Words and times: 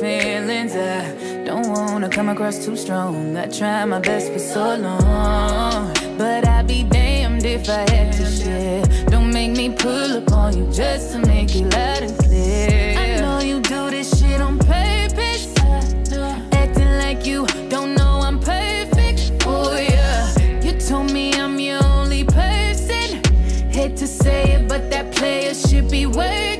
feelings. 0.00 0.74
I 0.74 1.44
don't 1.44 1.68
wanna 1.68 2.08
come 2.08 2.28
across 2.28 2.64
too 2.64 2.76
strong. 2.76 3.36
I 3.36 3.46
try 3.46 3.84
my 3.84 4.00
best 4.00 4.32
for 4.32 4.38
so 4.38 4.76
long. 4.76 5.92
But 6.18 6.46
I'd 6.46 6.66
be 6.66 6.82
damned 6.84 7.44
if 7.44 7.68
I 7.68 7.88
had 7.90 8.12
to 8.14 8.26
share. 8.26 8.82
Don't 9.06 9.32
make 9.32 9.52
me 9.52 9.70
pull 9.70 10.16
up 10.18 10.32
on 10.32 10.56
you 10.56 10.66
just 10.72 11.12
to 11.12 11.18
make 11.18 11.54
it 11.54 11.72
loud 11.72 12.02
and 12.02 12.18
clear. 12.18 12.98
I 12.98 13.20
know 13.20 13.40
you 13.40 13.60
do 13.60 13.90
this 13.90 14.18
shit 14.18 14.40
on 14.40 14.58
purpose. 14.58 15.52
Acting 16.52 16.92
like 16.98 17.26
you 17.26 17.46
don't 17.68 17.94
know 17.94 18.20
I'm 18.22 18.38
perfect. 18.40 19.32
Oh, 19.46 19.76
yeah. 19.76 20.60
You 20.60 20.72
told 20.80 21.12
me 21.12 21.34
I'm 21.34 21.58
your 21.58 21.84
only 21.84 22.24
person. 22.24 23.22
Hate 23.70 23.96
to 23.98 24.06
say 24.06 24.54
it, 24.54 24.68
but 24.68 24.90
that 24.90 25.12
player 25.12 25.54
should 25.54 25.90
be 25.90 26.06
working. 26.06 26.53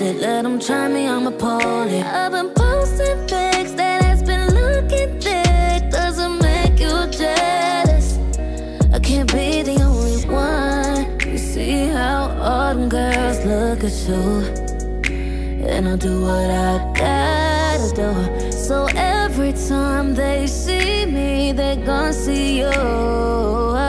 Bullshit, 0.00 0.20
let 0.20 0.42
them 0.42 0.58
try 0.58 0.88
me, 0.88 1.06
I'ma 1.06 1.30
pull 1.30 1.88
it. 1.88 2.04
I've 2.04 2.32
been 2.32 2.50
posting 2.50 3.18
pics 3.26 3.72
that 3.72 4.02
has 4.02 4.22
been 4.22 4.48
looking 4.54 5.20
thick. 5.20 5.90
Doesn't 5.90 6.42
make 6.42 6.78
you 6.80 7.06
jealous. 7.10 8.18
I 8.92 8.98
can't 8.98 9.30
be 9.32 9.62
the 9.62 9.82
only 9.82 10.24
one. 10.26 11.20
You 11.20 11.38
see 11.38 11.88
how 11.88 12.30
all 12.40 12.74
them 12.74 12.88
girls 12.88 13.44
look 13.44 13.84
at 13.84 13.96
you. 14.08 15.66
And 15.66 15.88
I'll 15.88 15.96
do 15.96 16.22
what 16.22 16.50
I 16.50 16.78
gotta 16.94 17.94
do. 17.94 18.52
So 18.52 18.86
every 18.96 19.52
time 19.52 20.14
they 20.14 20.46
see 20.46 21.06
me, 21.06 21.52
they 21.52 21.76
gon' 21.76 22.12
see 22.12 22.60
you. 22.60 23.79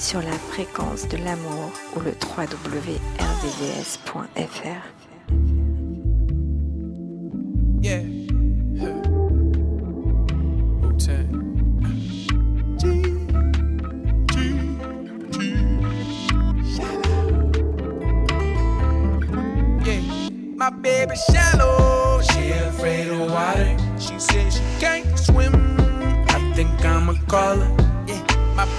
Sur 0.00 0.20
la 0.22 0.32
fréquence 0.50 1.06
de 1.06 1.18
l'amour 1.18 1.70
ou 1.94 2.00
le 2.00 2.10
www.rdvs.fr. 2.10 3.08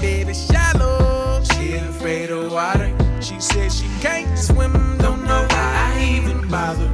baby 0.01 0.33
shallow, 0.33 1.43
she 1.43 1.73
afraid 1.75 2.29
of 2.29 2.51
water. 2.51 2.91
She 3.21 3.39
said 3.39 3.71
she 3.71 3.87
can't 3.99 4.37
swim. 4.37 4.73
Don't 4.97 5.23
know 5.25 5.45
why 5.49 5.93
I 5.95 6.03
even 6.15 6.47
bother. 6.47 6.89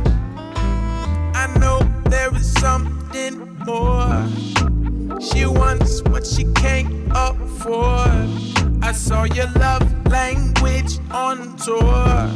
I 1.35 1.47
know 1.59 1.79
there 2.09 2.33
is 2.35 2.51
something 2.53 3.57
more. 3.65 4.27
She 5.21 5.45
wants 5.45 6.01
what 6.03 6.25
she 6.25 6.45
can't 6.53 6.91
afford. 7.13 8.29
I 8.81 8.91
saw 8.91 9.23
your 9.23 9.49
love 9.59 9.85
language 10.07 10.99
on 11.11 11.55
tour. 11.57 12.29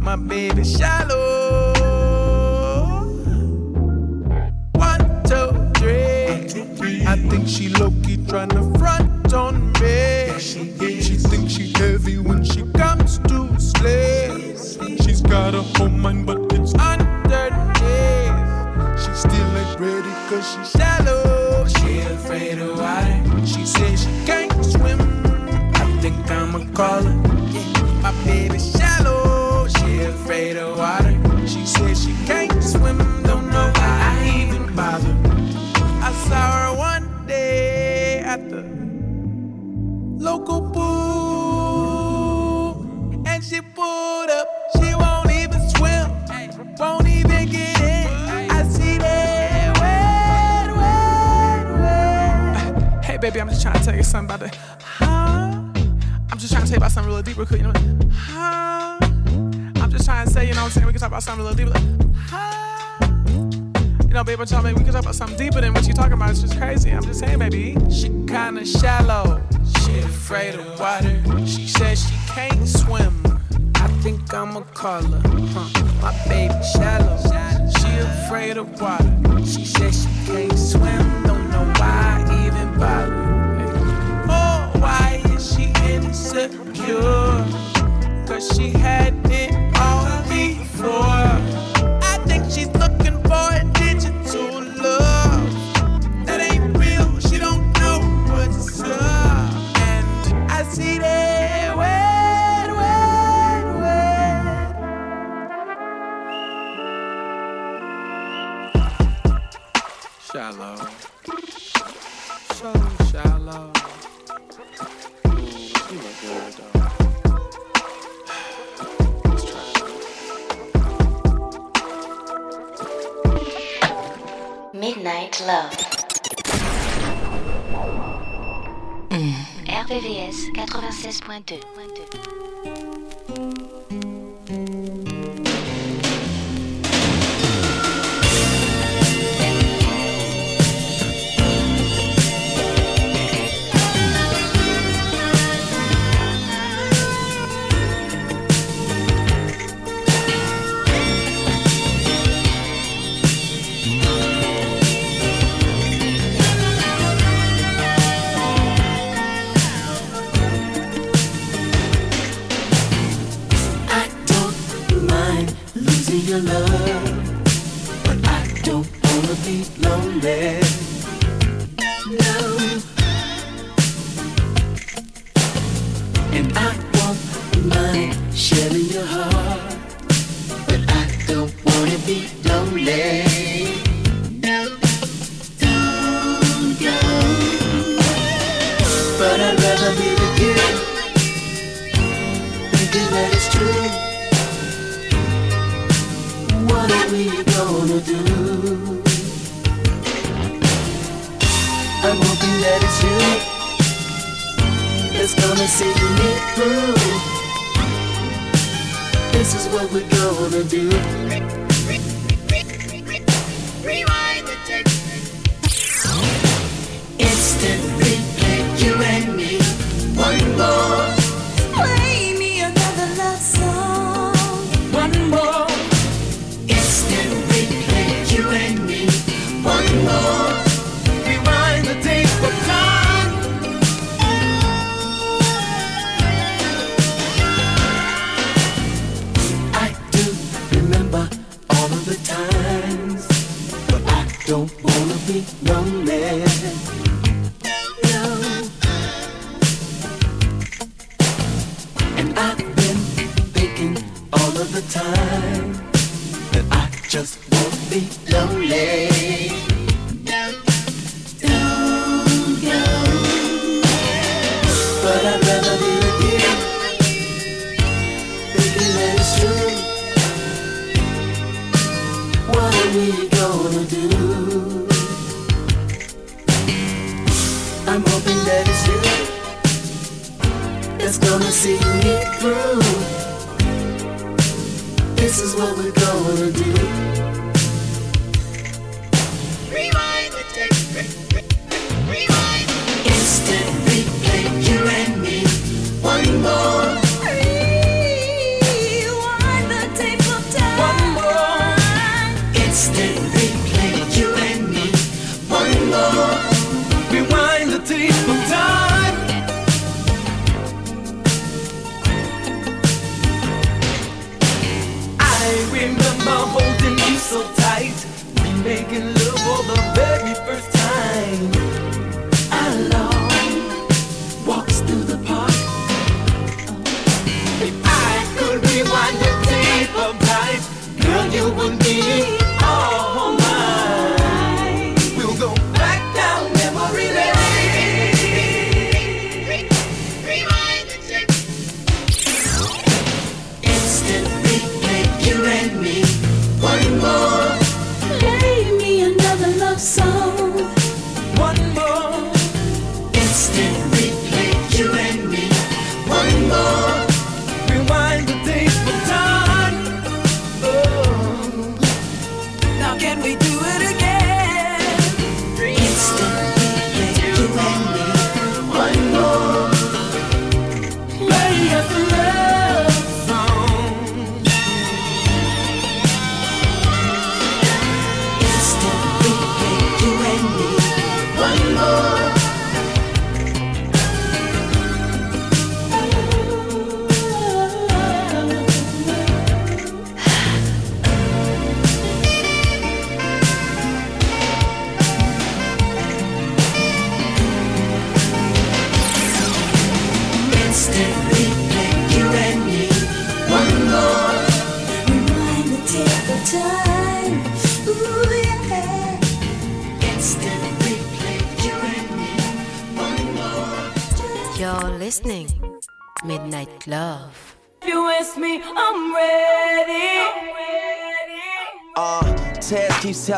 My 0.00 0.16
baby 0.16 0.64
shallow. 0.64 1.43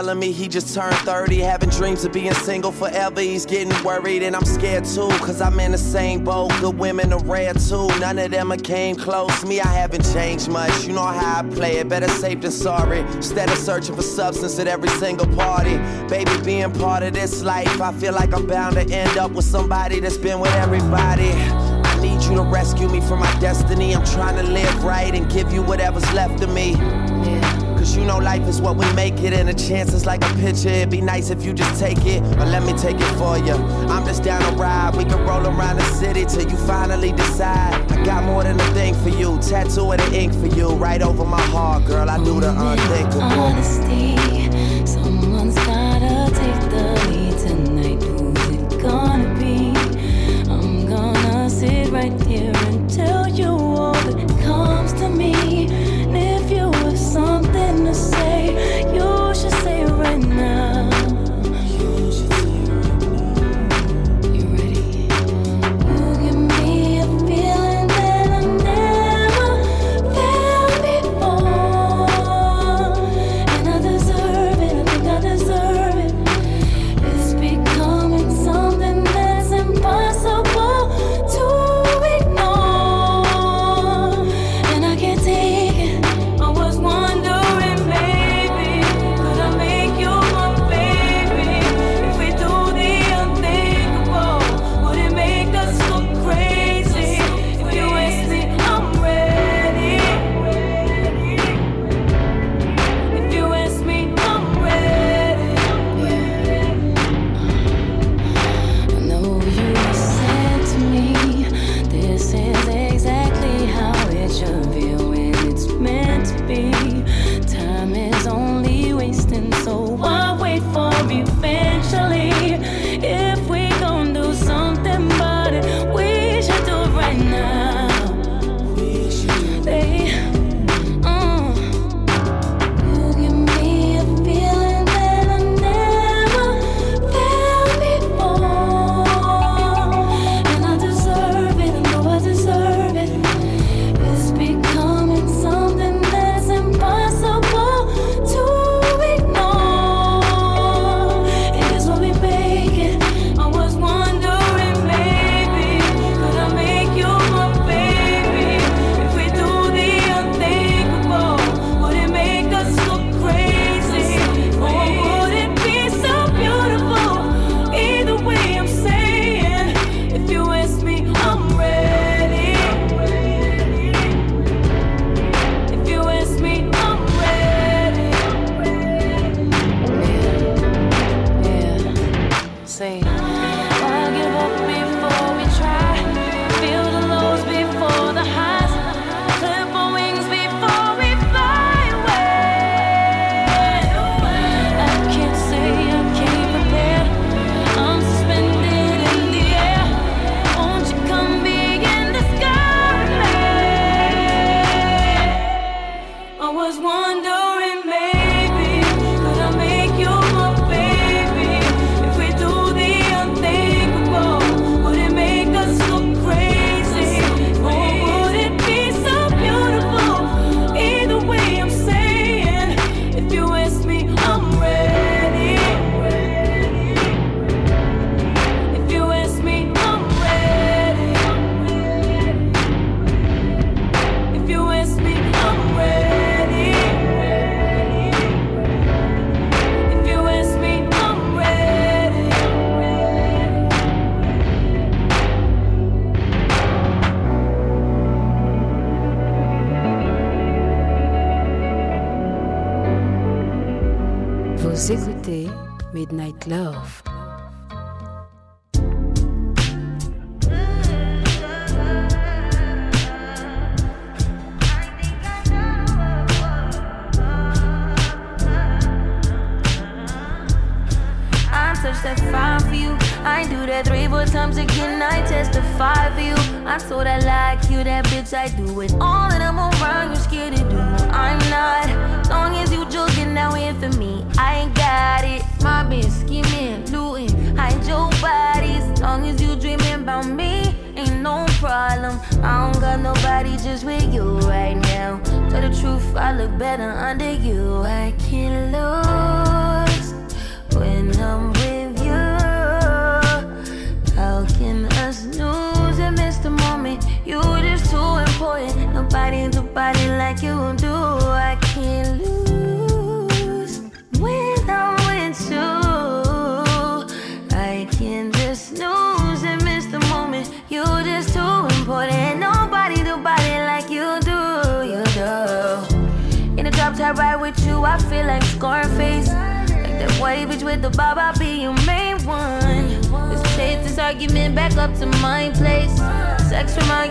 Telling 0.07 0.21
me 0.21 0.31
he 0.31 0.47
just 0.47 0.73
turned 0.73 0.95
30, 0.99 1.41
having 1.41 1.69
dreams 1.69 2.05
of 2.05 2.13
being 2.13 2.33
single 2.33 2.71
forever. 2.71 3.21
He's 3.21 3.45
getting 3.45 3.73
worried, 3.83 4.23
and 4.23 4.37
I'm 4.37 4.45
scared 4.45 4.85
too, 4.85 5.09
cause 5.19 5.41
I'm 5.41 5.59
in 5.59 5.73
the 5.73 5.79
same 5.79 6.23
boat. 6.23 6.53
Good 6.61 6.79
women 6.79 7.13
are 7.13 7.25
rare 7.25 7.53
too, 7.55 7.89
none 7.99 8.17
of 8.21 8.31
them 8.31 8.57
came 8.59 8.95
close. 8.95 9.45
Me, 9.45 9.61
I 9.61 9.67
haven't 9.67 10.05
changed 10.13 10.49
much. 10.49 10.87
You 10.87 10.93
know 10.93 11.03
how 11.03 11.41
I 11.41 11.43
play 11.43 11.79
it, 11.79 11.89
better 11.89 12.07
safe 12.07 12.41
than 12.41 12.53
sorry. 12.53 13.01
Instead 13.17 13.51
of 13.51 13.59
searching 13.59 13.97
for 13.97 14.03
substance 14.03 14.61
at 14.61 14.69
every 14.69 14.91
single 14.91 15.27
party, 15.35 15.77
baby, 16.07 16.31
being 16.45 16.73
part 16.75 17.03
of 17.03 17.13
this 17.13 17.43
life, 17.43 17.81
I 17.81 17.93
feel 17.93 18.13
like 18.13 18.33
I'm 18.33 18.47
bound 18.47 18.77
to 18.77 18.83
end 18.83 19.19
up 19.19 19.33
with 19.33 19.45
somebody 19.45 19.99
that's 19.99 20.19
been 20.19 20.39
with 20.39 20.55
everybody. 20.55 21.33
I 21.33 22.01
need 22.01 22.23
you 22.23 22.37
to 22.37 22.43
rescue 22.43 22.89
me 22.89 23.01
from 23.01 23.19
my 23.19 23.41
destiny. 23.41 23.97
I'm 23.97 24.07
trying 24.07 24.37
to 24.37 24.45
live 24.53 24.85
right 24.85 25.13
and 25.13 25.29
give 25.29 25.53
you 25.53 25.63
whatever's 25.63 26.11
left 26.13 26.45
of 26.45 26.55
me. 26.55 26.77
You 27.97 28.05
know 28.05 28.19
life 28.19 28.47
is 28.47 28.61
what 28.61 28.77
we 28.77 28.91
make 28.93 29.21
it, 29.21 29.33
and 29.33 29.49
a 29.49 29.55
chance 29.55 29.93
is 29.93 30.05
like 30.07 30.23
a 30.25 30.33
picture. 30.35 30.69
It'd 30.69 30.91
be 30.91 31.01
nice 31.01 31.31
if 31.31 31.45
you 31.45 31.53
just 31.53 31.81
take 31.81 32.05
it, 32.07 32.23
but 32.37 32.47
let 32.49 32.63
me 32.63 32.73
take 32.75 33.01
it 33.01 33.15
for 33.17 33.37
you. 33.39 33.55
I'm 33.89 34.05
just 34.07 34.23
down 34.23 34.43
to 34.43 34.57
ride. 34.57 34.95
We 34.97 35.05
can 35.05 35.27
roll 35.27 35.45
around 35.47 35.79
the 35.79 35.85
city 35.85 36.25
till 36.25 36.49
you 36.49 36.57
finally 36.59 37.13
decide. 37.13 37.75
I 37.91 38.05
got 38.05 38.23
more 38.25 38.45
than 38.45 38.61
a 38.61 38.75
thing 38.75 38.95
for 38.95 39.09
you. 39.09 39.39
Tattoo 39.41 39.91
of 39.93 39.99
the 39.99 40.15
ink 40.15 40.33
for 40.35 40.47
you, 40.47 40.69
right 40.75 41.03
over 41.03 41.25
my 41.25 41.41
heart, 41.41 41.87
girl. 41.87 42.09
I 42.09 42.19
do 42.23 42.39
the 42.39 42.51
unthinkable. 42.51 43.23
Honesty, 43.23 44.17
someone's 44.87 45.57
gotta 45.57 46.31
take 46.33 46.71
the 46.71 46.85
lead 47.09 47.39
tonight. 47.39 48.03
Who's 48.03 48.57
it 48.57 48.83
gonna 48.83 49.35
be? 49.41 49.75
I'm 50.51 50.87
gonna 50.87 51.51
sit 51.51 51.89
right 51.91 52.13
here 52.23 52.53
and 52.55 52.89
tell 52.89 53.27
you 53.27 53.49
all 53.49 53.95
that 53.95 54.29
comes 54.45 54.93
to 55.01 55.09
me. 55.09 55.66
Now. 60.37 60.76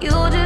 You 0.00 0.37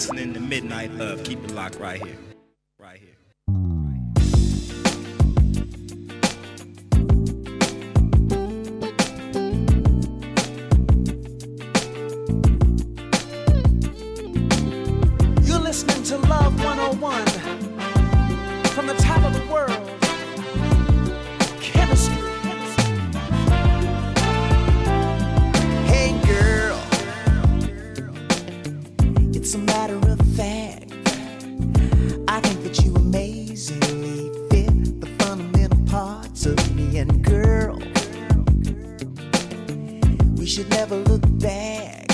listening 0.00 0.32
to 0.32 0.40
Midnight 0.40 0.90
Love. 0.92 1.22
Keep 1.24 1.44
it 1.44 1.50
locked 1.50 1.78
right 1.78 2.02
here. 2.02 2.19
never 40.70 40.96
look 40.96 41.22
back. 41.38 42.06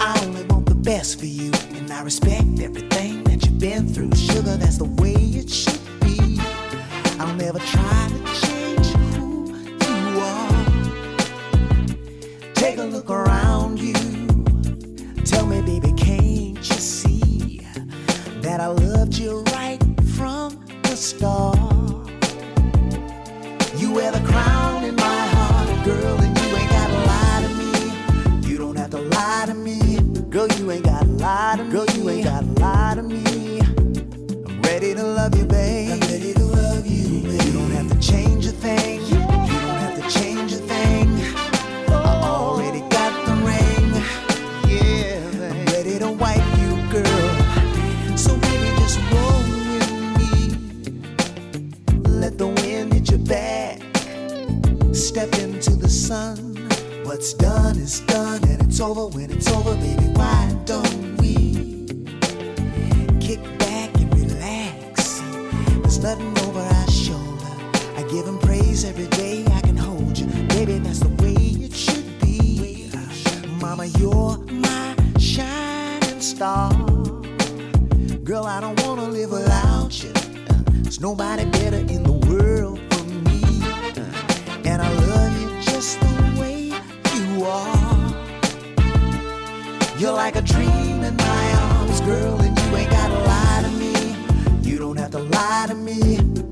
I 0.00 0.20
only 0.24 0.44
want 0.44 0.66
the 0.66 0.74
best 0.74 1.18
for 1.18 1.26
you, 1.26 1.50
and 1.74 1.90
I 1.90 2.02
respect 2.02 2.60
everything 2.60 3.24
that 3.24 3.44
you've 3.44 3.58
been 3.58 3.88
through. 3.88 4.14
Sugar, 4.14 4.56
that's 4.56 4.78
the 4.78 4.84
way 4.84 5.14
it 5.14 5.48
should 5.50 5.80
be. 6.00 6.40
I'll 7.20 7.34
never 7.34 7.58
try 7.60 8.08
to 8.12 8.18
change 8.42 8.86
who 9.14 9.54
you 9.54 10.20
are. 10.20 10.64
Take 12.54 12.78
a 12.78 12.84
look 12.84 13.10
around 13.10 13.78
you. 13.78 13.94
Tell 15.24 15.46
me, 15.46 15.60
baby, 15.62 15.92
can't 15.92 16.56
you 16.56 16.80
see 16.80 17.60
that 18.40 18.60
I 18.60 18.66
love 18.66 18.97
done 57.38 57.78
is 57.78 58.00
done 58.00 58.42
and 58.44 58.62
it's 58.62 58.80
over 58.80 59.06
when 59.08 59.30
it's 59.30 59.50
over, 59.50 59.74
baby. 59.76 60.04
Why 60.14 60.54
don't 60.64 61.16
we 61.18 61.86
kick 63.20 63.40
back 63.58 63.94
and 63.96 64.12
relax? 64.14 65.20
There's 65.82 66.00
nothing 66.00 66.36
over 66.46 66.60
our 66.60 66.90
shoulder. 66.90 67.46
I 67.96 68.02
give 68.10 68.26
him 68.26 68.38
praise 68.38 68.84
every 68.84 69.06
day. 69.08 69.44
I 69.46 69.60
can 69.60 69.76
hold 69.76 70.18
you, 70.18 70.26
baby. 70.48 70.78
That's 70.78 71.00
the 71.00 71.08
way 71.22 71.34
it 71.66 71.74
should 71.74 72.20
be. 72.20 72.90
Mama, 73.60 73.86
you're 73.98 74.38
my 74.50 74.96
shining 75.18 76.20
star. 76.20 76.72
Girl, 78.24 78.44
I 78.44 78.60
don't 78.60 78.80
wanna 78.84 79.08
live 79.08 79.30
without 79.30 80.02
you. 80.02 80.12
There's 80.82 81.00
nobody. 81.00 81.57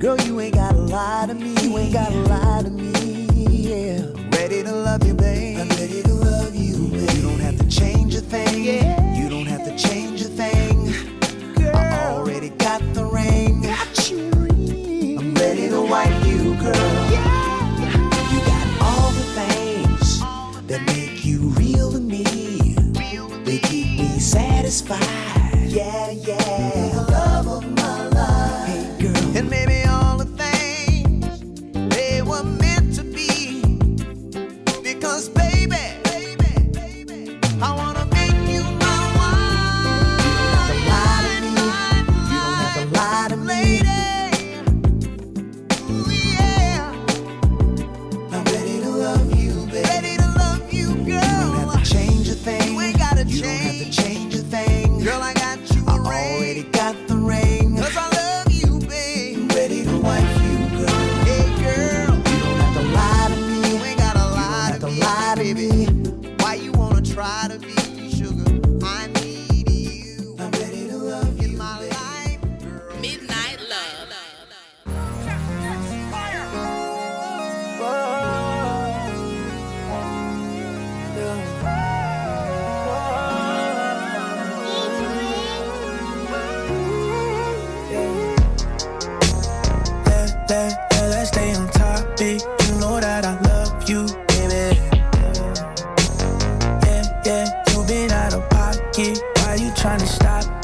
Girl, 0.07 0.21
you 0.21 0.41
ain't 0.41 0.55
got 0.55 0.73
a 0.73 0.79
lie 0.79 1.27
to 1.27 1.35
me. 1.35 1.49
You 1.63 1.79
ain't 1.79 1.93
gotta 1.93 2.26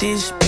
this 0.03 0.42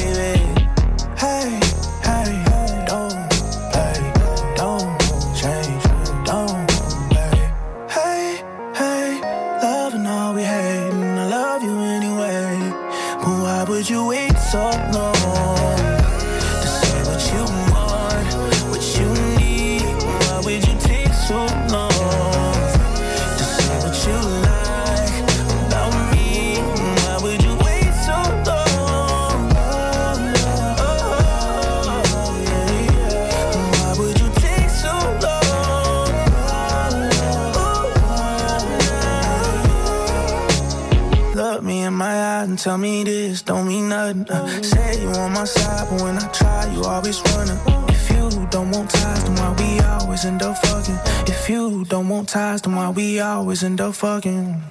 tell 42.64 42.78
me 42.78 43.04
this 43.04 43.42
don't 43.42 43.68
mean 43.68 43.90
nothing. 43.90 44.26
Uh, 44.30 44.48
say 44.62 45.02
you 45.02 45.08
on 45.08 45.32
my 45.34 45.44
side, 45.44 45.86
but 45.90 46.00
when 46.00 46.16
I 46.16 46.26
try, 46.28 46.72
you 46.72 46.82
always 46.82 47.20
running. 47.36 47.60
If 47.90 48.10
you 48.10 48.46
don't 48.46 48.70
want 48.70 48.88
ties, 48.88 49.22
then 49.22 49.34
why 49.34 49.54
we 49.58 49.80
always 49.80 50.24
end 50.24 50.42
up 50.42 50.56
fucking? 50.64 50.98
If 51.26 51.50
you 51.50 51.84
don't 51.84 52.08
want 52.08 52.30
ties, 52.30 52.62
then 52.62 52.74
why 52.74 52.88
we 52.88 53.20
always 53.20 53.62
end 53.62 53.82
up 53.82 53.94
fucking? 53.94 54.63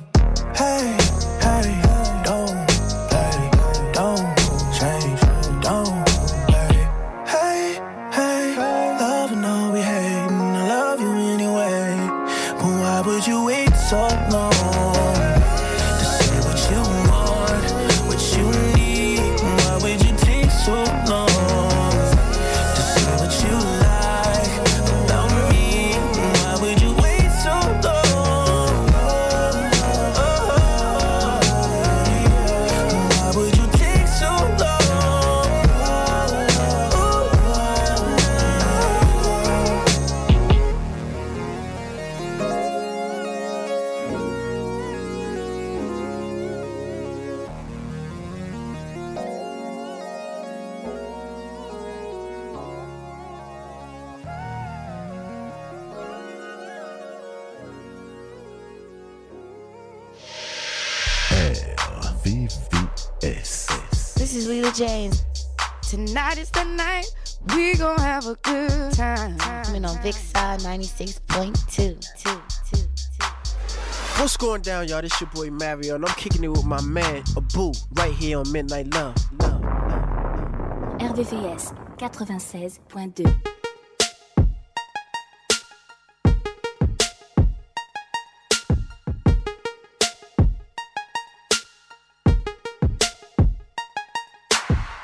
down, 74.84 74.90
y'all. 74.90 75.02
This 75.02 75.20
your 75.22 75.30
boy 75.30 75.50
Mario, 75.50 75.96
and 75.96 76.06
I'm 76.06 76.16
kicking 76.16 76.44
it 76.44 76.50
with 76.50 76.66
my 76.66 76.82
man, 76.82 77.24
Abu, 77.38 77.72
right 77.94 78.14
here 78.14 78.40
on 78.40 78.52
Midnight 78.52 78.94
Love. 78.94 79.16
Love, 79.40 79.62
love, 79.62 81.00
love. 81.00 81.16
RVVS 81.16 81.74
96.2. 81.98 83.36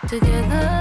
Together 0.08 0.79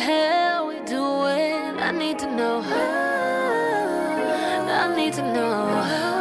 hell 0.00 0.66
we 0.68 0.80
do 0.80 1.26
it? 1.26 1.76
I 1.78 1.90
need 1.92 2.18
to 2.20 2.26
know. 2.34 2.62
I 4.82 4.96
need 4.96 5.12
to 5.14 5.22
know. 5.22 6.19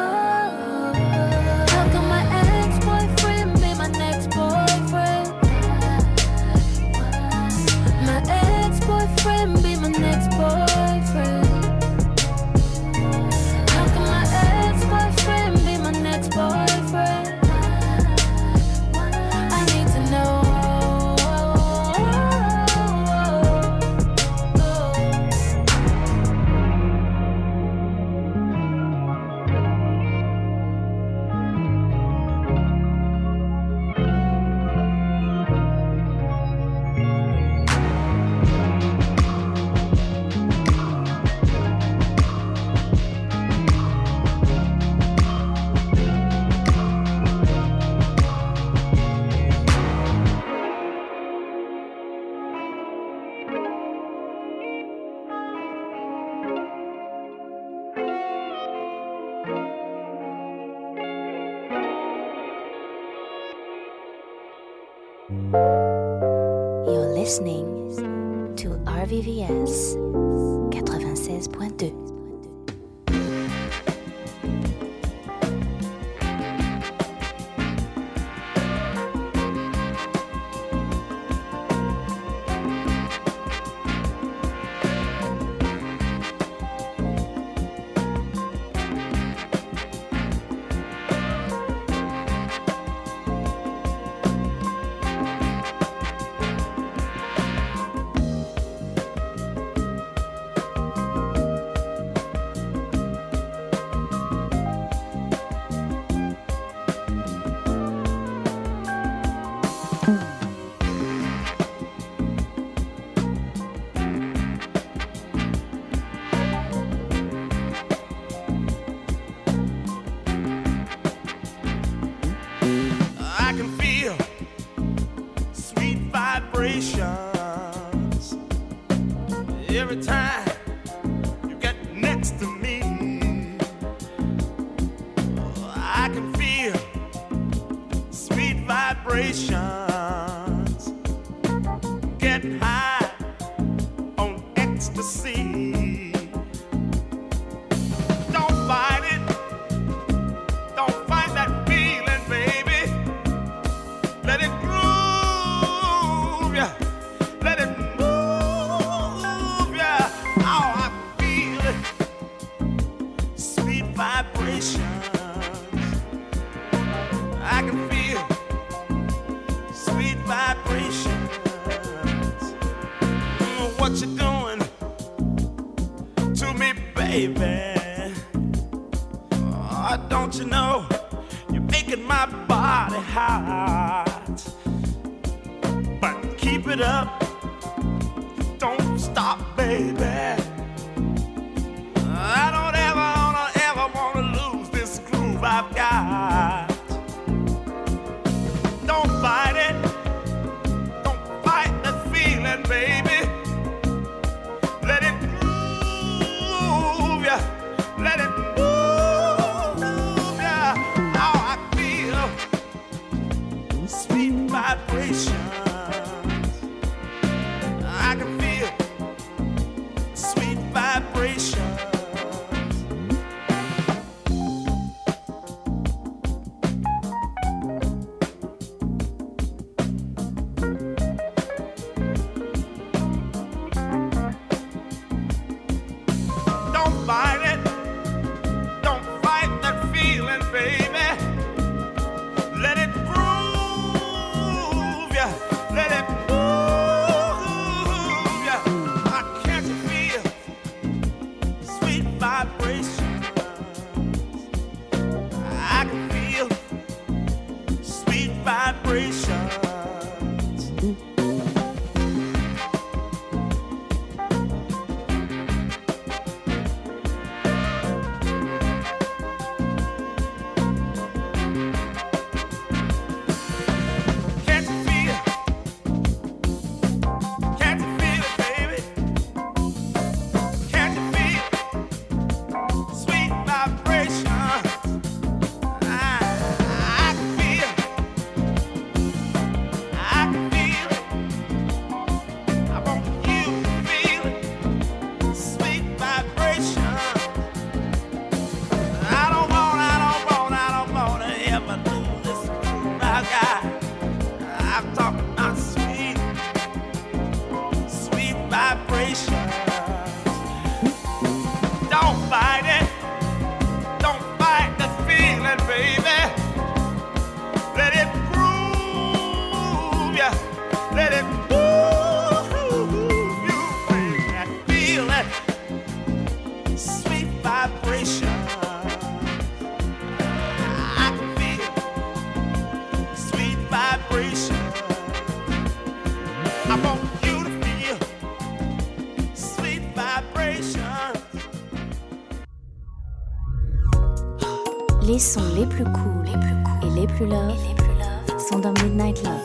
les 345.19 345.25
sons 345.25 345.53
les 345.53 345.65
plus 345.65 345.83
cool, 345.83 346.23
les 346.23 346.31
plus 346.31 346.63
cool 346.63 346.87
et 346.87 347.01
les 347.01 347.07
plus 347.07 347.25
love, 347.25 347.51
les 347.67 347.75
plus 347.75 347.93
love 347.99 348.39
sont 348.39 348.59
dans 348.59 348.71
Midnight 348.81 349.21
Love. 349.21 349.38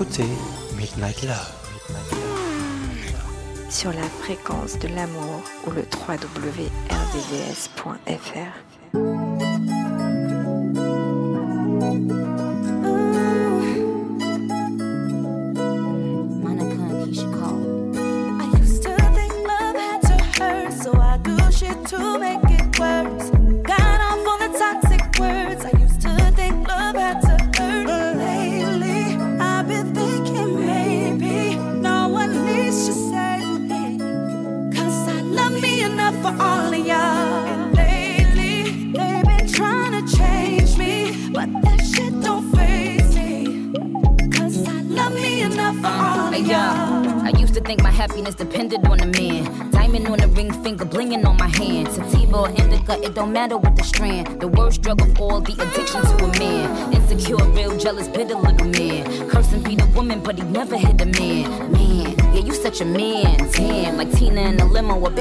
écoutez 0.00 0.24
Midnight 0.78 1.22
Love 1.24 1.52
sur 3.68 3.92
la 3.92 4.02
fréquence 4.02 4.78
de 4.78 4.88
l'amour 4.88 5.42
ou 5.66 5.72
le 5.72 5.82
www.rdvs.fr. 5.82 6.70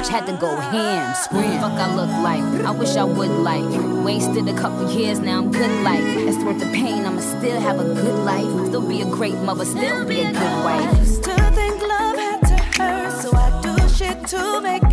had 0.10 0.26
to 0.26 0.34
go 0.34 0.56
ham. 0.56 1.14
Scream, 1.16 1.60
fuck 1.60 1.74
I 1.74 1.96
look 1.96 2.10
like. 2.24 2.66
I 2.66 2.72
wish 2.72 2.96
I 2.98 3.04
would 3.04 3.30
like. 3.30 3.64
Wasted 4.04 4.48
a 4.48 4.54
couple 4.54 4.92
years, 4.92 5.20
now 5.20 5.38
I'm 5.38 5.52
good 5.52 5.84
like. 5.84 6.04
It's 6.04 6.44
worth 6.44 6.60
the 6.60 6.66
pain, 6.66 7.06
I'ma 7.06 7.22
still 7.22 7.60
have 7.60 7.80
a 7.80 7.84
good 7.84 8.20
life. 8.26 8.68
Still 8.68 8.88
be 8.88 9.02
a 9.02 9.06
great 9.06 9.36
mother, 9.36 9.66
still 9.66 10.06
be 10.06 10.22
a 10.22 10.32
good 10.32 10.64
wife. 10.66 10.94
I 10.94 11.00
used 11.00 11.24
to 11.26 11.36
think 11.52 11.82
love 11.82 12.18
had 12.18 12.42
to 12.42 12.58
hurt, 12.82 13.22
so 13.22 13.32
I 13.36 13.62
do 13.62 13.90
shit 13.90 14.28
to 14.28 14.62
make 14.62 14.89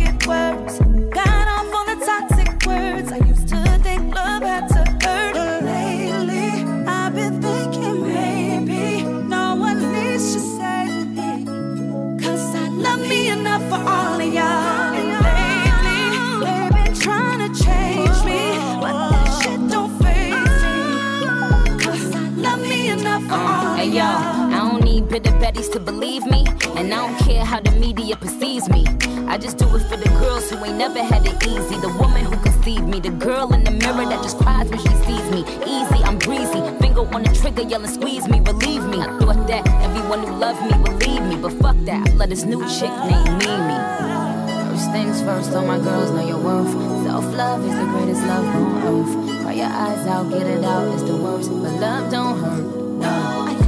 Need 25.17 25.23
bitter 25.23 25.37
betties 25.39 25.71
to 25.71 25.79
believe 25.79 26.27
me, 26.27 26.45
and 26.75 26.93
I 26.93 26.97
don't 26.97 27.17
care 27.17 27.43
how 27.43 27.59
the 27.59 27.71
media 27.71 28.15
perceives 28.15 28.69
me. 28.69 28.85
I 29.25 29.39
just 29.39 29.57
do 29.57 29.65
it 29.75 29.81
for 29.89 29.97
the 29.97 30.07
girls 30.21 30.47
who 30.47 30.63
ain't 30.63 30.77
never 30.77 31.01
had 31.01 31.25
it 31.25 31.41
easy. 31.47 31.75
The 31.81 31.89
woman 31.97 32.23
who 32.23 32.37
conceived 32.43 32.87
me, 32.87 32.99
the 32.99 33.09
girl 33.09 33.51
in 33.51 33.63
the 33.63 33.71
mirror 33.71 34.05
that 34.05 34.21
just 34.21 34.37
cries 34.37 34.69
when 34.69 34.77
she 34.77 34.93
sees 35.09 35.27
me. 35.31 35.41
Easy, 35.65 36.03
I'm 36.05 36.19
breezy. 36.19 36.61
Finger 36.77 37.01
on 37.15 37.23
the 37.23 37.33
trigger, 37.33 37.63
yelling, 37.63 37.89
squeeze 37.89 38.27
me, 38.27 38.41
relieve 38.41 38.85
me. 38.85 38.99
I 39.01 39.17
thought 39.17 39.47
that 39.47 39.67
everyone 39.81 40.21
who 40.21 40.35
loved 40.35 40.61
me 40.61 40.77
would 40.83 40.99
me, 41.29 41.35
but 41.41 41.53
fuck 41.53 41.77
that. 41.89 42.07
I 42.07 42.13
let 42.13 42.29
this 42.29 42.43
new 42.43 42.61
chick 42.69 42.93
named 43.09 43.41
Mimi. 43.41 43.77
First 44.69 44.91
things 44.91 45.21
first, 45.23 45.51
all 45.53 45.65
my 45.65 45.79
girls 45.79 46.11
know 46.11 46.27
your 46.27 46.37
worth. 46.37 46.71
Self 47.05 47.25
love 47.33 47.65
is 47.65 47.73
the 47.73 47.85
greatest 47.85 48.21
love 48.21 48.45
on 48.45 48.69
earth. 48.85 49.41
Cry 49.41 49.53
your 49.53 49.65
eyes 49.65 50.05
out, 50.05 50.29
get 50.29 50.45
it 50.45 50.63
out, 50.63 50.93
it's 50.93 51.01
the 51.01 51.17
worst. 51.17 51.49
But 51.49 51.73
love 51.81 52.11
don't 52.11 52.37
hurt, 52.37 52.65
no. 53.01 53.66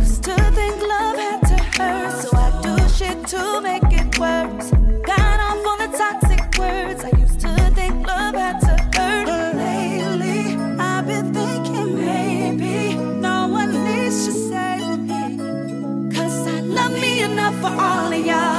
For 18.25 18.58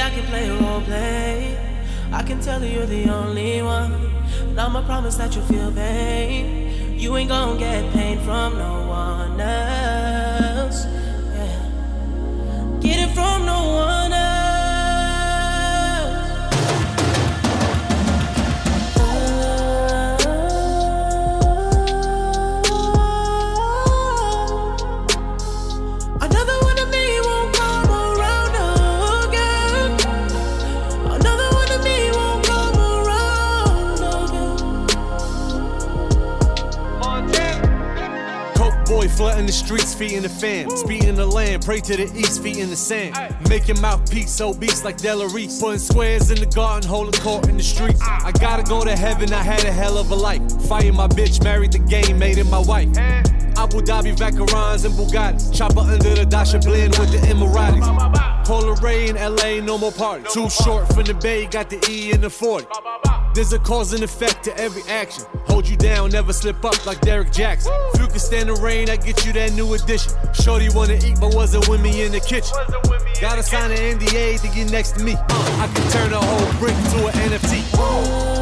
I 0.00 0.10
can 0.10 0.24
play 0.26 0.50
role 0.50 0.82
play. 0.82 1.56
I 2.12 2.22
can 2.22 2.40
tell 2.40 2.62
you 2.62 2.70
you're 2.70 2.86
the 2.86 3.08
only 3.08 3.62
one. 3.62 3.92
And 4.42 4.60
I'ma 4.60 4.84
promise 4.84 5.16
that 5.16 5.34
you'll 5.34 5.44
feel 5.46 5.72
pain. 5.72 6.98
You 6.98 7.16
ain't 7.16 7.30
gonna 7.30 7.58
get 7.58 7.92
pain 7.92 8.18
from 8.20 8.58
no 8.58 8.75
streets, 39.56 39.94
feet 39.94 40.12
in 40.12 40.22
the 40.22 40.28
fam. 40.28 40.70
Speed 40.70 41.04
in 41.04 41.14
the 41.14 41.26
land, 41.26 41.64
pray 41.64 41.80
to 41.80 41.96
the 41.96 42.04
east, 42.16 42.42
feet 42.42 42.58
in 42.58 42.70
the 42.70 42.76
sand. 42.76 43.14
Make 43.48 43.68
your 43.68 43.80
mouthpiece 43.80 44.40
obese 44.40 44.84
like 44.84 44.98
Della 44.98 45.28
Reese. 45.28 45.60
Putting 45.60 45.78
squares 45.78 46.30
in 46.30 46.38
the 46.38 46.46
garden, 46.46 46.88
holding 46.88 47.20
court 47.20 47.48
in 47.48 47.56
the 47.56 47.62
streets. 47.62 48.00
I 48.02 48.32
gotta 48.32 48.62
go 48.62 48.84
to 48.84 48.94
heaven, 48.96 49.32
I 49.32 49.42
had 49.42 49.64
a 49.64 49.72
hell 49.72 49.98
of 49.98 50.10
a 50.10 50.14
life. 50.14 50.42
Fighting 50.68 50.94
my 50.94 51.08
bitch, 51.08 51.42
married 51.42 51.72
the 51.72 51.78
game, 51.78 52.18
made 52.18 52.38
it 52.38 52.44
my 52.44 52.60
wife. 52.60 52.96
Abu 53.58 53.80
Dhabi, 53.80 54.14
Vacarons, 54.14 54.84
and 54.84 54.94
Bugatti. 54.94 55.56
Chopper 55.56 55.80
under 55.80 56.14
the 56.14 56.26
Dasha 56.26 56.58
blend 56.58 56.96
with 56.98 57.10
the 57.10 57.18
Emiratis. 57.26 58.44
Polar 58.44 58.74
Ray 58.82 59.08
in 59.08 59.16
LA, 59.16 59.64
no 59.64 59.78
more 59.78 59.92
party. 59.92 60.24
Too 60.30 60.50
short 60.50 60.86
from 60.92 61.04
the 61.04 61.14
bay, 61.14 61.46
got 61.46 61.70
the 61.70 61.84
E 61.90 62.12
in 62.12 62.20
the 62.20 62.30
40. 62.30 62.66
There's 63.34 63.52
a 63.52 63.58
cause 63.58 63.92
and 63.92 64.02
effect 64.02 64.44
to 64.44 64.56
every 64.58 64.82
action. 64.90 65.24
Hold 65.56 65.70
you 65.70 65.76
down, 65.78 66.10
never 66.10 66.34
slip 66.34 66.62
up 66.66 66.84
like 66.84 67.00
Derek 67.00 67.32
Jackson. 67.32 67.72
If 67.94 68.02
you 68.02 68.08
can 68.08 68.18
stand 68.18 68.50
the 68.50 68.60
rain, 68.60 68.90
I 68.90 68.96
get 68.96 69.24
you 69.24 69.32
that 69.32 69.54
new 69.54 69.72
addition. 69.72 70.12
Shorty 70.34 70.68
wanna 70.68 70.98
eat, 71.02 71.18
but 71.18 71.34
wasn't 71.34 71.66
with 71.66 71.80
me 71.80 72.02
in 72.02 72.12
the 72.12 72.20
kitchen. 72.20 72.54
Gotta 73.22 73.42
sign 73.42 73.70
an 73.70 73.78
NDA 73.78 74.38
to 74.42 74.48
get 74.48 74.70
next 74.70 74.98
to 74.98 75.02
me. 75.02 75.14
Uh, 75.14 75.62
I 75.62 75.72
can 75.74 75.90
turn 75.90 76.12
a 76.12 76.20
whole 76.20 76.52
brick 76.60 76.76
to 76.92 77.06
an 77.06 77.30
NFT. 77.30 78.35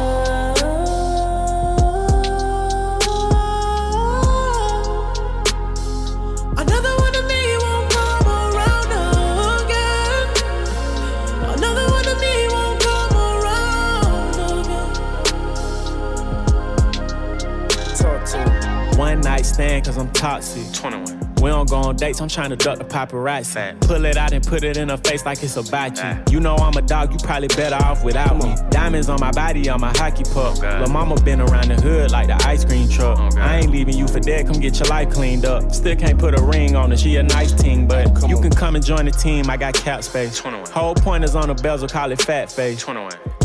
Cause 19.95 20.03
I'm 20.03 20.11
toxic. 20.11 20.73
21. 20.73 21.14
We 21.41 21.49
don't 21.49 21.69
go 21.69 21.77
on 21.77 21.95
dates, 21.95 22.21
I'm 22.21 22.27
trying 22.27 22.49
to 22.49 22.55
duck 22.55 22.79
the 22.79 22.85
paparazzi. 22.85 23.79
Pull 23.81 24.05
it 24.05 24.17
out 24.17 24.33
and 24.33 24.45
put 24.45 24.63
it 24.63 24.77
in 24.77 24.89
her 24.89 24.97
face 24.97 25.25
like 25.25 25.43
it's 25.43 25.57
a 25.57 25.63
bachi. 25.63 26.31
You 26.31 26.39
know 26.39 26.55
I'm 26.55 26.75
a 26.75 26.81
dog, 26.81 27.11
you 27.11 27.19
probably 27.19 27.49
better 27.49 27.75
off 27.75 28.03
without 28.03 28.37
me. 28.37 28.55
Diamonds 28.69 29.09
on 29.09 29.19
my 29.19 29.31
body, 29.31 29.69
on 29.69 29.81
my 29.81 29.95
hockey 29.97 30.23
puck. 30.23 30.59
Lil' 30.61 30.87
mama 30.87 31.19
been 31.21 31.41
around 31.41 31.69
the 31.69 31.75
hood 31.75 32.11
like 32.11 32.27
the 32.27 32.47
ice 32.47 32.65
cream 32.65 32.89
truck. 32.89 33.19
I 33.37 33.57
ain't 33.57 33.71
leaving 33.71 33.95
you 33.95 34.07
for 34.07 34.19
dead, 34.19 34.47
come 34.47 34.59
get 34.59 34.79
your 34.79 34.87
life 34.87 35.11
cleaned 35.11 35.45
up. 35.45 35.71
Still 35.71 35.95
can't 35.95 36.17
put 36.17 36.37
a 36.37 36.41
ring 36.41 36.75
on 36.75 36.91
her, 36.91 36.97
she 36.97 37.15
a 37.17 37.23
nice 37.23 37.51
team, 37.51 37.87
but 37.87 38.27
you 38.27 38.39
can 38.41 38.51
come 38.51 38.75
and 38.75 38.83
join 38.83 39.05
the 39.05 39.11
team, 39.11 39.49
I 39.49 39.57
got 39.57 39.75
cap 39.75 40.03
space. 40.03 40.39
Whole 40.39 40.95
point 40.95 41.23
is 41.23 41.35
on 41.35 41.49
the 41.49 41.55
bezel, 41.55 41.87
call 41.87 42.11
it 42.11 42.21
fat 42.21 42.51
face. 42.51 42.83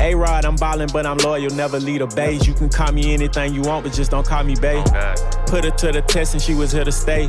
A 0.01 0.15
Rod, 0.15 0.47
I'm 0.47 0.57
ballin', 0.57 0.89
but 0.93 1.05
I'm 1.05 1.19
loyal, 1.19 1.51
never 1.51 1.79
lead 1.79 2.01
a 2.01 2.07
base. 2.07 2.47
You 2.47 2.55
can 2.55 2.71
call 2.71 2.93
me 2.93 3.13
anything 3.13 3.55
you 3.55 3.61
want, 3.63 3.85
but 3.85 3.93
just 3.93 4.11
don't 4.11 4.27
call 4.27 4.43
me 4.45 4.55
babe. 4.55 4.85
Put 5.47 5.65
her 5.65 5.71
to 5.71 5.93
the 5.93 6.03
test 6.07 6.33
and 6.33 6.43
she 6.43 6.55
was 6.55 6.73
here 6.73 6.85
to 6.85 6.93
stay. 6.93 7.29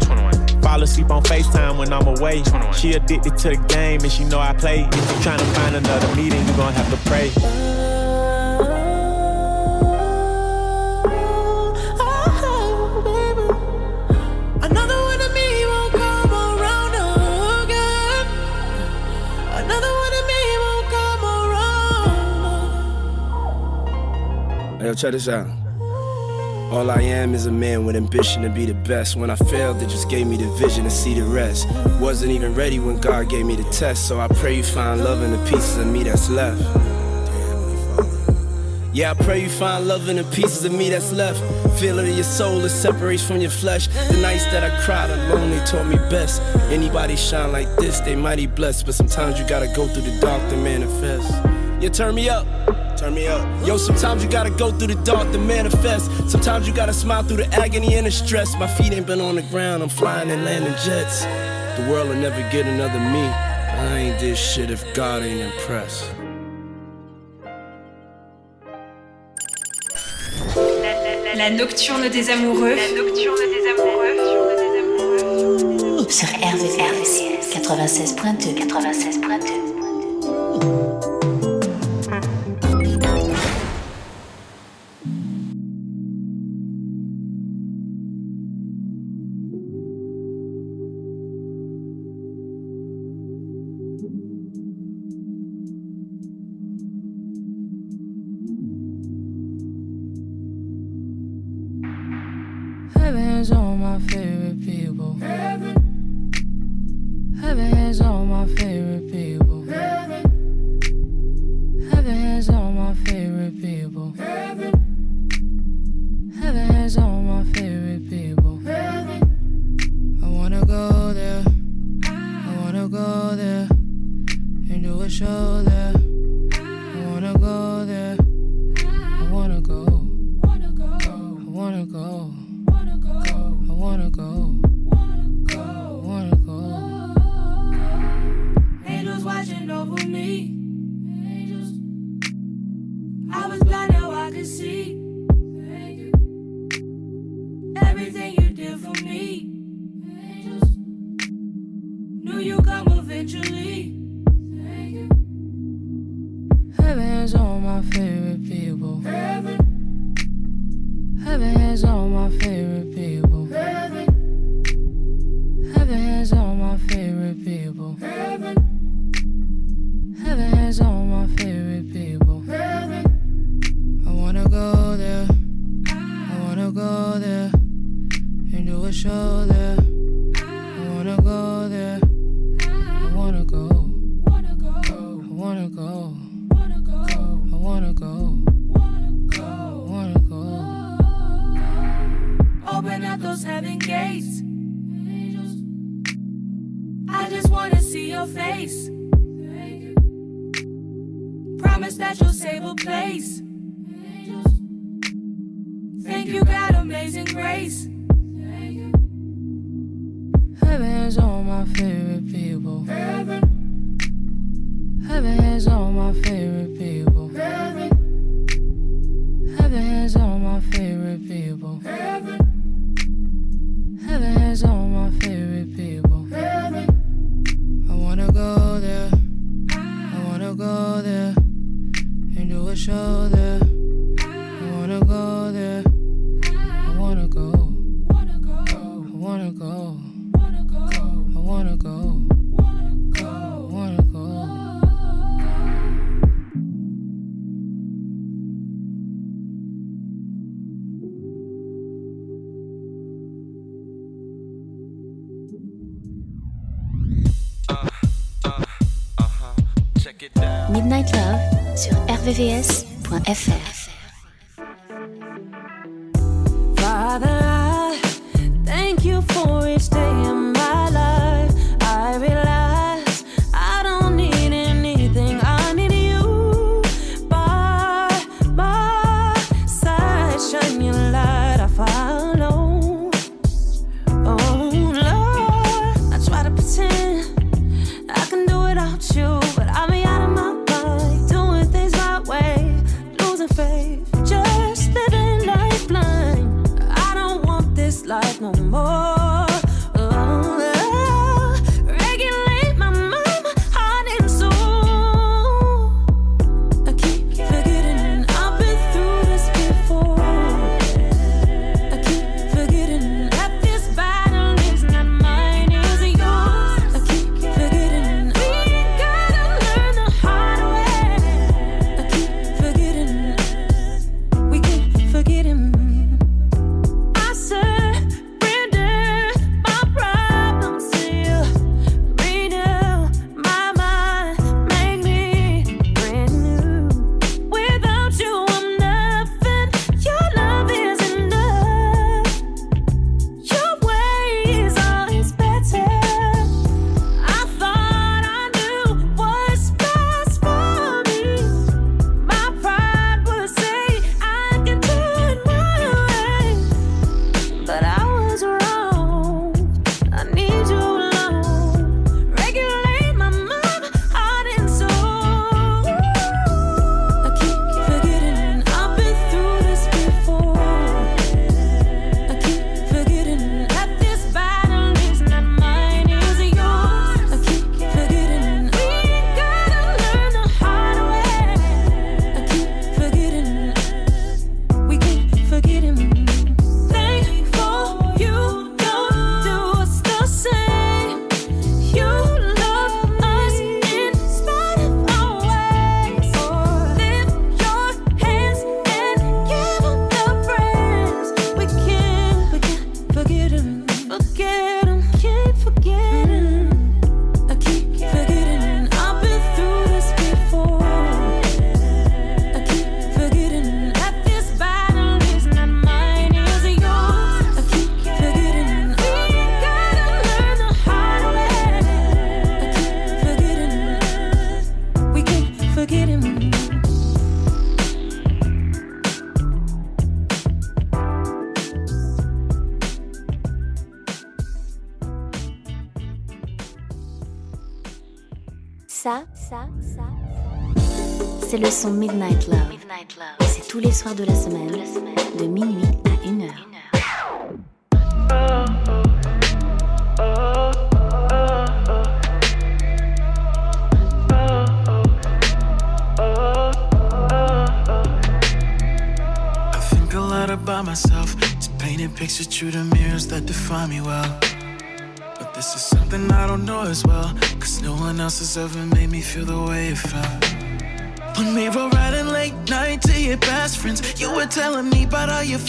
I 0.71 0.75
fall 0.75 0.83
asleep 0.83 1.11
on 1.11 1.21
FaceTime 1.23 1.77
when 1.77 1.91
I'm 1.91 2.07
away. 2.07 2.43
She 2.71 2.93
addicted 2.93 3.37
to 3.39 3.49
the 3.49 3.57
game 3.67 3.99
and 4.03 4.09
she 4.09 4.23
know 4.23 4.39
I 4.39 4.53
play. 4.53 4.87
If 4.89 5.15
you 5.17 5.21
trying 5.21 5.39
to 5.39 5.45
find 5.47 5.75
another 5.75 6.15
meeting, 6.15 6.47
you 6.47 6.53
gon' 6.53 6.71
have 6.71 6.89
to 6.89 6.97
pray. 7.09 7.29
Oh, 7.35 8.63
oh, 11.99 13.03
oh, 13.03 14.59
another 14.61 14.95
one 14.95 15.19
of 15.19 15.33
me 15.33 15.65
won't 15.65 15.91
come 15.91 16.31
around 16.31 16.95
again. 17.65 18.27
Another 19.65 19.91
one 20.03 20.13
of 20.19 20.25
me 20.31 20.41
won't 20.63 20.87
come 20.95 21.23
around. 21.35 22.39
Hey, 24.79 24.87
yo, 24.87 24.93
check 24.93 25.11
this 25.11 25.27
out. 25.27 25.60
All 26.71 26.89
I 26.89 27.01
am 27.01 27.33
is 27.33 27.47
a 27.47 27.51
man 27.51 27.83
with 27.83 27.97
ambition 27.97 28.43
to 28.43 28.49
be 28.49 28.65
the 28.65 28.73
best. 28.73 29.17
When 29.17 29.29
I 29.29 29.35
failed, 29.35 29.81
they 29.81 29.87
just 29.87 30.09
gave 30.09 30.25
me 30.25 30.37
the 30.37 30.47
vision 30.51 30.85
to 30.85 30.89
see 30.89 31.13
the 31.13 31.25
rest. 31.25 31.67
Wasn't 31.99 32.31
even 32.31 32.55
ready 32.55 32.79
when 32.79 32.97
God 32.97 33.29
gave 33.29 33.45
me 33.45 33.57
the 33.57 33.69
test, 33.71 34.07
so 34.07 34.21
I 34.21 34.29
pray 34.29 34.55
you 34.55 34.63
find 34.63 35.03
love 35.03 35.21
in 35.21 35.31
the 35.31 35.51
pieces 35.51 35.75
of 35.75 35.87
me 35.87 36.03
that's 36.03 36.29
left. 36.29 36.61
Yeah, 38.93 39.11
I 39.11 39.13
pray 39.15 39.41
you 39.41 39.49
find 39.49 39.85
love 39.85 40.07
in 40.07 40.15
the 40.15 40.23
pieces 40.23 40.63
of 40.63 40.71
me 40.71 40.89
that's 40.89 41.11
left. 41.11 41.41
Feeling 41.77 42.07
in 42.07 42.13
your 42.15 42.23
soul 42.23 42.61
that 42.61 42.69
separates 42.69 43.21
from 43.21 43.41
your 43.41 43.51
flesh. 43.51 43.87
The 43.87 44.19
nights 44.21 44.45
that 44.45 44.63
I 44.63 44.81
cried 44.85 45.09
alone, 45.09 45.49
they 45.49 45.59
taught 45.65 45.87
me 45.87 45.97
best. 46.09 46.41
Anybody 46.71 47.17
shine 47.17 47.51
like 47.51 47.67
this, 47.79 47.99
they 47.99 48.15
mighty 48.15 48.47
blessed. 48.47 48.85
But 48.85 48.95
sometimes 48.95 49.37
you 49.37 49.45
gotta 49.45 49.67
go 49.75 49.89
through 49.89 50.03
the 50.03 50.17
dark 50.21 50.41
to 50.49 50.55
manifest. 50.55 51.33
You 51.83 51.89
turn 51.89 52.15
me 52.15 52.29
up. 52.29 52.47
Turn 53.01 53.15
me 53.15 53.25
up. 53.25 53.41
Yo, 53.65 53.77
sometimes 53.77 54.23
you 54.23 54.29
gotta 54.29 54.51
go 54.51 54.71
through 54.71 54.93
the 54.93 55.03
dark 55.03 55.31
to 55.31 55.39
manifest. 55.39 56.11
Sometimes 56.29 56.67
you 56.67 56.73
gotta 56.73 56.93
smile 56.93 57.23
through 57.23 57.37
the 57.37 57.47
agony 57.47 57.95
and 57.95 58.05
the 58.05 58.11
stress. 58.11 58.55
My 58.59 58.67
feet 58.67 58.93
ain't 58.93 59.07
been 59.07 59.19
on 59.19 59.37
the 59.37 59.41
ground, 59.41 59.81
I'm 59.81 59.89
flying 59.89 60.29
and 60.29 60.45
landing 60.45 60.75
jets. 60.85 61.23
The 61.81 61.87
world 61.89 62.09
will 62.09 62.15
never 62.17 62.47
get 62.51 62.67
another 62.67 62.99
me. 62.99 63.23
I 63.23 63.97
ain't 63.97 64.19
this 64.19 64.37
shit 64.37 64.69
if 64.69 64.85
God 64.93 65.23
ain't 65.23 65.41
impressed. 65.41 66.11
La 71.35 71.49
nocturne 71.49 72.07
des 72.07 72.29
amoureux. 72.29 72.75
La 72.75 72.91
nocturne 72.91 73.41
des 73.49 73.65
amoureux. 73.71 74.11
Sur 76.07 76.27
RVVS 76.27 77.39
96.2 77.51 78.53
96.2 78.67 79.60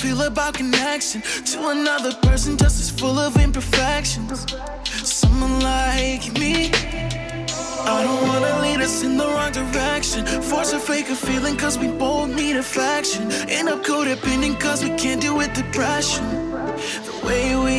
feel 0.03 0.22
about 0.22 0.55
connection 0.55 1.22
to 1.44 1.68
another 1.68 2.12
person 2.26 2.57
just 2.57 2.80
as 2.80 2.90
full 2.90 3.20
of 3.20 3.36
imperfections. 3.36 4.46
Someone 5.05 5.61
like 5.61 6.24
me. 6.40 6.72
I 7.94 7.98
don't 8.07 8.22
wanna 8.28 8.53
lead 8.64 8.80
us 8.80 9.05
in 9.05 9.16
the 9.16 9.28
wrong 9.34 9.53
direction. 9.53 10.26
Force 10.50 10.72
a 10.72 10.80
fake 10.80 11.09
a 11.09 11.14
feeling 11.14 11.57
cause 11.57 11.78
we 11.78 11.86
both 11.86 12.30
need 12.34 12.57
affection. 12.57 13.30
End 13.59 13.68
up 13.68 13.84
codependent 13.84 14.59
cause 14.59 14.82
we 14.82 14.90
can't 15.03 15.20
deal 15.20 15.36
with 15.36 15.53
depression. 15.55 16.24
The 17.07 17.14
way 17.24 17.44
we 17.64 17.71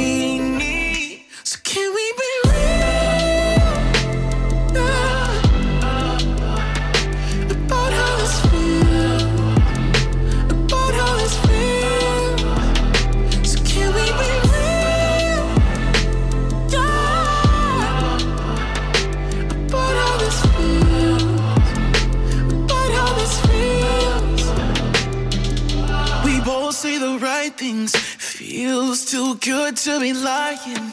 to 29.84 30.00
be 30.00 30.14
lying. 30.14 30.92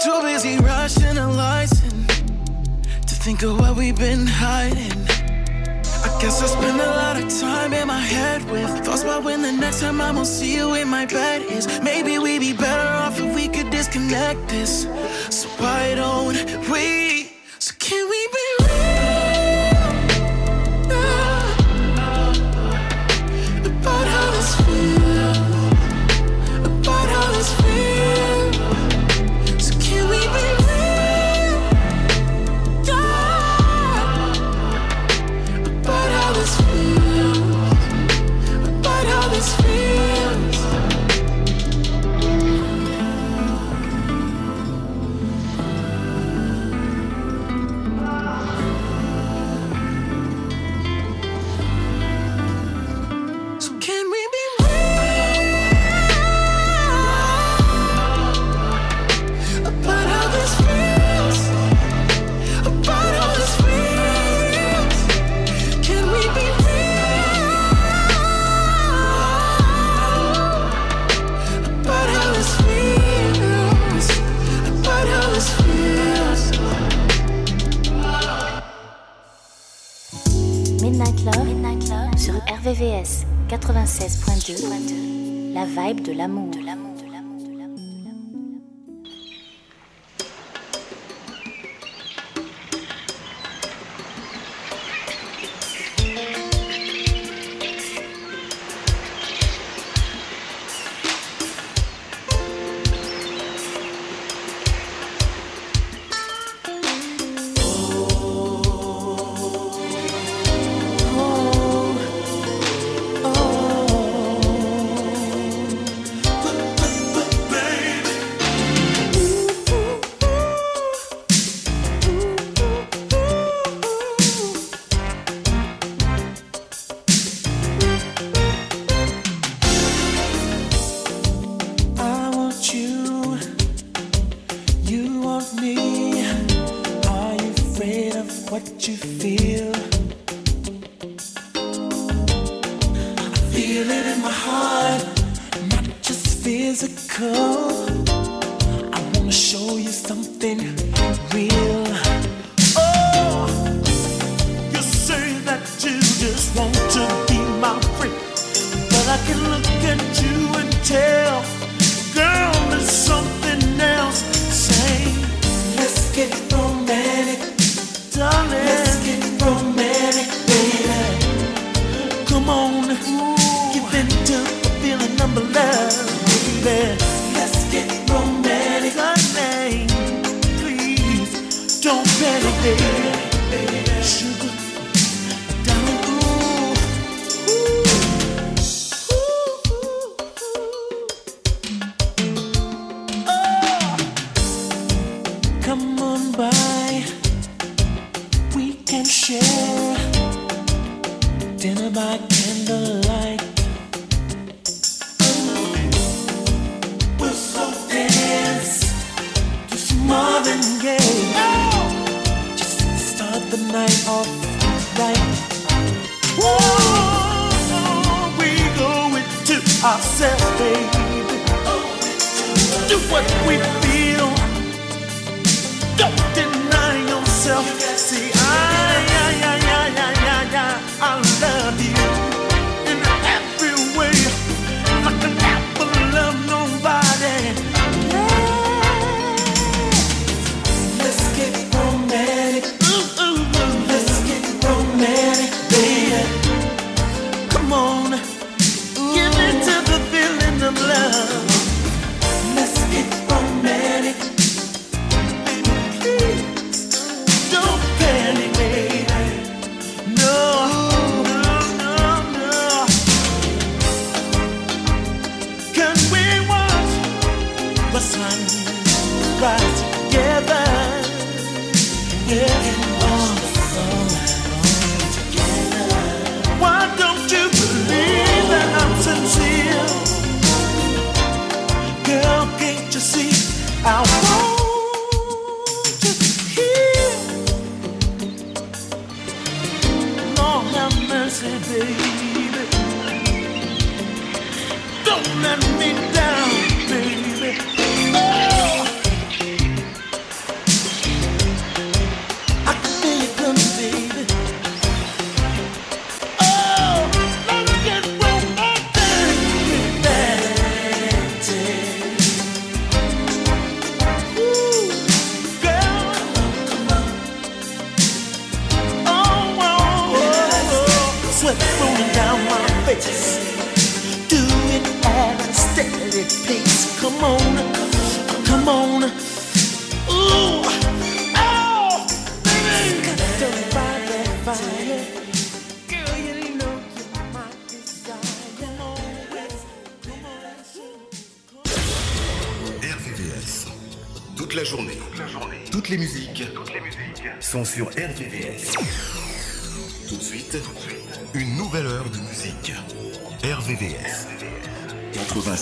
Too 0.00 0.22
busy 0.22 0.56
rationalizing 0.58 2.06
to 3.08 3.14
think 3.24 3.42
of 3.42 3.58
what 3.58 3.76
we've 3.76 3.98
been 3.98 4.24
hiding. 4.24 4.92
I 6.06 6.18
guess 6.20 6.40
I 6.40 6.46
spend 6.46 6.80
a 6.80 6.86
lot 6.86 7.20
of 7.20 7.28
time 7.40 7.72
in 7.72 7.88
my 7.88 8.00
head 8.00 8.48
with 8.52 8.70
thoughts 8.84 9.02
about 9.02 9.24
when 9.24 9.42
the 9.42 9.50
next 9.50 9.80
time 9.80 10.00
I'm 10.00 10.14
gonna 10.14 10.26
see 10.26 10.54
you 10.54 10.74
in 10.74 10.86
my 10.86 11.06
bed 11.06 11.42
is. 11.42 11.66
Maybe 11.82 12.20
we'd 12.20 12.38
be 12.38 12.52
better 12.52 12.88
off 13.02 13.18
if 13.18 13.34
we 13.34 13.48
could 13.48 13.70
disconnect 13.70 14.48
this. 14.48 14.82
So 15.30 15.48
why 15.58 15.96
don't 15.96 16.36
we? 16.70 17.07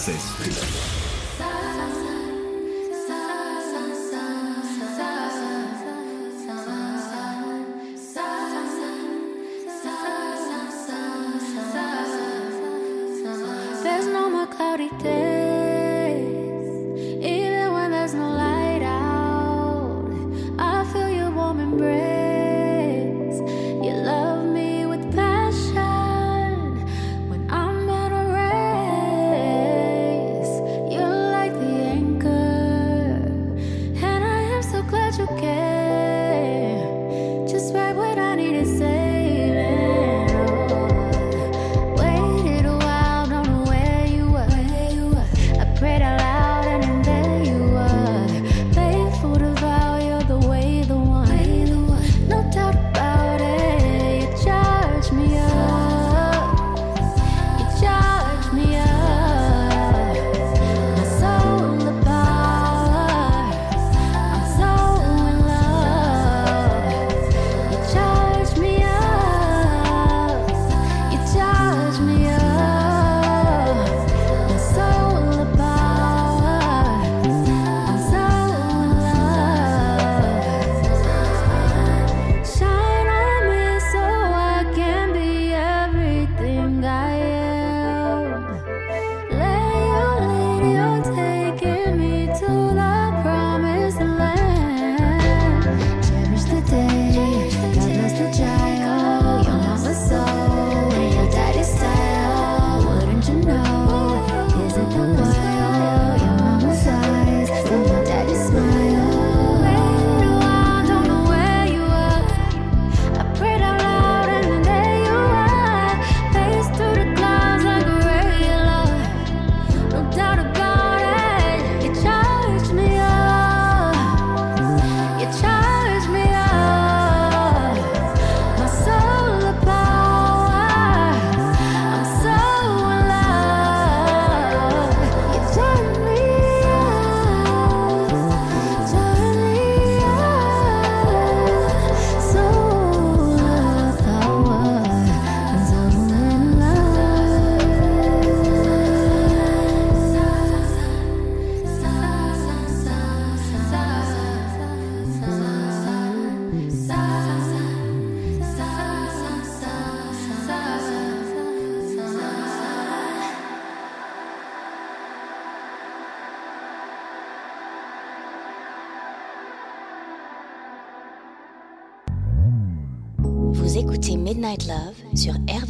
vocês. 0.06 0.65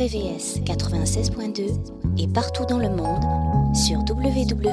RVVS 0.07 0.61
96.2 0.65 2.23
et 2.23 2.29
partout 2.29 2.65
dans 2.65 2.79
le 2.79 2.89
monde 2.89 3.25
sur 3.75 3.99
www.rvvs.fr. 4.09 4.67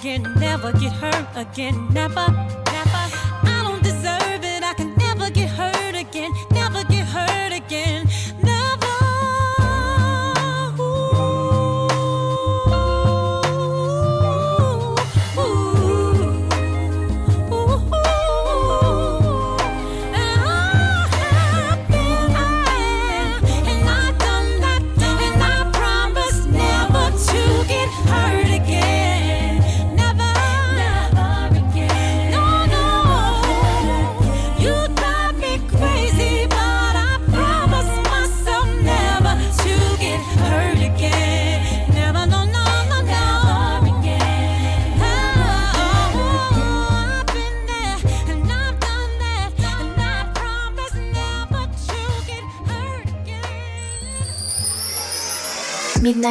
again, 0.00 0.22
never 0.38 0.72
get 0.72 0.92
hurt 0.92 1.26
again, 1.36 1.76
never. 1.92 2.39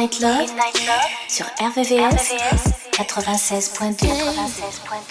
Night 0.00 0.18
Love, 0.22 0.48
sur 1.28 1.44
RVVS 1.60 2.32
96.2. 2.92 4.06
96.2. 4.06 5.09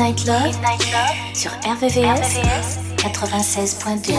Midnight 0.00 0.26
Love, 0.26 0.56
sur 1.34 1.50
RVVS, 1.62 2.38
96.2. 2.96 4.14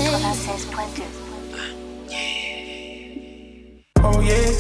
Oh 4.03 4.21
yeah. 4.21 4.51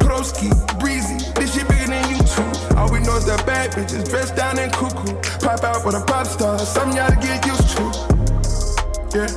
Broski, 0.00 0.50
breezy, 0.78 1.16
this 1.34 1.54
shit 1.54 1.66
bigger 1.66 1.86
than 1.86 2.10
you 2.10 2.18
two. 2.18 2.76
All 2.76 2.92
we 2.92 3.00
know 3.00 3.16
is 3.16 3.24
that 3.24 3.42
bad 3.46 3.70
bitches 3.70 4.06
dressed 4.06 4.36
down 4.36 4.58
in 4.58 4.70
cuckoo. 4.70 5.14
Pop 5.40 5.64
out 5.64 5.86
with 5.86 5.94
a 5.94 6.04
pop 6.04 6.26
star, 6.26 6.58
something 6.58 6.98
y'all 6.98 7.08
to 7.08 7.16
get 7.16 7.46
used 7.46 7.70
to. 7.74 7.84
Yeah. 9.16 9.28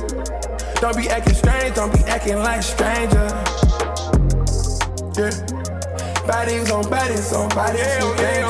Don't 0.82 0.94
be 0.94 1.08
acting 1.08 1.34
strange, 1.34 1.74
don't 1.74 1.90
be 1.90 2.00
acting 2.00 2.36
like 2.36 2.62
stranger. 2.62 3.28
Yeah. 5.16 5.32
Bodies 6.26 6.70
on 6.70 6.84
bodies 6.90 7.32
on 7.32 7.48
bodies. 7.48 7.80
Yeah, 7.80 8.14
yeah, 8.20 8.40
yeah, 8.40 8.49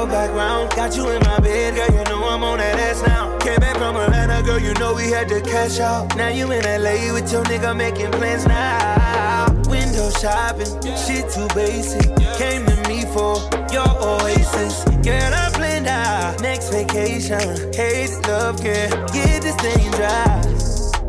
circle 0.00 0.12
back 0.12 0.30
round. 0.34 0.70
Got 0.70 0.96
you 0.96 1.08
in 1.10 1.20
my 1.22 1.40
bed, 1.40 1.74
girl, 1.74 1.98
you 1.98 2.04
know 2.04 2.28
I'm 2.28 2.42
on 2.42 2.58
that 2.58 2.78
ass 2.78 3.02
now. 3.02 3.36
Came 3.38 3.58
back 3.60 3.76
from 3.76 3.96
Atlanta, 3.96 4.42
girl, 4.42 4.58
you 4.58 4.72
know 4.74 4.94
we 4.94 5.10
had 5.10 5.28
to 5.28 5.40
cash 5.40 5.78
out. 5.80 6.16
Now 6.16 6.28
you 6.28 6.50
in 6.52 6.62
LA 6.62 7.12
with 7.12 7.30
your 7.32 7.42
nigga 7.44 7.76
making 7.76 8.10
plans 8.12 8.46
now. 8.46 9.46
Window 9.68 10.10
shopping, 10.10 10.66
shit 10.96 11.30
too 11.30 11.48
basic. 11.54 12.06
Came 12.36 12.64
to 12.66 12.76
me 12.88 13.04
for 13.12 13.36
your 13.72 13.88
oasis. 14.00 14.84
Girl, 15.04 15.32
I 15.34 15.50
planned 15.52 15.86
out 15.86 16.40
next 16.40 16.70
vacation. 16.70 17.72
Hate 17.74 18.10
love, 18.28 18.62
girl, 18.62 18.90
get 19.12 19.42
this 19.42 19.56
thing 19.56 19.90
dry. 19.92 20.40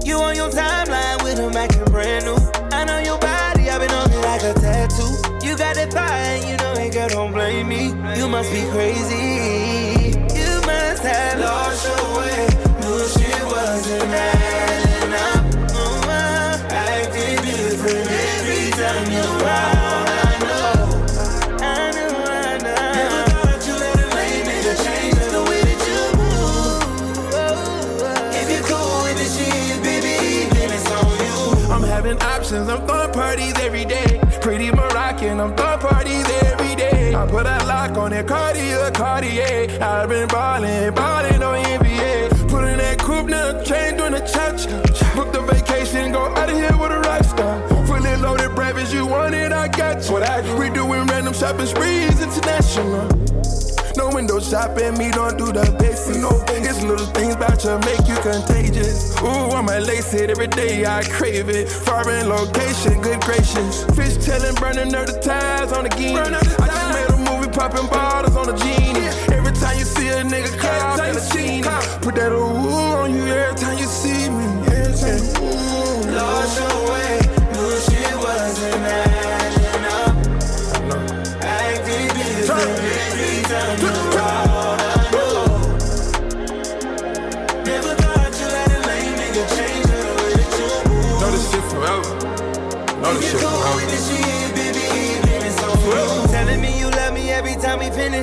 You 0.04 0.18
on 0.18 0.36
your 0.36 0.50
timeline 0.50 1.24
with 1.24 1.38
him 1.38 1.56
acting 1.56 1.86
brand 1.86 2.26
new. 2.26 2.38
I 2.72 2.84
know 2.86 3.00
your 3.00 3.20
body, 3.20 3.70
I've 3.70 3.82
been 3.82 3.92
on 3.92 4.12
it 4.12 4.22
like 4.22 4.44
a 4.44 4.54
tattoo. 4.60 5.31
You 5.52 5.58
got 5.58 5.76
that 5.76 5.92
fire, 5.92 6.38
you 6.50 6.56
know 6.56 6.72
it, 6.82 6.94
girl, 6.94 7.10
don't 7.10 7.34
blame 7.34 7.68
me. 7.68 7.88
You 8.18 8.30
must 8.30 8.50
be 8.54 8.62
crazy. 8.72 10.16
You 10.34 10.62
must 10.64 11.04
have 11.04 11.40
Lost 11.42 11.88
your 11.88 12.06
way, 12.16 12.48
knew 12.80 13.04
she 13.12 13.32
wasn't 13.52 14.14
adding 14.16 15.12
up. 15.12 15.44
Uh, 15.76 16.56
acting 16.72 17.36
different 17.44 18.08
every 18.08 18.72
time 18.72 19.12
you're 19.12 19.42
options, 32.42 32.70
I'm 32.70 32.86
throwing 32.88 33.12
parties 33.14 33.54
every 33.60 33.86
day. 33.86 34.11
Pretty 34.52 34.70
Moroccan, 34.70 35.40
I'm 35.40 35.56
throwing 35.56 35.80
parties 35.80 36.26
every 36.44 36.76
day. 36.76 37.16
I 37.16 37.26
put 37.26 37.46
a 37.46 37.64
lock 37.64 37.96
on 37.96 38.12
it, 38.12 38.28
Cartier, 38.28 38.92
Cartier. 38.92 39.82
I've 39.82 40.10
been 40.10 40.28
ballin', 40.28 40.94
ballin' 40.94 41.42
on 41.42 41.64
NBA. 41.64 42.50
Put 42.50 42.66
in 42.66 42.78
that 42.80 43.00
coupe, 43.00 43.28
now 43.28 43.64
chain 43.64 43.96
doing 43.96 44.14
a 44.14 44.20
cha-cha. 44.20 45.16
Book 45.16 45.32
the 45.32 45.40
vacation, 45.40 46.12
go 46.12 46.24
out 46.36 46.50
of 46.50 46.58
here 46.58 46.78
with 46.78 46.92
a 46.92 47.00
rock 47.00 47.24
star. 47.24 47.66
Fully 47.88 48.14
loaded 48.18 48.54
breakfast, 48.54 48.94
you 48.94 49.06
want 49.06 49.34
it, 49.36 49.54
I 49.54 49.70
got 49.70 50.04
you. 50.04 50.12
What 50.12 50.24
I? 50.24 50.42
We 50.60 50.70
doing 50.70 51.06
random 51.08 51.34
shopping 51.34 51.68
sprees, 51.68 52.22
international. 52.22 53.08
No 53.98 54.10
window 54.10 54.40
shopping, 54.40 54.98
me 54.98 55.12
don't 55.12 55.38
do 55.38 55.52
the 55.52 55.66
basics. 55.80 56.18
No, 56.18 56.30
it's 56.48 56.82
little 56.84 57.06
things 57.08 57.36
about 57.36 57.64
you 57.64 57.78
make 57.86 58.08
you 58.08 58.16
contagious. 58.22 59.16
Ooh, 59.22 59.52
I'm 59.52 59.68
a 59.68 59.80
lace 59.80 60.14
it 60.14 60.30
every 60.30 60.48
day, 60.48 60.86
I 60.86 61.04
crave 61.04 61.50
it. 61.50 61.70
Foreign 61.70 62.30
location, 62.30 63.02
good 63.02 63.20
gracious. 63.22 63.84
Fish 63.96 64.18
telling, 64.24 64.56
burning 64.56 64.96
up 64.96 65.06
the 65.08 65.20
ties 65.20 65.72
on 65.74 65.84
the 65.84 65.90
game. 65.90 66.18
I 66.18 66.30
just 66.32 66.90
made 66.94 67.10
a 67.10 67.18
movie, 67.18 67.52
popping 67.52 67.88
bottles 67.88 68.36
on 68.36 68.48
the 68.48 68.56
genie. 68.56 69.08
Every 69.36 69.54
time 69.54 69.78
you 69.78 69.86
see 69.86 70.08
a 70.08 70.24
nigga 70.24 70.58
cry, 70.58 71.10
in 71.10 71.16
the 71.16 71.22
scene. 71.22 71.64
Put 72.02 72.16
that 72.16 72.32
ooh 72.32 72.38
on 72.38 73.14
you 73.14 73.26
every 73.26 73.56
time 73.60 73.71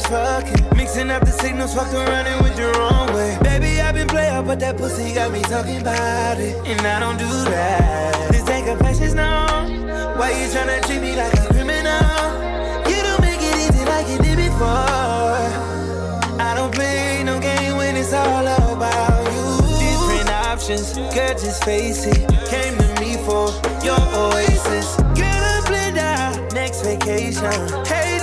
finish 0.00 0.10
fucking. 0.10 0.76
Mixing 0.76 1.10
up 1.10 1.24
the 1.24 1.32
signals, 1.32 1.74
fucked 1.74 1.94
around 1.94 2.26
and 2.26 2.40
went 2.42 2.56
the 2.56 2.70
wrong 2.78 3.12
way. 3.14 3.38
Baby, 3.42 3.80
I've 3.80 3.94
been 3.94 4.06
player, 4.06 4.42
but 4.42 4.60
that 4.60 4.76
pussy 4.76 5.14
got 5.14 5.32
me 5.32 5.42
talking 5.42 5.80
about 5.80 6.38
it. 6.38 6.56
And 6.66 6.80
I 6.80 7.00
don't 7.00 7.18
do 7.18 7.28
that. 7.50 8.30
This 8.30 8.48
ain't 8.48 8.66
confessions, 8.66 9.14
no. 9.14 9.46
Why 10.16 10.30
you 10.30 10.46
tryna 10.48 10.84
treat 10.86 11.00
me 11.00 11.16
like 11.16 11.34
a 11.34 11.46
criminal? 11.48 12.02
You 12.90 12.98
don't 13.02 13.20
make 13.20 13.40
it 13.40 13.54
easy 13.64 13.84
like 13.84 14.08
you 14.08 14.18
did 14.18 14.36
before. 14.36 15.46
I 16.40 16.52
don't 16.54 16.72
play 16.74 17.22
no 17.24 17.40
game 17.40 17.76
when 17.76 17.96
it's 17.96 18.12
all 18.12 18.46
about 18.46 19.24
you. 19.34 19.46
Different 19.78 20.30
options, 20.46 20.94
girl, 21.14 21.34
just 21.34 21.64
face 21.64 22.06
it. 22.06 22.28
Came 22.48 22.76
to 22.78 22.88
me 23.00 23.16
for 23.26 23.50
your 23.84 24.00
oasis. 24.14 24.96
Girl, 25.18 25.42
I 25.54 25.62
planned 25.64 25.98
out 25.98 26.52
next 26.52 26.82
vacation. 26.82 27.52
Hey, 27.86 28.17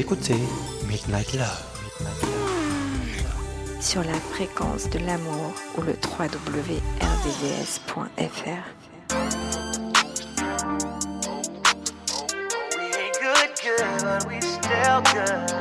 écoutez 0.00 0.36
Midnight 0.88 1.34
Love. 1.34 1.62
Sur 3.80 4.02
la 4.02 4.14
fréquence 4.14 4.88
de 4.88 4.98
l'amour 5.00 5.52
ou 5.76 5.82
le 5.82 5.92
www.rdvs.fr. 5.92 6.80
good, 13.20 13.50
good, 13.62 14.02
but 14.02 14.26
we 14.26 14.40
still 14.40 15.02
good. 15.12 15.59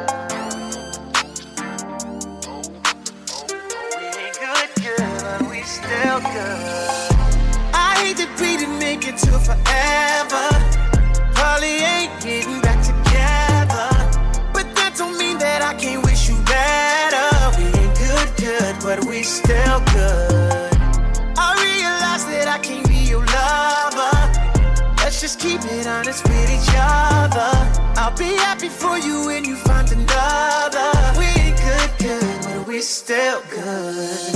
It 25.66 25.88
honest 25.88 26.24
with 26.28 26.50
each 26.50 26.74
other. 26.76 27.52
I'll 27.98 28.16
be 28.18 28.36
happy 28.38 28.70
for 28.70 28.98
you 28.98 29.26
when 29.26 29.44
you 29.46 29.56
find 29.56 29.92
another. 29.92 30.92
We 31.18 31.26
ain't 31.42 31.58
good, 31.58 31.92
good, 32.00 32.42
but 32.44 32.68
we 32.68 32.82
still 32.82 33.42
good. 33.50 34.36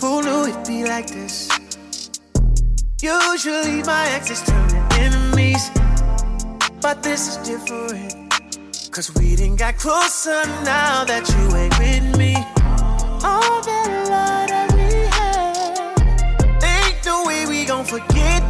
Who 0.00 0.22
knew 0.22 0.46
it'd 0.46 0.66
be 0.66 0.84
like 0.84 1.08
this? 1.08 1.48
Usually 3.02 3.82
my 3.82 4.08
exes 4.10 4.42
turn 4.42 4.68
to 4.68 4.80
enemies, 5.00 5.70
but 6.80 7.02
this 7.02 7.28
is 7.28 7.36
different. 7.38 8.14
Cause 8.90 9.14
we 9.14 9.36
didn't 9.36 9.56
got 9.56 9.76
closer 9.78 10.44
now 10.64 11.04
that 11.04 11.24
you 11.30 11.56
ain't 11.56 11.78
with 11.78 12.18
me. 12.18 12.34
All 13.22 13.62
that 13.62 13.88
love 14.10 14.48
that 14.48 14.72
we 14.74 14.90
had, 15.16 16.62
ain't 16.64 17.06
no 17.06 17.24
way 17.24 17.46
we 17.46 17.64
gon' 17.64 17.84
forget 17.84 18.49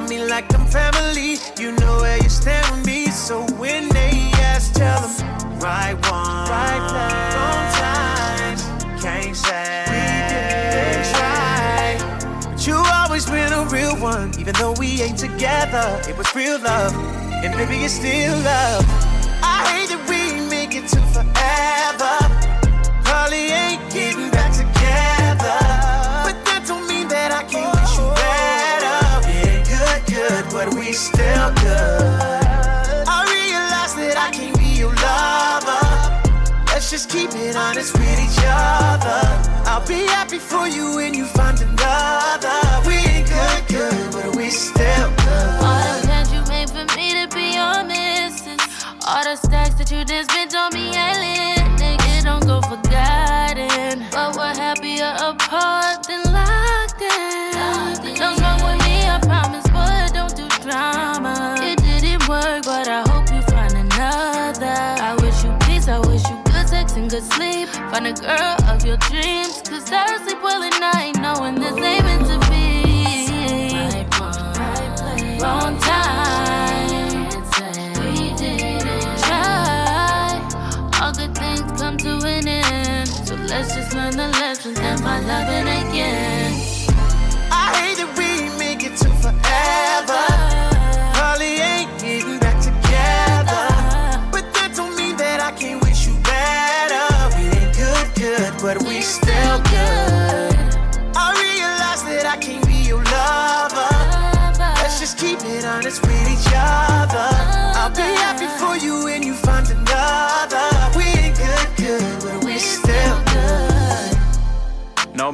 love 0.00 0.08
me 0.08 0.24
like 0.24 0.52
I'm 0.54 0.66
family. 0.66 1.36
You 1.58 1.72
know 1.72 1.98
where 1.98 2.16
you 2.22 2.28
stand 2.28 2.76
with 2.76 2.86
me, 2.86 3.06
so 3.06 3.42
when 3.54 3.88
they 3.90 4.30
ask, 4.52 4.72
tell 4.74 5.00
them 5.00 5.58
right 5.58 5.94
one, 6.10 6.48
right 6.48 6.82
place, 6.90 7.34
wrong 7.36 7.66
times. 7.84 8.62
Can't 9.02 9.36
say 9.36 9.84
we 9.88 10.02
didn't 10.32 11.06
try, 11.14 12.50
but 12.50 12.66
you 12.66 12.76
always 12.76 13.26
been 13.26 13.52
a 13.52 13.64
real 13.66 13.96
one. 13.96 14.38
Even 14.38 14.54
though 14.54 14.74
we 14.78 15.02
ain't 15.02 15.18
together, 15.18 16.00
it 16.08 16.16
was 16.16 16.34
real 16.34 16.58
love, 16.60 16.94
and 17.44 17.52
baby 17.54 17.84
it's 17.84 17.94
still 17.94 18.36
love. 18.38 18.84
I 19.42 19.64
hate 19.72 19.88
that 19.90 20.02
we 20.08 20.48
make 20.48 20.74
it 20.74 20.86
to 20.88 21.00
forever. 21.14 22.16
Probably 23.04 23.50
ain't 23.50 23.82
getting 23.92 24.30
back 24.30 24.52
together, 24.52 25.58
I'll 39.80 39.86
be 39.86 40.04
happy 40.08 40.38
for 40.38 40.68
you 40.68 40.96
when 40.96 41.14
you 41.14 41.24
find 41.24 41.58
another. 41.58 42.86
We 42.86 42.96
ain't 42.96 43.26
good, 43.26 43.66
good, 43.68 44.12
but 44.12 44.36
we 44.36 44.50
still 44.50 45.08
good. 45.08 45.64
All 45.64 45.80
the 45.80 46.06
plans 46.06 46.30
you 46.30 46.42
made 46.48 46.68
for 46.68 46.84
me 46.96 47.14
to 47.16 47.26
be 47.34 47.54
your 47.54 47.84
missus. 47.84 48.60
All 49.06 49.24
the 49.24 49.36
stacks 49.36 49.76
that 49.76 49.90
you 49.90 50.04
just 50.04 50.30
spent 50.30 50.54
on 50.54 50.74
me, 50.74 50.94
ain't 50.94 51.59
girl 68.30 68.56
of 68.70 68.84
your 68.84 68.96
dreams. 69.08 69.62
Cause 69.68 69.90
I 69.92 70.18
sleep 70.22 70.42
well 70.42 70.62
at 70.62 70.76
night, 70.80 71.16
knowing 71.20 71.54
this 71.56 71.76
ain't 71.76 71.99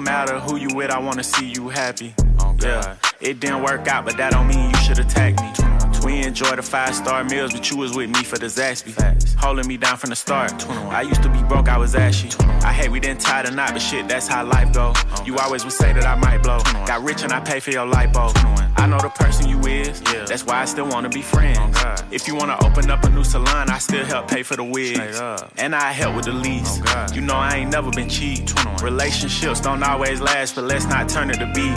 matter 0.06 0.38
who 0.38 0.56
you 0.56 0.68
with, 0.74 0.90
I 0.90 1.00
wanna 1.00 1.24
see 1.24 1.46
you 1.46 1.68
happy. 1.68 2.14
Oh, 2.38 2.54
yeah, 2.62 2.94
it 3.20 3.40
didn't 3.40 3.62
work 3.62 3.88
out, 3.88 4.04
but 4.04 4.16
that 4.16 4.32
don't 4.32 4.46
mean 4.46 4.70
you 4.70 4.76
should 4.76 5.00
attack 5.00 5.34
me. 5.40 5.65
We 6.06 6.22
enjoy 6.22 6.54
the 6.54 6.62
five 6.62 6.94
star 6.94 7.24
meals, 7.24 7.52
but 7.52 7.68
you 7.68 7.76
was 7.76 7.96
with 7.96 8.08
me 8.10 8.22
for 8.22 8.38
the 8.38 8.46
Zaxby. 8.46 8.94
Holding 9.40 9.66
me 9.66 9.76
down 9.76 9.96
from 9.96 10.10
the 10.10 10.16
start. 10.16 10.52
I 10.70 11.02
used 11.02 11.20
to 11.24 11.28
be 11.28 11.42
broke, 11.42 11.68
I 11.68 11.76
was 11.76 11.96
ashy. 11.96 12.30
I 12.62 12.72
hate 12.72 12.92
we 12.92 13.00
didn't 13.00 13.22
tie 13.22 13.42
the 13.42 13.50
knot, 13.50 13.72
but 13.72 13.82
shit, 13.82 14.06
that's 14.06 14.28
how 14.28 14.44
life 14.44 14.72
go. 14.72 14.92
You 15.24 15.36
always 15.38 15.64
would 15.64 15.72
say 15.72 15.92
that 15.92 16.06
I 16.06 16.14
might 16.14 16.44
blow. 16.44 16.60
Got 16.86 17.02
rich 17.02 17.24
and 17.24 17.32
I 17.32 17.40
pay 17.40 17.58
for 17.58 17.72
your 17.72 17.86
light 17.86 18.12
bulb. 18.12 18.36
I 18.76 18.86
know 18.86 18.98
the 18.98 19.08
person 19.08 19.48
you 19.48 19.58
is, 19.66 20.00
yeah. 20.12 20.24
that's 20.26 20.46
why 20.46 20.60
I 20.60 20.64
still 20.66 20.86
wanna 20.86 21.08
be 21.08 21.22
friends. 21.22 21.76
If 22.12 22.28
you 22.28 22.36
wanna 22.36 22.56
open 22.64 22.88
up 22.88 23.02
a 23.02 23.10
new 23.10 23.24
salon, 23.24 23.68
I 23.68 23.78
still 23.78 24.04
help 24.04 24.28
pay 24.28 24.44
for 24.44 24.54
the 24.54 24.62
wigs. 24.62 25.20
And 25.58 25.74
I 25.74 25.90
help 25.90 26.14
with 26.14 26.26
the 26.26 26.32
lease. 26.32 26.80
You 27.12 27.20
know 27.20 27.34
I 27.34 27.56
ain't 27.56 27.72
never 27.72 27.90
been 27.90 28.08
cheap. 28.08 28.48
Relationships 28.80 29.60
don't 29.60 29.82
always 29.82 30.20
last, 30.20 30.54
but 30.54 30.64
let's 30.64 30.86
not 30.86 31.08
turn 31.08 31.30
it 31.30 31.38
to 31.38 31.46
beef. 31.52 31.76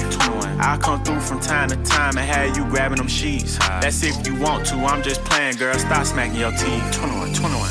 I'll 0.59 0.77
come 0.77 1.03
through 1.03 1.21
from 1.21 1.39
time 1.39 1.69
to 1.69 1.77
time 1.77 2.17
and 2.17 2.27
have 2.29 2.55
you 2.55 2.65
grabbing 2.65 2.97
them 2.97 3.07
sheets. 3.07 3.57
That's 3.57 4.03
if 4.03 4.18
you 4.25 4.35
want 4.35 4.65
to, 4.67 4.75
I'm 4.75 5.03
just 5.03 5.23
playing, 5.25 5.57
girl. 5.57 5.73
Stop 5.77 6.05
smacking 6.05 6.39
your 6.39 6.51
teeth. 6.51 6.83
21, 6.93 7.33
21. 7.33 7.69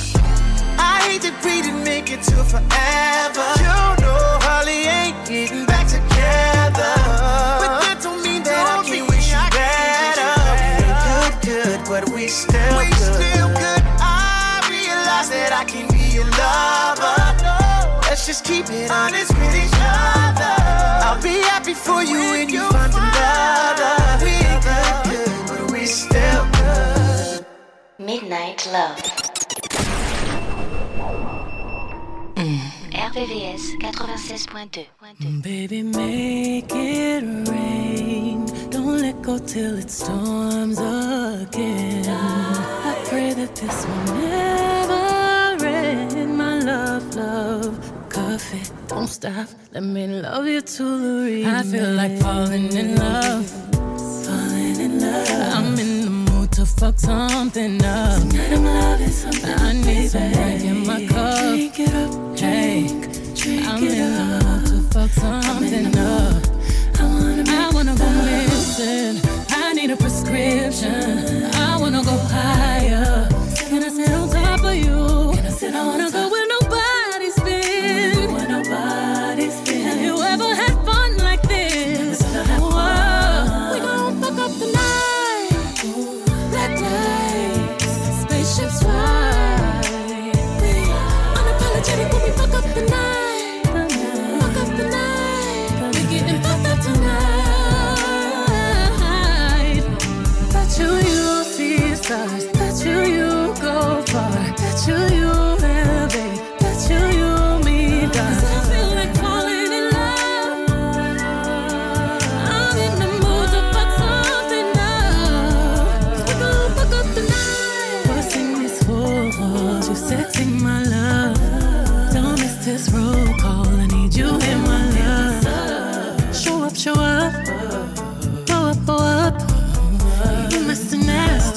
I 0.79 1.03
hate 1.03 1.23
that 1.23 1.35
we 1.45 1.63
didn't 1.63 1.83
make 1.85 2.11
it 2.11 2.23
to 2.31 2.37
forever. 2.45 3.49
You 3.59 3.77
know, 4.05 4.39
Holly 4.47 4.87
ain't 4.87 5.19
getting 5.27 5.67
back 5.67 5.87
together. 5.89 6.95
But 7.59 7.83
that 7.83 7.99
don't 8.03 8.23
mean 8.23 8.43
that 8.45 8.63
I 8.63 8.87
can't 8.87 9.09
wish 9.11 9.33
you 9.33 9.43
better. 9.51 10.31
We 10.39 10.87
ain't 10.87 11.43
good, 11.43 11.81
good, 11.81 11.81
but 11.91 12.05
we 12.15 12.29
still 12.29 12.79
we 12.79 12.87
good. 12.95 13.19
still 13.19 13.49
good. 13.49 13.83
I 13.99 14.63
realize 14.71 15.31
that 15.35 15.51
I 15.51 15.65
can 15.65 15.89
be 15.91 16.15
your 16.15 16.29
lover. 16.39 17.19
Let's 18.07 18.27
just 18.27 18.45
keep 18.45 18.71
it 18.71 18.91
honest 18.91 19.33
with 19.35 19.55
each 19.55 19.75
other. 19.75 20.55
I'll 21.03 21.23
be 21.23 21.41
happy 21.51 21.75
for 21.75 22.03
you 22.03 22.19
when 22.31 22.49
you 22.49 22.68
Midnight 28.09 28.67
Love. 28.73 28.97
RVVS 32.91 33.77
96.2. 33.83 35.43
Baby, 35.43 35.83
make 35.83 36.73
it 36.75 37.23
rain. 37.51 38.47
Don't 38.71 39.03
let 39.03 39.21
go 39.21 39.37
till 39.37 39.77
it 39.77 39.91
storms 39.91 40.79
again. 40.79 42.07
I 42.09 43.05
pray 43.11 43.35
that 43.35 43.55
this 43.55 43.85
will 43.87 44.05
never 44.17 45.67
end. 45.67 46.35
My 46.35 46.61
love, 46.61 47.15
love, 47.15 48.09
coffee. 48.09 48.63
Don't 48.87 49.07
stop. 49.09 49.49
Let 49.75 49.83
me 49.83 50.07
love 50.07 50.47
you 50.47 50.63
to 50.63 51.25
the 51.25 51.45
end. 51.45 51.57
I 51.57 51.63
feel 51.63 51.93
like 51.93 52.19
falling 52.23 52.73
in 52.73 52.97
love. 52.97 53.47
Falling 54.25 54.81
in 54.81 54.99
love. 54.99 55.29
I'm 55.55 55.79
in 55.79 56.01
the 56.01 56.11
mood 56.11 56.15
to 56.15 56.18
fuck 56.79 56.99
something 56.99 57.85
up. 57.85 58.21
Tonight 58.29 58.53
I'm 58.53 58.65
loving 58.65 59.09
something. 59.09 59.51
I 59.51 59.73
need 59.73 60.09
some 60.09 60.33
drink 60.33 60.65
in 60.65 60.87
my 60.87 61.07
cup. 61.07 61.39
Drink 61.41 61.81
it 61.81 61.95
up, 61.95 62.37
drink. 62.37 63.09
I'm 63.67 63.83
in 63.83 64.13
the 64.15 64.39
mood 64.45 64.67
to 64.67 64.95
fuck 64.95 65.11
something 65.11 65.87
up. 65.99 66.43
I 67.01 67.05
wanna, 67.05 67.45
I 67.49 67.71
wanna 67.75 67.97
go 67.97 68.09
missing. 68.25 69.21
I 69.51 69.73
need 69.73 69.91
a 69.91 69.97
prescription. 69.97 71.45
I 71.55 71.77
wanna 71.81 72.03
go 72.05 72.17
higher. 72.31 73.29
Can 73.57 73.83
I 73.83 73.89
sit 73.89 74.13
on 74.13 74.29
top 74.31 74.65
of 74.65 74.75
you? 74.75 75.35
Can 75.35 75.47
I 75.47 75.51
sit 75.51 75.75
I 75.75 75.85
wanna 75.85 76.11
go 76.11 76.31
where 76.31 76.38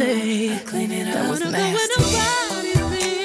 Nasty. 0.02 0.58
Clean 0.66 0.92
it 0.92 1.08
up. 1.10 1.14
That 1.14 1.30
was 1.30 1.40
nasty. 1.42 2.02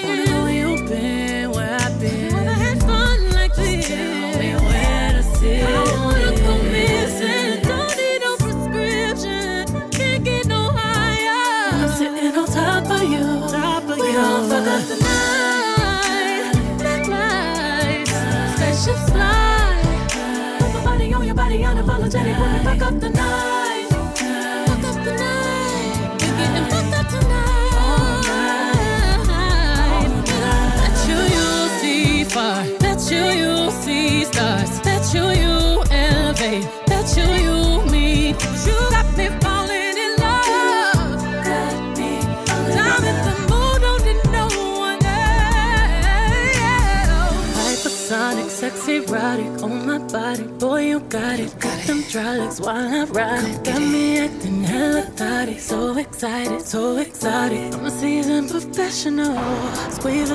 Wanna 0.05 0.44
where 0.44 0.86
been, 0.86 1.51
where 1.51 1.90
been. 1.98 2.32
Never 2.32 2.51
had 2.51 2.81
fun 2.81 3.31
like 3.31 3.55
this. 3.55 3.89
Tell 3.89 4.39
me 4.39 4.55
where 4.55 5.12
to 5.12 5.23
sit. 5.23 5.65
I 5.65 5.70
don't 5.73 6.05
wanna 6.05 6.36
go 6.36 6.62
missing. 6.74 7.62
Don't 7.62 7.97
need 7.97 8.20
no 8.20 8.36
prescription. 8.36 9.90
Can't 9.90 10.23
get 10.24 10.47
no 10.47 10.70
higher. 10.70 11.82
I'm 11.82 11.89
sitting 11.97 12.36
on 12.36 12.47
top 12.47 12.90
of 12.90 13.03
you. 13.11 13.24
Top 13.48 13.82
of 13.85 13.98
we 13.98 14.12
you. 14.12 14.48
fuck 14.51 14.69
up 14.69 14.82
the 14.90 14.97
night. 15.01 16.53
Black 16.78 17.09
lights. 17.09 18.12
Fly. 19.11 19.81
Put 20.59 20.74
my 20.74 20.85
body 20.85 21.15
on 21.15 21.24
your 21.24 21.35
body, 21.35 21.59
unapologetic. 21.61 22.39
When 22.39 22.53
we 22.53 22.59
fuck 22.65 22.82
up 22.82 23.01
the 23.01 23.09
night. 23.09 23.56
Stars. 34.36 34.72
Bet 34.84 35.04
you 35.14 35.24
you 35.42 35.56
elevate. 35.90 36.66
Bet 36.88 37.08
you 37.16 37.26
you 37.44 37.58
meet. 37.92 38.36
You 38.66 38.78
got 38.94 39.08
me 39.18 39.26
falling 39.42 39.96
in 40.04 40.12
love. 40.24 41.20
Got 41.48 41.76
me 41.98 42.10
falling 42.46 42.84
I'm 42.92 43.04
in 43.10 43.18
the 43.28 43.34
mood, 43.50 43.78
don't 43.84 44.02
need 44.06 44.22
no 44.38 44.46
one 44.88 45.02
else. 45.04 46.16
Hypersonic, 47.60 48.48
sexy, 48.60 48.96
erotic 48.96 49.54
on 49.62 49.72
my 49.86 49.98
body. 49.98 50.46
Boy, 50.62 50.80
you 50.90 50.98
got 51.00 51.38
it. 51.44 51.52
Got 51.64 51.78
them 51.86 52.00
dry 52.12 52.36
while 52.64 52.88
I 53.00 53.04
ride 53.16 53.48
it. 53.52 53.64
Got 53.64 53.82
me 53.92 54.04
acting 54.18 54.62
hella 54.70 55.02
thotty. 55.20 55.56
So 55.58 55.96
excited, 55.96 56.62
so 56.62 56.82
exotic. 56.98 57.74
I'm 57.74 57.86
a 57.86 57.90
seasoned 57.90 58.50
professional. 58.50 59.36
Squeeze 59.90 60.30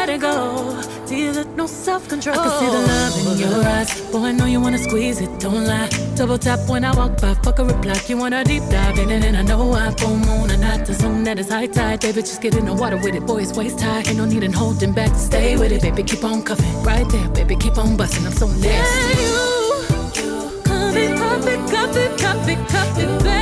let 0.00 0.08
it 0.08 0.20
go. 0.20 0.80
It, 1.12 1.46
no 1.56 1.66
self 1.66 2.08
control. 2.08 2.38
I 2.38 2.42
can 2.44 2.52
see 2.60 2.70
the 2.76 2.82
love 2.90 3.14
in 3.20 3.38
your 3.38 3.64
eyes. 3.76 3.90
Boy, 4.12 4.28
I 4.30 4.32
know 4.32 4.46
you 4.46 4.60
wanna 4.60 4.78
squeeze 4.78 5.20
it, 5.20 5.30
don't 5.40 5.64
lie. 5.66 5.90
Double 6.14 6.38
tap 6.38 6.60
when 6.68 6.84
I 6.84 6.92
walk 6.96 7.20
by, 7.20 7.34
fuck 7.34 7.58
a 7.58 7.64
reply. 7.64 8.00
You 8.08 8.16
wanna 8.16 8.42
deep 8.44 8.62
dive 8.70 8.98
in 8.98 9.10
it, 9.10 9.24
and 9.24 9.36
I 9.36 9.42
know 9.42 9.72
I 9.72 9.90
full 9.90 10.16
moon 10.16 10.50
and 10.52 10.62
not 10.62 10.86
the 10.86 10.94
zone 10.94 11.24
that 11.24 11.38
is 11.38 11.50
high 11.50 11.66
tide. 11.66 12.00
Baby, 12.00 12.20
just 12.22 12.40
get 12.40 12.54
in 12.56 12.64
the 12.64 12.74
water 12.74 12.96
with 12.96 13.14
it, 13.14 13.26
boy, 13.26 13.42
it's 13.42 13.54
waist 13.56 13.80
high. 13.80 14.02
Ain't 14.08 14.16
no 14.16 14.24
need 14.24 14.42
in 14.42 14.52
holding 14.52 14.92
back, 14.92 15.14
stay 15.16 15.56
with 15.58 15.72
it, 15.72 15.82
baby, 15.82 16.02
keep 16.02 16.24
on 16.24 16.42
cuffing. 16.42 16.82
Right 16.82 17.08
there, 17.10 17.28
baby, 17.30 17.56
keep 17.56 17.76
on 17.76 17.96
busting, 17.96 18.24
I'm 18.24 18.32
so 18.32 18.46
nasty. 18.46 18.68
Yeah, 18.68 19.20
you, 19.24 19.50
it, 21.02 21.18
cup 21.18 21.46
it, 21.54 21.60
cup 21.70 21.96
it, 21.96 22.20
it, 22.52 22.68
cup 22.68 22.98
it, 22.98 23.22
baby. 23.24 23.39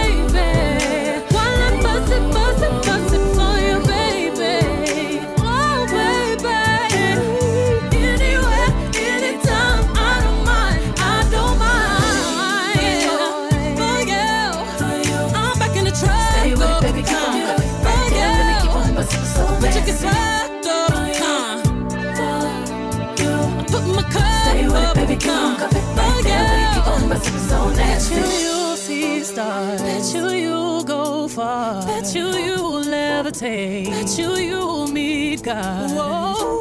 So 19.93 20.09
But 20.09 20.99
you 21.07 21.09
get 21.15 22.17
swept? 22.17 23.71
Put 23.71 23.85
my 23.97 24.03
cup 24.03 24.45
Stay 24.45 24.65
with 24.67 24.77
it, 24.77 24.89
oh, 24.89 24.95
baby, 24.95 25.17
keep 25.17 25.31
on 25.33 25.57
right 25.97 26.25
there, 26.25 26.49
baby, 26.49 26.75
keep 26.75 26.87
on 26.87 27.09
busting 27.09 27.39
so 27.39 27.71
nasty. 27.71 28.15
Bet 28.15 28.25
you 28.25 28.39
you'll 28.45 28.77
see 28.77 29.25
stars. 29.25 29.83
Bet 29.83 30.15
you 30.15 30.29
you'll 30.31 30.85
go 30.85 31.29
far. 31.29 31.85
Bet 31.87 32.15
you 32.15 32.29
you'll 32.37 32.83
levitate. 32.85 33.91
Bet 33.91 34.19
you 34.19 34.37
you'll 34.37 34.89
meet 34.89 35.43
God. 35.43 35.91
Whoa. 35.91 36.55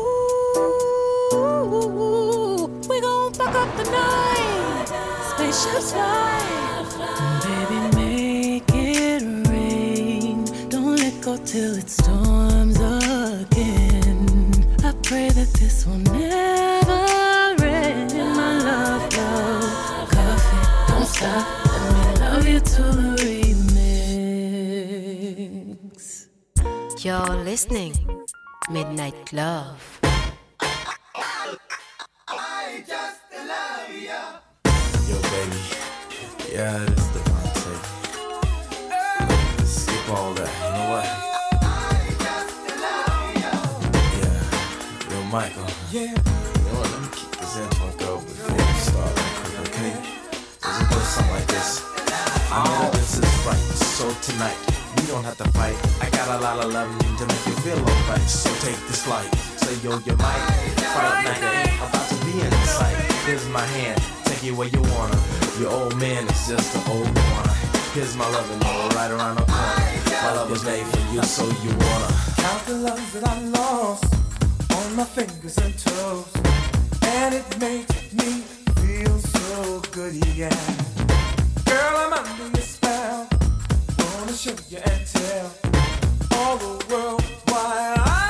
We 2.90 3.02
gon' 3.02 3.34
fuck 3.34 3.56
up 3.56 3.78
the 3.78 3.84
night. 3.92 4.88
Spaceships 5.32 5.92
fly. 5.94 6.40
Baby, 7.46 7.80
make 7.96 8.72
it 8.74 9.24
rain. 9.50 10.46
Don't 10.70 10.96
let 10.98 11.22
go 11.22 11.38
till 11.38 11.78
it 11.78 11.90
this 15.68 15.86
will 15.86 15.98
never 15.98 17.66
end. 17.66 18.14
My 18.40 18.52
love, 18.70 19.04
love, 19.18 20.10
coffee, 20.10 20.64
don't 20.88 21.08
stop. 21.16 21.46
Let 21.68 21.82
me 21.98 22.04
love 22.24 22.46
you 22.48 22.60
to 22.74 22.84
the 23.00 23.08
remix. 23.24 24.28
You're 27.04 27.36
listening. 27.44 27.94
Midnight 28.70 29.34
Love. 29.34 29.84
I 32.28 32.84
just 32.88 33.22
love 33.52 33.92
you. 34.08 34.24
Yo, 35.10 35.18
baby. 35.32 35.62
Yeah, 36.54 37.07
right. 53.48 53.66
So 53.96 54.06
tonight, 54.22 54.60
we 54.98 55.08
don't 55.08 55.24
have 55.24 55.38
to 55.38 55.48
fight. 55.56 55.78
I 56.02 56.10
got 56.10 56.28
a 56.38 56.44
lot 56.44 56.64
of 56.64 56.74
love 56.74 56.92
to 57.20 57.26
make 57.26 57.44
you 57.48 57.56
feel 57.64 57.80
alright. 57.80 58.28
So 58.28 58.50
take 58.66 58.80
this 58.88 59.08
light, 59.08 59.32
Say 59.64 59.76
yo, 59.84 59.98
you 60.08 60.16
might 60.18 60.44
fight 60.94 61.26
like 61.26 61.42
I 61.42 61.52
ain't 61.64 61.82
about 61.82 62.08
to 62.10 62.18
be 62.26 62.34
in 62.42 62.52
sight. 62.68 62.98
Here's 63.26 63.48
my 63.50 63.66
hand, 63.78 64.02
take 64.26 64.44
it 64.44 64.52
where 64.52 64.68
you 64.68 64.82
wanna. 64.96 65.20
Your 65.60 65.72
old 65.72 65.96
man 65.98 66.24
is 66.28 66.48
just 66.48 66.76
an 66.76 66.84
old 66.92 67.08
one. 67.08 67.50
Here's 67.96 68.16
my 68.16 68.28
loving 68.30 68.62
all 68.68 68.90
right 68.90 69.12
around 69.12 69.36
the 69.40 69.46
corner. 69.46 69.88
My 70.24 70.32
love 70.34 70.52
was 70.52 70.64
made 70.66 70.86
for 70.86 71.04
you, 71.14 71.24
so 71.24 71.46
you 71.64 71.72
wanna. 71.86 72.10
Count 72.44 72.64
the 72.66 72.78
love 72.90 73.14
that 73.14 73.28
I 73.28 73.36
lost 73.60 74.14
on 74.76 74.96
my 74.96 75.06
fingers 75.06 75.58
and 75.58 75.74
toes. 75.80 76.32
And 77.04 77.34
it 77.34 77.48
makes 77.60 78.14
me 78.14 78.42
feel 78.84 79.18
so 79.20 79.82
good, 79.92 80.14
yeah. 80.36 80.50
Girl, 81.66 81.96
I'm 82.04 82.14
under 82.14 82.58
your 82.58 82.66
spell. 82.66 82.87
Wanna 84.28 84.38
show 84.38 84.56
you 84.68 84.78
and 84.80 85.08
tell 85.08 85.54
all 86.34 86.58
the 86.58 86.86
world 86.90 87.22
why 87.46 87.96
I'm 87.98 88.27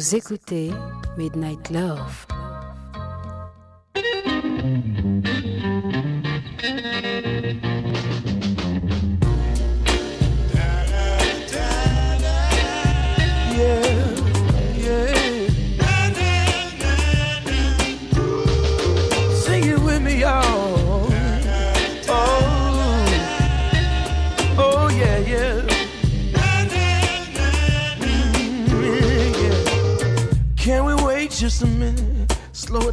Vous 0.00 0.14
écoutez 0.16 0.70
Midnight 1.18 1.68
Love. 1.68 2.39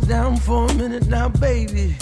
down 0.07 0.37
for 0.37 0.69
a 0.69 0.73
minute 0.75 1.07
now, 1.07 1.27
baby. 1.27 1.93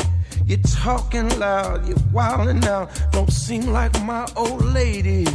You're 0.46 0.60
talking 0.60 1.28
loud, 1.40 1.88
you're 1.88 1.98
wilding 2.14 2.64
out. 2.66 2.92
Don't 3.12 3.32
seem 3.32 3.66
like 3.68 4.00
my 4.04 4.28
old 4.36 4.64
lady. 4.64 5.26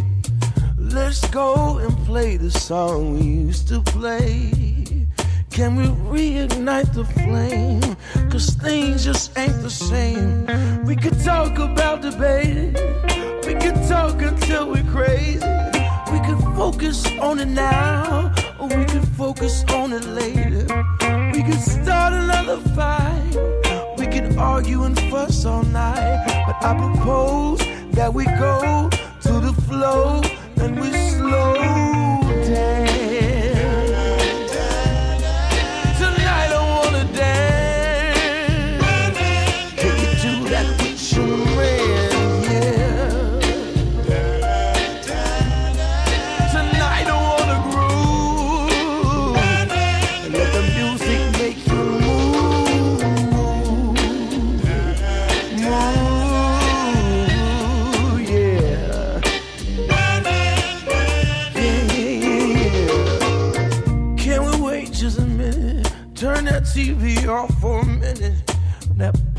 Let's 0.79 1.27
go 1.31 1.79
and 1.79 1.97
play 2.07 2.37
the 2.37 2.51
song 2.51 3.15
we 3.15 3.23
used 3.23 3.67
to 3.69 3.81
play. 3.81 4.53
Can 5.51 5.75
we 5.75 5.87
reignite 5.87 6.95
the 6.95 7.05
flame? 7.05 7.97
Cause 8.31 8.51
things 8.51 9.05
just 9.05 9.37
ain't 9.37 9.61
the 9.63 9.71
same. 9.71 10.47
We 10.85 10.95
could 10.95 11.19
talk 11.25 11.59
about 11.59 12.03
the 12.03 12.13
baby. 12.13 12.71
We 13.49 13.55
could 13.61 13.83
talk 13.89 14.23
until 14.23 14.71
we're 14.71 14.91
crazy. 14.93 15.45
We 16.13 16.21
could 16.21 16.41
focus 16.55 17.05
on 17.19 17.41
it 17.41 17.49
now, 17.49 18.33
or 18.61 18.69
we 18.69 18.85
could 18.85 19.09
focus 19.17 19.65
on 19.71 19.93
it 19.93 20.05
later. 20.05 21.00
We 21.41 21.47
could 21.47 21.63
start 21.63 22.13
another 22.13 22.59
fight. 22.77 23.35
We 23.97 24.07
could 24.07 24.37
argue 24.37 24.83
and 24.83 25.01
fuss 25.11 25.47
all 25.47 25.63
night. 25.63 26.45
But 26.47 26.63
I 26.63 26.77
propose 26.77 27.61
that 27.93 28.13
we 28.13 28.27
go 28.27 28.91
to 29.23 29.33
the 29.41 29.55
flow 29.67 30.21
and 30.57 30.79
we 30.79 30.93
slow. 30.93 31.60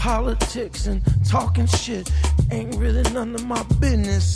politics 0.01 0.87
and 0.87 0.99
talking 1.23 1.67
shit 1.67 2.11
ain't 2.49 2.75
really 2.77 3.03
none 3.13 3.35
of 3.35 3.45
my 3.45 3.61
business. 3.79 4.35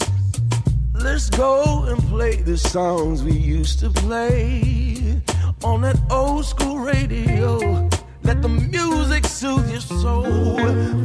Let's 0.94 1.28
go 1.32 1.86
and 1.86 1.98
play 2.04 2.36
the 2.36 2.56
songs 2.56 3.24
we 3.24 3.32
used 3.32 3.80
to 3.80 3.90
play 3.90 5.20
on 5.64 5.82
that 5.82 6.00
old 6.12 6.46
school 6.46 6.78
radio. 6.78 7.90
Let 8.22 8.44
the 8.44 8.50
music 8.50 9.26
soothe 9.26 9.72
your 9.72 9.82
soul. 9.82 10.56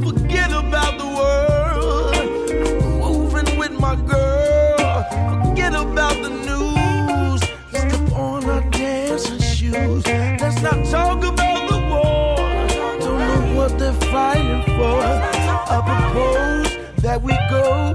Forget 0.03 0.51
about 0.53 0.99
the 0.99 1.07
world. 1.07 1.50
fighting 14.11 14.63
for. 14.77 15.01
I 15.73 15.81
propose 15.87 17.03
that 17.03 17.23
we 17.23 17.33
go 17.49 17.95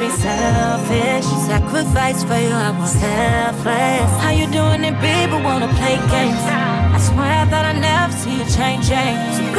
be 0.00 0.08
selfish. 0.08 1.28
Sacrifice 1.46 2.24
for 2.24 2.38
you, 2.40 2.56
I 2.68 2.70
was 2.78 2.92
selfless. 2.92 4.10
How 4.24 4.30
you 4.30 4.46
doing 4.50 4.82
it, 4.82 4.96
baby? 5.00 5.36
Wanna 5.44 5.68
play 5.76 5.96
games? 6.08 6.44
I 6.96 6.98
swear 6.98 7.32
I 7.42 7.44
thought 7.50 7.66
I'd 7.70 7.80
never 7.80 8.12
see 8.20 8.38
you 8.40 8.46
changing. 8.48 9.49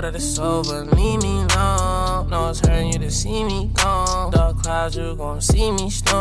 That 0.00 0.14
it's 0.14 0.38
over. 0.38 0.84
Leave 0.84 1.22
me 1.22 1.42
alone. 1.42 2.30
No, 2.30 2.48
it's 2.50 2.60
hurting 2.60 2.92
you 2.92 2.98
to 2.98 3.10
see 3.10 3.44
me 3.44 3.70
gone. 3.74 4.30
Dark 4.30 4.58
clouds, 4.62 4.96
you 4.96 5.14
gon' 5.16 5.40
see 5.40 5.70
me 5.72 5.90
storm. 5.90 6.17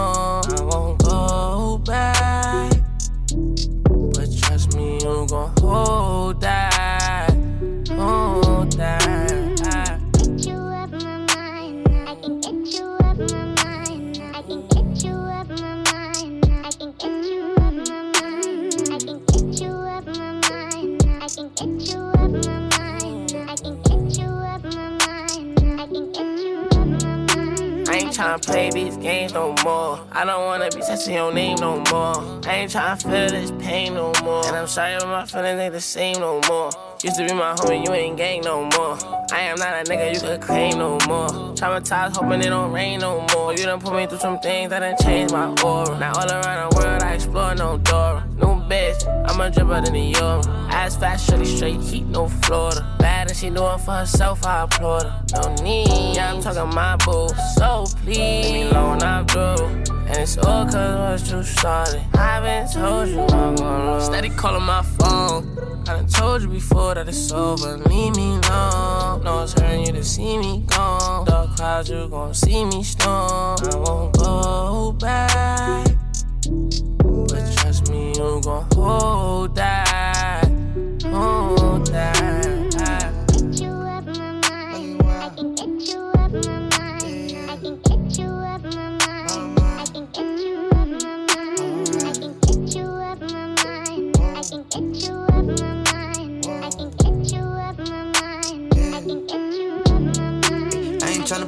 Ain't 32.68 33.02
tryna 33.02 33.02
feel 33.02 33.40
this 33.40 33.52
pain 33.66 33.94
no 33.94 34.12
more. 34.24 34.46
And 34.48 34.56
I'm 34.56 34.68
sorry, 34.68 34.98
but 35.00 35.08
my 35.08 35.26
feelings 35.26 35.60
ain't 35.60 35.74
the 35.74 35.82
same 35.82 36.20
no 36.20 36.42
more. 36.48 36.70
Used 37.04 37.18
to 37.18 37.26
be 37.26 37.34
my 37.34 37.54
homie, 37.54 37.86
you 37.86 37.94
ain't 37.94 38.18
gang 38.18 38.42
no 38.42 38.64
more. 38.66 38.98
I 39.32 39.42
am 39.42 39.58
not 39.58 39.88
a 39.88 39.90
nigga 39.90 40.14
you 40.14 40.20
could 40.20 40.42
claim 40.42 40.78
no 40.78 40.98
more. 41.08 41.30
Traumatized, 41.56 42.18
hoping 42.18 42.42
it 42.42 42.50
don't 42.50 42.72
rain 42.72 43.00
no 43.00 43.26
more. 43.34 43.54
You 43.54 43.66
done 43.66 43.80
put 43.80 43.96
me 43.96 44.08
through 44.08 44.20
some 44.20 44.40
things 44.40 44.70
that 44.72 44.80
done 44.80 44.96
changed 45.02 45.34
my 45.34 45.54
aura. 45.64 45.98
Now 46.00 46.14
all 46.14 46.30
around 46.30 46.72
the 46.72 46.78
world, 46.78 47.04
I 47.04 47.14
explore 47.14 47.56
no 47.56 47.78
door. 47.78 48.24
New 48.36 48.62
bitch, 48.68 49.06
I'm 49.30 49.40
a 49.40 49.50
dripper 49.50 49.86
than 49.86 49.94
the 49.94 50.02
euro. 50.02 50.42
Ass 50.70 50.98
fast, 50.98 51.30
shorty 51.30 51.46
straight, 51.46 51.80
heat, 51.82 52.06
no 52.08 52.28
Florida. 52.28 52.96
Bad 53.00 53.28
and 53.28 53.38
she 53.38 53.50
doing 53.50 53.80
for 53.80 53.92
herself, 53.92 54.46
I 54.46 54.64
applaud 54.64 55.04
her. 55.04 55.24
No 55.36 55.56
need, 55.64 56.16
yeah, 56.16 56.34
I'm 56.34 56.42
talking 56.42 56.74
my 56.76 56.96
boo. 56.98 57.30
So 57.56 57.86
please, 58.04 58.18
leave 58.18 58.54
me 58.54 58.62
alone, 58.70 59.04
I'm 59.04 59.26
through. 59.28 59.97
And 60.08 60.18
it's 60.18 60.38
all 60.38 60.64
cause 60.66 60.76
I 60.76 61.12
was 61.12 61.30
too 61.30 61.44
started. 61.44 62.02
I've 62.14 62.42
been 62.44 62.68
told 62.72 63.10
you 63.10 63.20
I'm 63.20 63.56
gonna. 63.56 64.02
Steady 64.02 64.30
calling 64.30 64.64
my 64.64 64.82
phone. 64.82 65.58
I 65.82 65.96
done 65.96 66.08
told 66.08 66.42
you 66.44 66.48
before 66.48 66.96
that 66.96 67.10
it's 67.10 67.32
over. 67.32 67.78
Leave 67.78 68.16
me 68.16 68.38
alone. 68.38 69.24
No, 69.24 69.44
it's 69.44 69.54
hurting 69.54 69.86
you 69.86 69.92
to 69.92 70.04
see 70.04 70.38
me 70.38 70.64
gone. 70.68 71.26
Dark 71.26 71.58
clouds, 71.58 71.90
you 71.90 72.08
gon' 72.08 72.34
see 72.34 72.64
me 72.64 72.84
storm. 72.84 73.58
I 73.62 73.76
won't 73.76 74.18
go 74.18 74.94
back. 74.94 75.88
But 77.30 77.54
trust 77.58 77.90
me, 77.92 78.14
you 78.16 78.42
gon' 78.44 78.66
hold 78.74 79.56
that. 79.56 79.87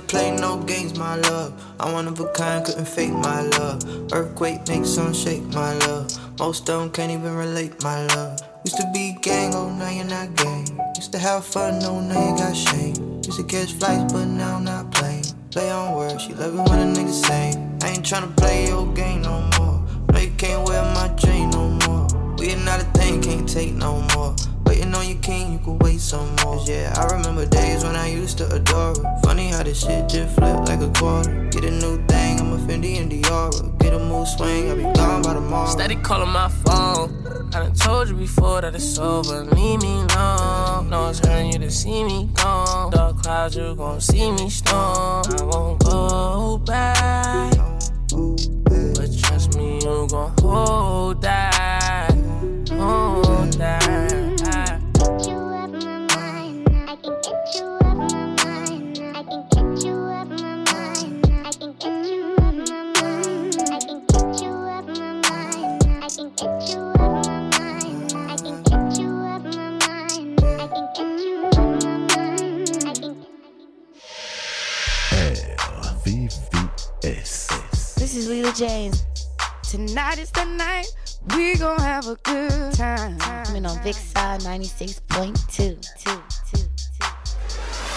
Play 0.09 0.31
no 0.35 0.57
games, 0.63 0.97
my 0.97 1.15
love. 1.15 1.53
I'm 1.79 1.93
one 1.93 2.07
of 2.07 2.19
a 2.19 2.27
kind, 2.29 2.65
couldn't 2.65 2.87
fake 2.87 3.13
my 3.13 3.43
love. 3.43 4.11
Earthquake 4.11 4.67
makes 4.67 4.89
some 4.89 5.13
shake, 5.13 5.43
my 5.53 5.73
love. 5.85 6.09
Most 6.39 6.67
of 6.69 6.91
can't 6.93 7.11
even 7.11 7.35
relate, 7.35 7.81
my 7.83 8.05
love. 8.07 8.39
Used 8.65 8.77
to 8.77 8.89
be 8.91 9.15
gang, 9.21 9.53
oh 9.53 9.69
now 9.69 9.89
you're 9.89 10.05
not 10.05 10.35
gang. 10.35 10.67
Used 10.95 11.11
to 11.11 11.19
have 11.19 11.45
fun, 11.45 11.79
oh 11.83 12.01
now 12.01 12.29
you 12.29 12.37
got 12.37 12.55
shame. 12.55 12.95
Used 13.23 13.37
to 13.37 13.43
catch 13.43 13.73
flights, 13.73 14.11
but 14.11 14.25
now 14.25 14.57
I'm 14.57 14.63
not 14.63 14.91
playing. 14.91 15.25
Play 15.51 15.69
on 15.69 15.95
words, 15.95 16.23
she 16.23 16.33
love 16.33 16.55
it 16.55 16.69
when 16.69 16.79
a 16.79 16.91
nigga 16.91 17.13
sing. 17.13 17.79
I 17.83 17.89
ain't 17.89 18.03
tryna 18.03 18.35
play 18.35 18.67
your 18.67 18.91
game 18.93 19.21
no 19.21 19.41
more. 19.59 19.85
No, 20.11 20.19
you 20.19 20.31
can't 20.37 20.67
wear 20.67 20.81
my 20.95 21.07
chain 21.15 21.51
no 21.51 21.69
more. 21.85 22.07
We 22.37 22.49
ain't 22.49 22.65
not 22.65 22.81
a 22.81 22.85
thing, 22.97 23.21
can't 23.21 23.47
take 23.47 23.73
no 23.73 24.01
more. 24.15 24.35
On 25.09 25.19
king, 25.21 25.53
you 25.53 25.59
could 25.59 25.81
wait 25.81 25.99
some 25.99 26.35
more. 26.43 26.61
Yeah, 26.65 26.93
I 26.95 27.15
remember 27.15 27.45
days 27.45 27.83
when 27.83 27.95
I 27.95 28.09
used 28.11 28.37
to 28.37 28.45
adore 28.53 28.93
her. 28.93 29.19
Funny 29.23 29.47
how 29.47 29.63
this 29.63 29.83
shit 29.83 30.07
just 30.07 30.35
flipped 30.35 30.67
like 30.67 30.81
a 30.81 30.91
quarter. 30.99 31.49
Get 31.49 31.65
a 31.65 31.71
new 31.71 31.97
thing, 32.05 32.39
I'm 32.39 32.53
a 32.53 32.57
Fendi 32.57 33.01
and 33.01 33.11
Diora. 33.11 33.79
Get 33.79 33.93
a 33.93 33.99
mood 33.99 34.27
swing, 34.27 34.69
I'll 34.69 34.75
be 34.75 34.83
gone 34.83 35.23
by 35.23 35.33
tomorrow. 35.33 35.69
Steady 35.69 35.95
calling 35.95 36.29
my 36.29 36.47
phone. 36.47 37.25
I 37.53 37.59
done 37.59 37.73
told 37.73 38.09
you 38.09 38.15
before 38.15 38.61
that 38.61 38.75
it's 38.75 38.99
over. 38.99 39.45
Leave 39.45 39.81
me 39.81 39.93
alone. 40.13 40.89
No, 40.91 41.09
it's 41.09 41.25
hurting 41.25 41.53
you 41.53 41.59
to 41.59 41.71
see 41.71 42.03
me 42.03 42.29
gone. 42.35 42.91
Dark 42.91 43.23
clouds, 43.23 43.55
you 43.55 43.73
gon' 43.73 43.99
see 44.01 44.31
me 44.31 44.47
storm. 44.49 45.23
I 45.25 45.41
won't 45.41 45.79
go 45.83 46.59
back. 46.59 47.57
But 48.11 49.09
trust 49.17 49.57
me, 49.57 49.79
you 49.81 50.07
gon' 50.07 50.33
hold 50.39 51.21
that. 51.23 52.13
Hold 52.69 53.28
This 78.09 78.25
is 78.25 78.27
Lila 78.27 78.51
James. 78.53 79.05
Tonight 79.61 80.17
is 80.17 80.31
the 80.31 80.43
night 80.43 80.87
we 81.35 81.55
gon' 81.57 81.79
have 81.79 82.07
a 82.07 82.15
good 82.15 82.73
time. 82.73 83.19
Coming 83.19 83.67
on 83.67 83.77
Vixar 83.85 84.41
96.2. 84.41 85.77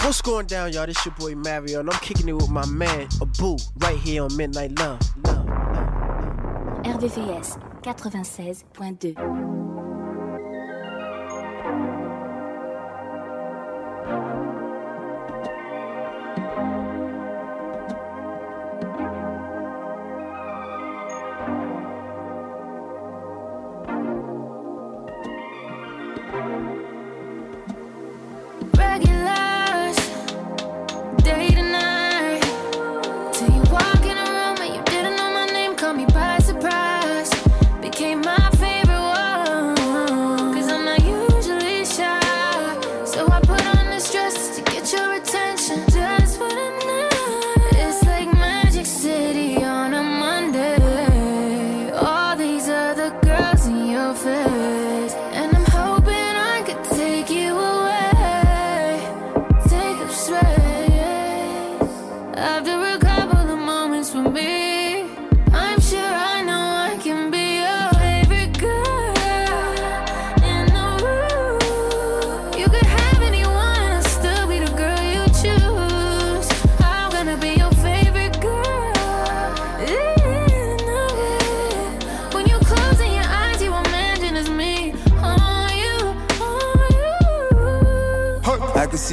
What's 0.05 0.21
going 0.21 0.45
down, 0.45 0.71
y'all? 0.71 0.85
This 0.85 1.03
your 1.03 1.15
boy 1.15 1.33
Mario, 1.33 1.79
and 1.79 1.89
I'm 1.89 1.99
kicking 2.01 2.29
it 2.29 2.33
with 2.33 2.51
my 2.51 2.63
man 2.67 3.07
Abu 3.23 3.57
right 3.79 3.97
here 3.97 4.21
on 4.21 4.37
Midnight 4.37 4.77
Love. 4.77 4.99
Love, 5.25 5.47
love, 5.47 6.85
Love. 6.85 7.01
RVVS 7.01 7.57
96.2. 7.81 9.72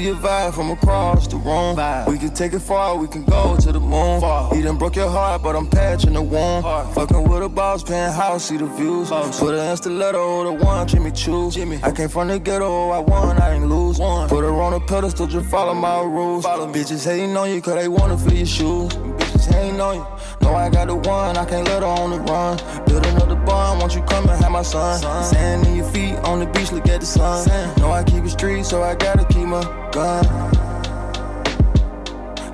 see 0.00 0.08
a 0.08 0.14
vibe 0.14 0.54
from 0.54 0.70
across 0.70 1.26
the 1.26 1.36
room. 1.36 1.76
Vibe. 1.76 2.06
We 2.08 2.18
can 2.18 2.32
take 2.32 2.52
it 2.52 2.60
far, 2.60 2.96
we 2.96 3.06
can 3.06 3.24
go 3.24 3.56
to 3.56 3.72
the 3.72 3.80
moon. 3.80 4.20
Far. 4.20 4.54
He 4.54 4.62
done 4.62 4.78
broke 4.78 4.96
your 4.96 5.10
heart, 5.10 5.42
but 5.42 5.54
I'm 5.56 5.68
patching 5.68 6.14
the 6.14 6.22
wound. 6.22 6.64
Heart. 6.64 6.94
Fucking 6.94 7.28
with 7.28 7.42
a 7.42 7.48
boss, 7.48 7.82
penthouse, 7.82 8.44
see 8.44 8.56
the 8.56 8.66
views. 8.66 9.10
Boss. 9.10 9.38
Put 9.38 9.54
her 9.54 9.70
in 9.70 9.76
stiletto, 9.76 10.44
the 10.44 10.64
one 10.64 10.88
Jimmy 10.88 11.10
Choo. 11.12 11.50
Jimmy. 11.50 11.80
I 11.82 11.92
came 11.92 12.08
from 12.08 12.28
the 12.28 12.38
ghetto, 12.38 12.90
I 12.90 12.98
won, 12.98 13.40
I 13.40 13.54
ain't 13.54 13.66
lose. 13.66 13.98
One. 13.98 14.28
Put 14.28 14.42
her 14.44 14.60
on 14.62 14.72
a 14.72 14.80
pedestal, 14.80 15.26
just 15.26 15.48
follow 15.50 15.74
my 15.74 16.02
rules. 16.02 16.44
Follow. 16.44 16.72
Bitches 16.72 17.04
hating 17.04 17.36
on 17.36 17.50
you, 17.50 17.60
cause 17.60 17.74
they 17.74 17.88
wanna 17.88 18.16
feel 18.16 18.34
your 18.34 18.46
shoes 18.46 19.19
hating 19.52 19.80
on 19.80 19.96
you. 19.96 20.06
Know 20.42 20.54
I 20.54 20.70
got 20.70 20.88
the 20.88 20.96
one, 20.96 21.36
I 21.36 21.44
can't 21.44 21.66
let 21.68 21.82
her 21.82 21.88
on 21.88 22.10
the 22.10 22.18
run. 22.18 22.56
Build 22.86 23.06
another 23.06 23.36
bond, 23.36 23.80
won't 23.80 23.94
you 23.94 24.02
come 24.02 24.28
and 24.28 24.42
have 24.42 24.52
my 24.52 24.62
son? 24.62 25.00
Sand 25.24 25.66
in 25.66 25.76
your 25.76 25.86
feet, 25.90 26.16
on 26.24 26.38
the 26.40 26.46
beach, 26.46 26.72
look 26.72 26.88
at 26.88 27.00
the 27.00 27.06
sun. 27.06 27.46
Know 27.78 27.90
I 27.90 28.02
keep 28.04 28.24
it 28.24 28.30
street, 28.30 28.64
so 28.64 28.82
I 28.82 28.94
gotta 28.94 29.24
keep 29.24 29.46
my 29.46 29.62
gun. 29.92 30.24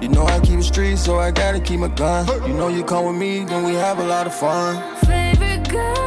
You 0.03 0.09
know 0.09 0.27
I 0.27 0.41
keep 0.41 0.59
it 0.59 0.65
street, 0.65 0.99
so 0.99 1.19
I 1.19 1.31
gotta 1.31 1.61
keep 1.61 1.81
my 1.81 1.89
gun. 1.89 2.27
You 2.47 2.55
know 2.55 2.69
you 2.69 2.85
come 2.85 3.07
with 3.07 3.17
me, 3.17 3.45
then 3.45 3.65
we 3.65 3.75
have 3.75 3.99
a 3.99 4.05
lot 4.05 4.27
of 4.27 4.35
fun. 4.35 4.83
Favorite 5.05 5.69
girl. 5.69 6.06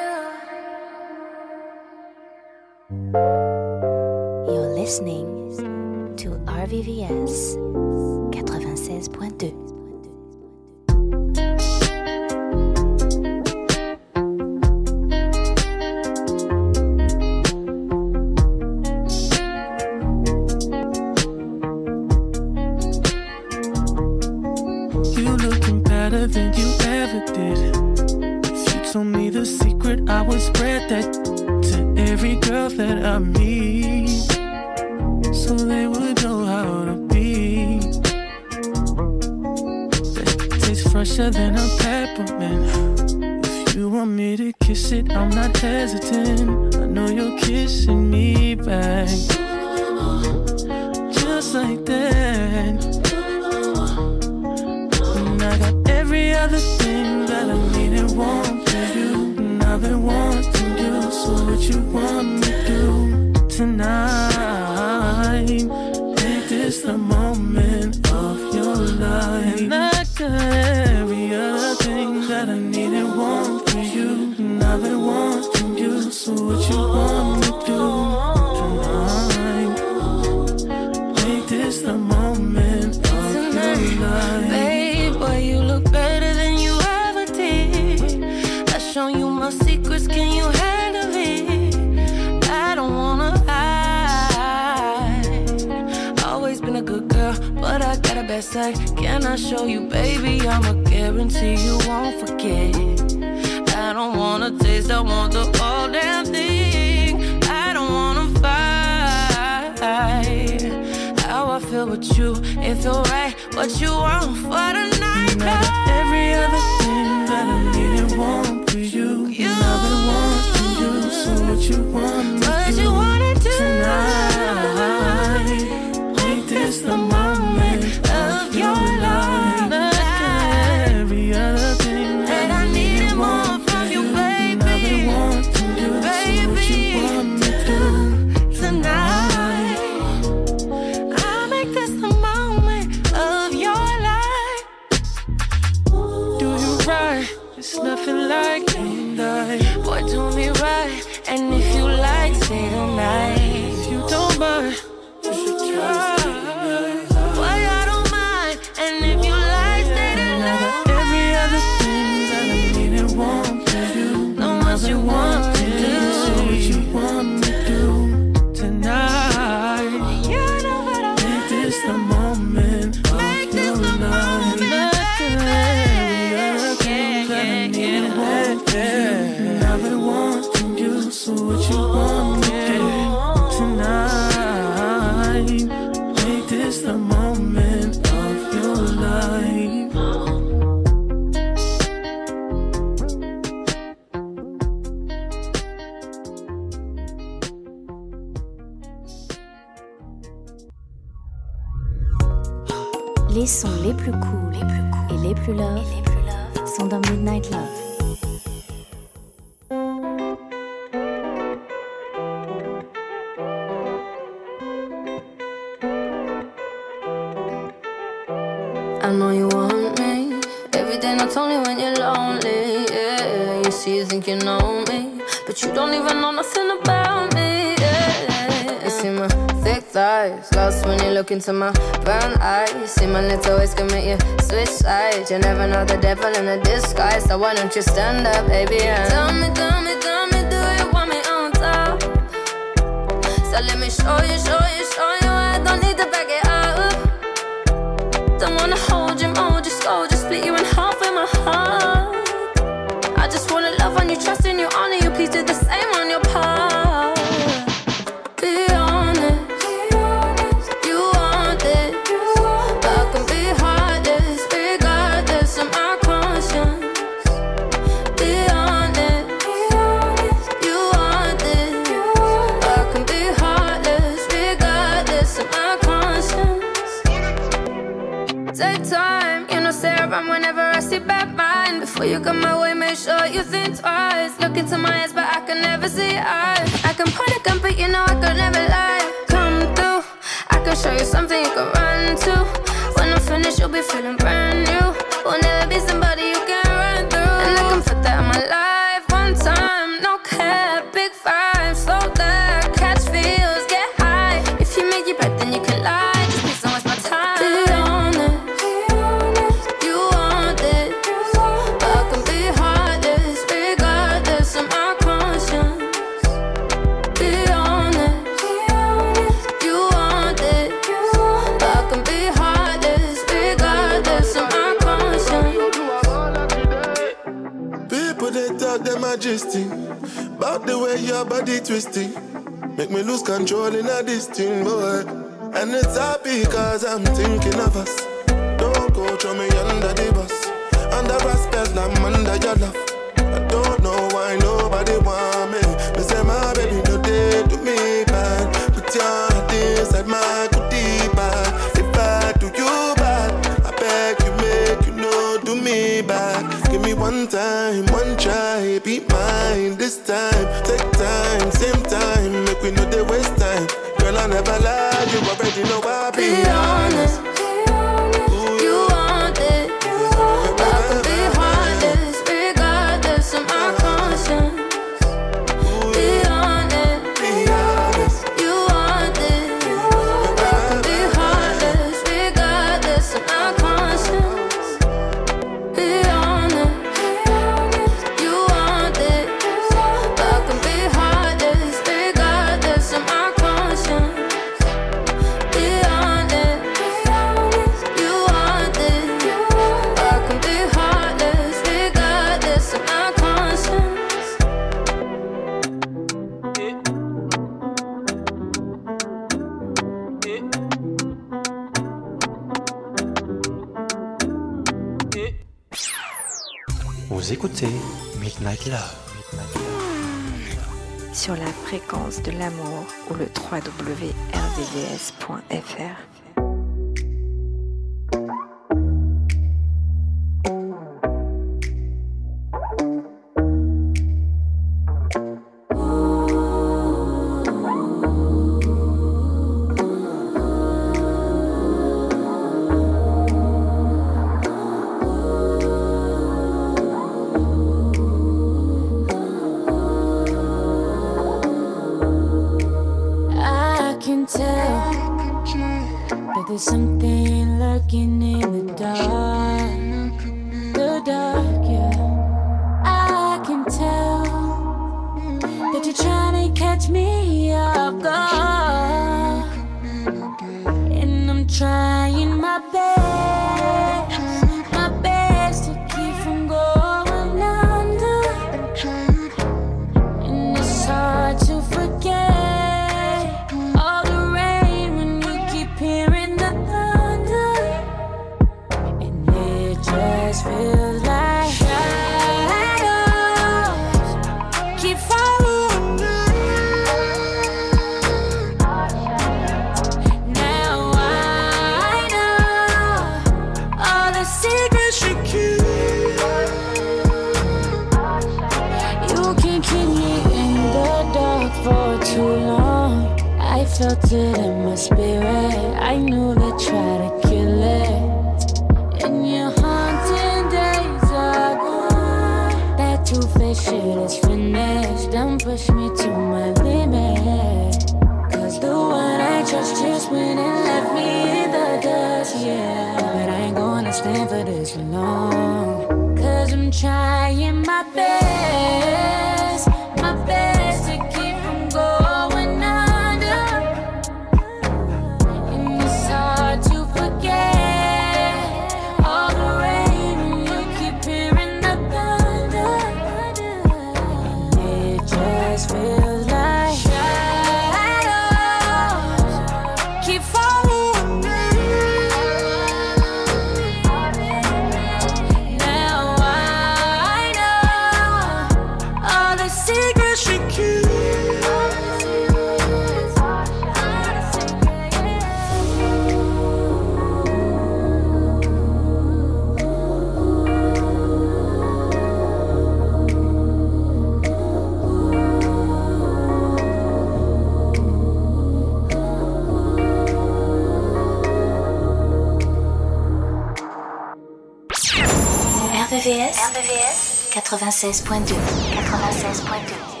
RVVS, 596.01 596.37
RVVS 596.49 597.29
96.2 597.29 598.33
96.2 598.33 600.00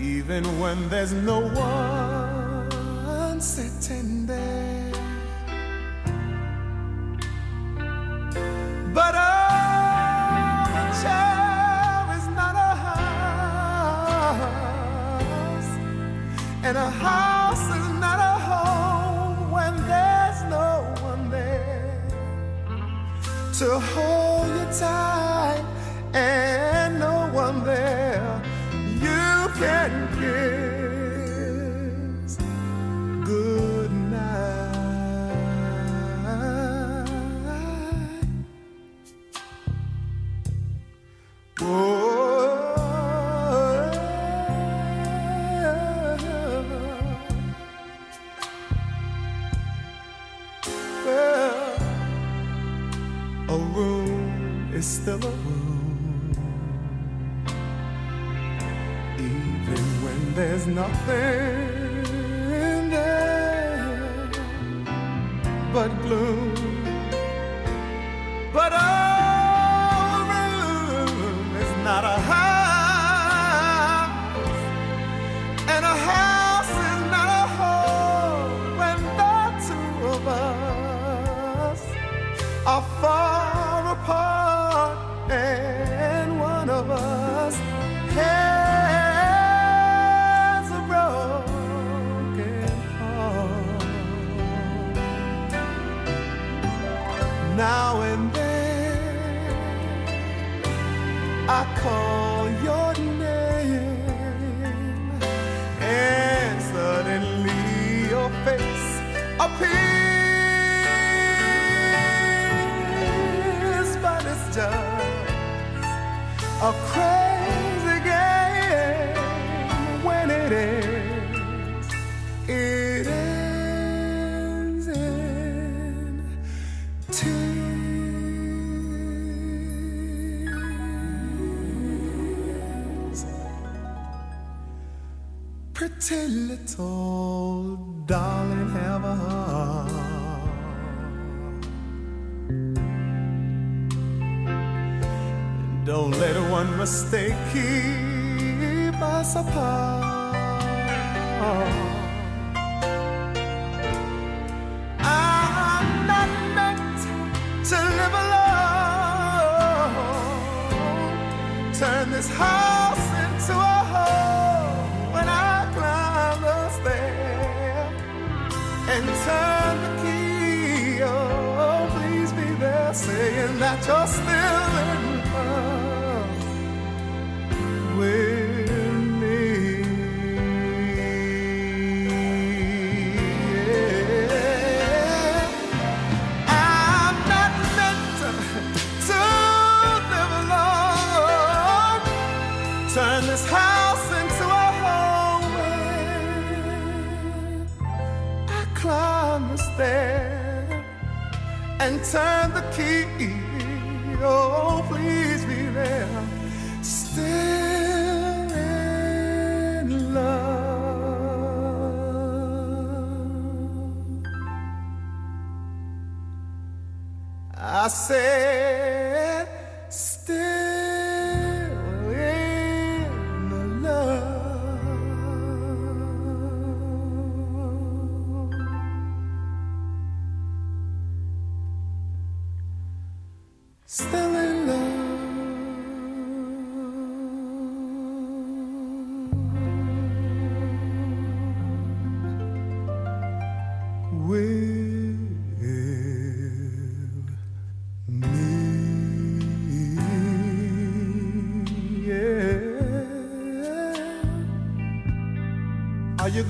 Even 0.00 0.44
when 0.60 0.88
there's 0.88 1.12
no 1.12 1.39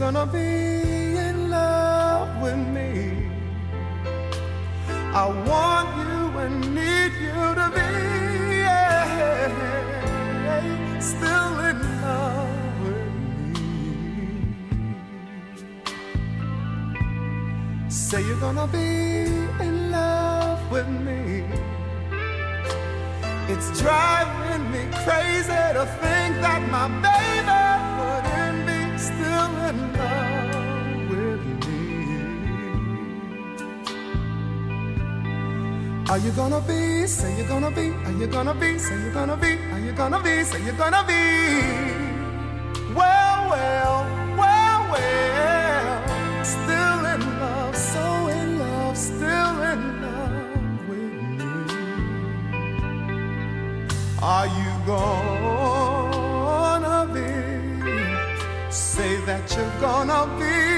gonna 0.01 0.25
be 0.25 0.39
in 1.29 1.51
love 1.51 2.41
with 2.41 2.57
me? 2.57 3.29
I 5.13 5.27
want 5.49 5.89
you 6.01 6.39
and 6.43 6.75
need 6.75 7.13
you 7.27 7.41
to 7.61 7.67
be 7.77 7.89
yeah, 8.65 9.91
still 11.01 11.55
in 11.69 11.79
love 12.01 12.81
with 12.83 13.13
me. 13.53 13.69
Say 17.91 18.21
you're 18.27 18.41
gonna 18.41 18.69
be 18.69 18.89
in 19.67 19.91
love 19.93 20.61
with 20.73 20.89
me. 20.89 21.45
It's 23.53 23.69
driving 23.79 24.65
me 24.73 24.83
crazy 25.05 25.63
to 25.77 25.85
think 26.01 26.33
that 26.41 26.63
my 26.71 26.89
baby 27.05 27.40
Are 36.11 36.19
you 36.19 36.33
gonna 36.33 36.61
be? 36.61 37.07
Say 37.07 37.37
you're 37.37 37.47
gonna 37.47 37.71
be. 37.71 37.91
Are 38.05 38.11
you 38.11 38.27
gonna 38.27 38.53
be? 38.53 38.79
Say 38.81 39.01
you're 39.01 39.13
gonna 39.13 39.37
be. 39.37 39.53
Are 39.71 39.79
you 39.79 39.93
gonna 39.93 40.21
be? 40.21 40.43
Say 40.43 40.61
you're 40.65 40.75
gonna 40.75 41.05
be. 41.07 41.63
Well, 42.97 43.49
well, 43.49 44.07
well, 44.37 44.91
well. 44.91 46.45
Still 46.45 47.07
in 47.15 47.21
love, 47.39 47.77
so 47.77 48.27
in 48.27 48.59
love, 48.59 48.97
still 48.97 49.63
in 49.71 50.03
love 50.03 50.89
with 50.89 51.13
me. 51.39 51.55
Are 54.21 54.49
you 54.49 54.73
gonna 54.85 55.90
that 59.31 59.55
you're 59.57 59.81
gonna 59.81 60.27
be. 60.41 60.70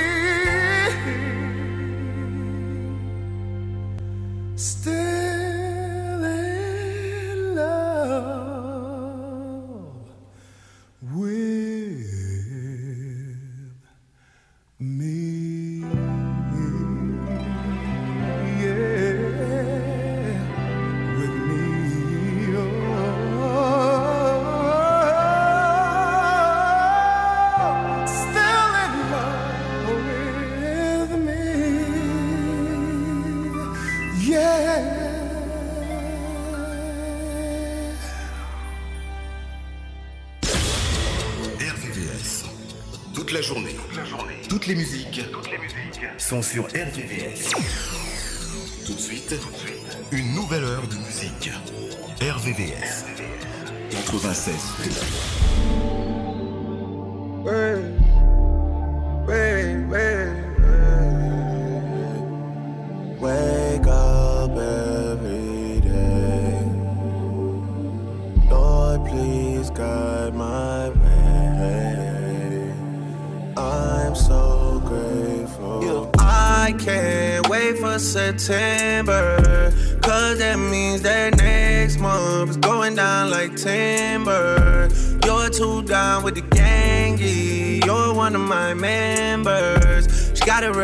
Sont 46.32 46.40
sur 46.40 46.64
RVVS. 46.64 47.50
Tout 48.86 48.94
de 48.94 48.98
suite, 48.98 49.34
une 50.12 50.34
nouvelle 50.34 50.64
heure 50.64 50.86
de 50.88 50.94
musique. 50.94 51.50
RVVS. 52.22 53.04
96. 53.90 55.51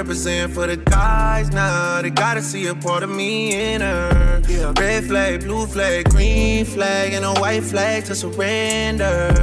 Represent 0.09 0.55
for 0.55 0.67
the 0.67 0.79
guys 0.79 1.51
now. 1.51 2.01
They 2.01 2.09
gotta 2.09 2.41
see 2.41 2.67
a 2.67 2.75
part 2.75 3.03
of 3.03 3.11
me 3.11 3.75
in 3.75 3.83
her. 3.83 4.41
Red 4.79 5.05
flag, 5.05 5.41
blue 5.45 5.67
flag, 5.67 6.09
green 6.09 6.65
flag, 6.65 7.13
and 7.13 7.27
a 7.27 7.35
white 7.35 7.63
flag 7.63 8.07
to 8.07 8.15
surrender. 8.15 9.35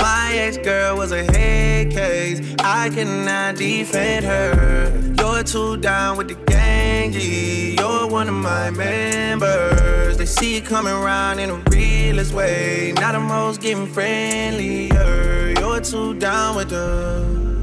My 0.00 0.32
ex 0.34 0.58
girl 0.58 0.98
was 0.98 1.12
a 1.12 1.24
head 1.32 1.92
case. 1.92 2.54
I 2.58 2.90
cannot 2.90 3.56
defend 3.56 4.26
her. 4.26 5.14
You're 5.18 5.44
too 5.44 5.78
down 5.78 6.18
with 6.18 6.28
the 6.28 6.34
gang, 6.44 7.14
yeah. 7.14 7.80
You're 7.80 8.06
one 8.06 8.28
of 8.28 8.34
my 8.34 8.68
members. 8.68 10.18
They 10.18 10.26
see 10.26 10.56
you 10.56 10.60
coming 10.60 10.92
around 10.92 11.38
in 11.38 11.48
the 11.48 11.70
realest 11.70 12.34
way. 12.34 12.92
Now 12.96 13.12
the 13.12 13.20
most 13.20 13.62
getting 13.62 13.86
friendlier. 13.86 15.54
You're 15.58 15.80
too 15.80 16.12
down 16.18 16.56
with 16.56 16.68
the. 16.68 17.61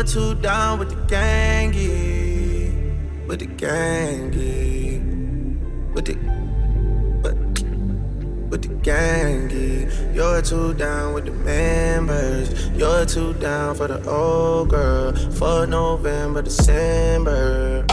You're 0.00 0.08
too 0.08 0.34
down 0.36 0.78
with 0.78 0.88
the 0.88 0.96
gang. 1.14 1.74
With 3.26 3.40
the 3.40 3.44
gang. 3.44 4.30
With 5.92 6.06
the 6.06 6.14
with 8.48 8.62
the 8.62 8.68
gangy. 8.80 10.14
You're 10.14 10.40
too 10.40 10.72
down 10.72 11.12
with 11.12 11.26
the 11.26 11.32
members. 11.32 12.70
You're 12.70 13.04
too 13.04 13.34
down 13.34 13.74
for 13.74 13.88
the 13.88 14.02
old 14.08 14.70
girl. 14.70 15.12
For 15.32 15.66
November, 15.66 16.40
December. 16.40 17.84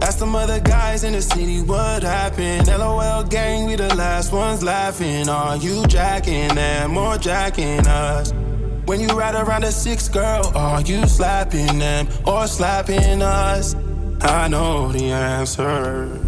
Ask 0.00 0.18
some 0.18 0.34
other 0.34 0.58
guys 0.58 1.04
in 1.04 1.12
the 1.12 1.22
city 1.22 1.62
what 1.62 2.02
happened. 2.02 2.66
LOL 2.66 3.22
gang, 3.22 3.66
we 3.66 3.76
the 3.76 3.94
last 3.94 4.32
ones 4.32 4.64
laughing. 4.64 5.28
Are 5.28 5.56
you 5.58 5.86
jacking 5.86 6.56
them 6.56 6.96
or 6.96 7.18
jacking 7.18 7.86
us? 7.86 8.32
When 8.84 9.00
you 9.00 9.08
ride 9.08 9.36
around 9.36 9.62
a 9.62 9.70
six 9.70 10.08
girl, 10.08 10.50
are 10.56 10.80
you 10.82 11.06
slapping 11.06 11.78
them 11.78 12.08
or 12.26 12.48
slapping 12.48 13.22
us? 13.22 13.76
I 14.20 14.48
know 14.48 14.90
the 14.90 15.12
answer. 15.12 16.21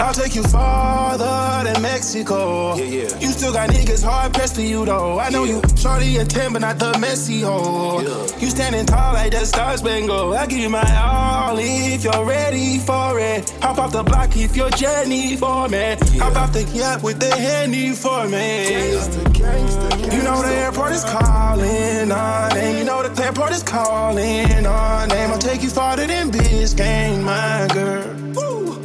I'll 0.00 0.14
take 0.14 0.34
you 0.34 0.42
farther 0.42 1.70
than 1.70 1.82
Mexico. 1.82 2.74
Yeah, 2.74 2.84
yeah. 2.84 3.18
You 3.18 3.28
still 3.28 3.52
got 3.52 3.68
niggas 3.68 4.02
hard 4.02 4.32
pressed 4.32 4.54
to 4.54 4.62
you 4.62 4.86
though. 4.86 5.18
I 5.18 5.28
know 5.28 5.44
yeah. 5.44 5.56
you 5.56 5.76
shorty 5.76 6.16
a 6.16 6.24
10, 6.24 6.54
but 6.54 6.62
not 6.62 6.78
the 6.78 6.98
messy 6.98 7.42
hole. 7.42 8.02
Yeah. 8.02 8.38
You 8.38 8.48
standing 8.48 8.86
tall 8.86 9.12
like 9.12 9.32
the 9.32 9.44
Star 9.44 9.76
Spangled. 9.76 10.34
I 10.36 10.46
give 10.46 10.58
you 10.58 10.70
my 10.70 10.96
all 10.96 11.58
if 11.58 12.02
you're 12.02 12.24
ready 12.24 12.78
for 12.78 13.20
it. 13.20 13.50
Hop 13.60 13.78
off 13.78 13.92
the 13.92 14.02
block 14.02 14.34
if 14.36 14.56
you're 14.56 14.70
Jenny 14.70 15.36
for 15.36 15.68
me. 15.68 15.78
Yeah. 15.78 16.24
Hop 16.24 16.36
off 16.36 16.52
the 16.54 16.64
yacht 16.64 17.02
with 17.02 17.20
the 17.20 17.34
handy 17.36 17.90
for 17.92 18.24
me. 18.24 18.70
Gangsta, 18.70 19.22
gangsta, 19.34 19.88
gangsta. 19.90 20.16
You 20.16 20.22
know 20.22 20.42
the 20.42 20.54
airport 20.54 20.92
is 20.92 21.04
calling 21.04 22.10
on 22.10 22.54
name. 22.54 22.78
You 22.78 22.84
know 22.84 23.06
the 23.06 23.22
airport 23.22 23.52
is 23.52 23.62
calling 23.62 24.66
on 24.66 25.08
name. 25.10 25.30
I'll 25.30 25.38
take 25.38 25.62
you 25.62 25.68
farther 25.68 26.06
than 26.06 26.30
Biscayne, 26.30 27.22
my 27.22 27.68
girl. 27.74 28.16
Woo. 28.34 28.79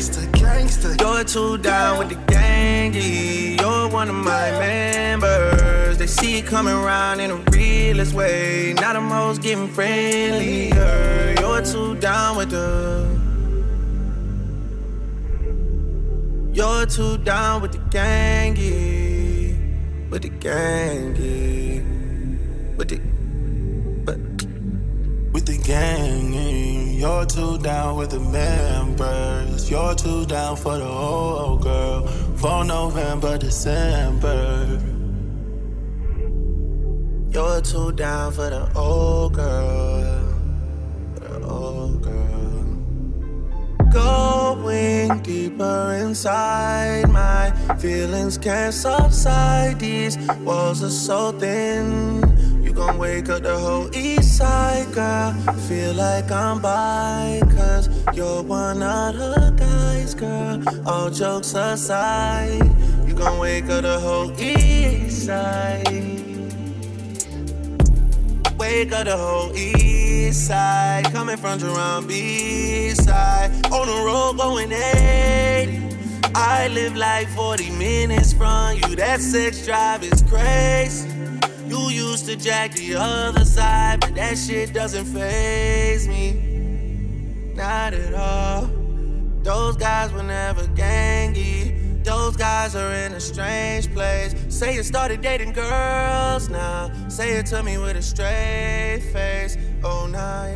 Gangsta, 0.00 0.24
gangsta. 0.32 0.98
You're 0.98 1.24
too 1.24 1.58
down 1.58 1.98
with 1.98 2.08
the 2.08 2.14
gangy. 2.32 3.60
You're 3.60 3.86
one 3.90 4.08
of 4.08 4.14
my 4.14 4.50
members. 4.52 5.98
They 5.98 6.06
see 6.06 6.40
coming 6.40 6.72
around 6.72 7.20
in 7.20 7.30
a 7.30 7.36
realest 7.52 8.14
way. 8.14 8.72
Now 8.72 8.94
the 8.94 9.02
most 9.02 9.42
getting 9.42 9.68
friendlier. 9.68 11.34
You're 11.38 11.60
too 11.60 11.96
down 11.96 12.38
with 12.38 12.48
the. 12.48 13.06
You're 16.54 16.86
too 16.86 17.18
down 17.18 17.60
with 17.60 17.72
the 17.72 17.78
gangy. 17.90 19.58
With 20.08 20.22
the 20.22 20.30
gangy. 20.30 21.84
With 22.74 22.88
the. 22.88 23.00
But. 24.06 24.16
With 25.30 25.44
the 25.44 25.58
gang. 25.62 26.69
You're 27.00 27.24
too 27.24 27.56
down 27.56 27.96
with 27.96 28.10
the 28.10 28.20
members. 28.20 29.70
You're 29.70 29.94
too 29.94 30.26
down 30.26 30.54
for 30.54 30.76
the 30.76 30.86
old 30.86 31.62
girl. 31.62 32.06
For 32.36 32.62
November, 32.62 33.38
December. 33.38 34.78
You're 37.30 37.62
too 37.62 37.92
down 37.92 38.32
for 38.32 38.50
the 38.50 38.70
old 38.76 39.32
girl. 39.32 40.28
The 41.14 41.42
old 41.42 42.02
girl. 42.02 42.76
Going 43.90 45.20
deeper 45.22 45.98
inside, 46.02 47.08
my 47.08 47.50
feelings 47.78 48.36
can't 48.36 48.74
subside. 48.74 49.80
These 49.80 50.18
walls 50.44 50.82
are 50.82 50.90
so 50.90 51.32
thin 51.32 52.29
gon' 52.72 52.98
wake 52.98 53.28
up 53.28 53.42
the 53.42 53.58
whole 53.58 53.88
east 53.94 54.36
side, 54.38 54.92
girl. 54.92 55.32
Feel 55.68 55.94
like 55.94 56.30
I'm 56.30 56.60
by, 56.60 57.40
cause 57.50 57.88
you're 58.14 58.42
one 58.42 58.82
of 58.82 59.16
the 59.16 59.54
guys, 59.56 60.14
girl. 60.14 60.62
All 60.86 61.10
jokes 61.10 61.54
aside, 61.54 62.62
you 63.06 63.14
gon' 63.14 63.38
wake 63.38 63.68
up 63.68 63.82
the 63.82 63.98
whole 63.98 64.32
east 64.40 65.26
side. 65.26 65.86
Wake 68.58 68.92
up 68.92 69.06
the 69.06 69.16
whole 69.16 69.56
east 69.56 70.46
side, 70.46 71.04
coming 71.12 71.36
from 71.36 71.58
Jerome 71.58 72.06
B 72.06 72.90
side. 72.90 73.50
On 73.72 73.86
the 73.86 74.02
road 74.04 74.36
going 74.36 74.70
80. 74.70 75.90
I 76.34 76.68
live 76.68 76.96
like 76.96 77.28
40 77.28 77.70
minutes 77.70 78.32
from 78.32 78.76
you. 78.76 78.96
That 78.96 79.20
sex 79.20 79.64
drive 79.64 80.04
is 80.04 80.22
crazy. 80.22 81.08
You 81.70 81.88
used 81.88 82.26
to 82.26 82.34
jack 82.34 82.72
the 82.72 82.96
other 82.96 83.44
side, 83.44 84.00
but 84.00 84.16
that 84.16 84.36
shit 84.36 84.74
doesn't 84.74 85.04
phase 85.04 86.08
me. 86.08 86.32
Not 87.54 87.94
at 87.94 88.12
all. 88.12 88.68
Those 89.44 89.76
guys 89.76 90.12
were 90.12 90.24
never 90.24 90.62
gangy. 90.74 92.02
Those 92.02 92.36
guys 92.36 92.74
are 92.74 92.92
in 92.92 93.12
a 93.12 93.20
strange 93.20 93.94
place. 93.94 94.34
Say 94.48 94.74
you 94.74 94.82
started 94.82 95.20
dating 95.20 95.52
girls 95.52 96.48
now. 96.48 96.90
Say 97.08 97.38
it 97.38 97.46
to 97.46 97.62
me 97.62 97.78
with 97.78 97.96
a 97.96 98.02
straight 98.02 99.08
face. 99.12 99.56
Oh, 99.84 100.10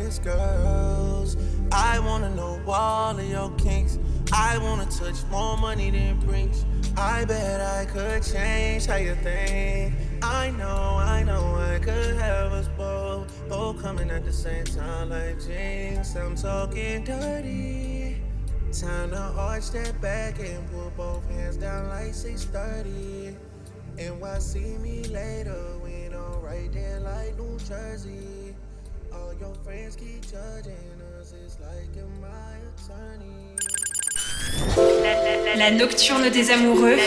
it's 0.05 0.19
girls. 0.19 1.37
I 1.71 1.97
wanna 1.99 2.35
know 2.35 2.61
all 2.67 3.17
of 3.17 3.25
your 3.25 3.51
kinks. 3.51 3.99
I 4.33 4.57
wanna 4.57 4.85
touch 4.87 5.23
more 5.31 5.57
money 5.57 5.91
than 5.91 6.19
Brinks. 6.19 6.65
I 6.97 7.23
bet 7.23 7.61
I 7.61 7.85
could 7.85 8.21
change 8.21 8.85
how 8.85 8.97
you 8.97 9.15
think. 9.15 9.93
I 10.25 10.49
know, 10.51 10.97
I 10.99 11.23
know 11.23 11.55
I 11.55 11.79
could 11.79 12.15
have 12.17 12.51
us 12.51 12.67
both, 12.77 13.47
both 13.47 13.81
coming 13.81 14.09
at 14.09 14.25
the 14.25 14.33
same 14.33 14.65
time 14.65 15.09
like 15.09 15.39
jinx. 15.45 16.15
I'm 16.15 16.35
talking 16.35 17.03
dirty. 17.03 18.21
Time 18.71 19.11
to 19.11 19.21
arch 19.37 19.69
that 19.71 20.01
back 20.01 20.39
and 20.39 20.69
put 20.71 20.97
both 20.97 21.29
hands 21.29 21.57
down 21.57 21.89
like 21.89 22.13
630. 22.13 23.37
And 23.97 24.19
why 24.19 24.39
see 24.39 24.77
me 24.77 25.03
later 25.03 25.77
when 25.79 26.13
I'm 26.13 26.41
right 26.41 26.71
there 26.73 26.99
like 26.99 27.37
New 27.37 27.57
Jersey? 27.59 28.55
All 29.13 29.33
your 29.39 29.53
friends 29.63 29.95
keep 29.95 30.21
judging 30.21 31.01
us, 31.19 31.33
it's 31.45 31.59
like. 31.59 31.85
La 35.57 35.71
nocturne 35.71 36.29
des 36.29 36.51
amoureux 36.51 36.97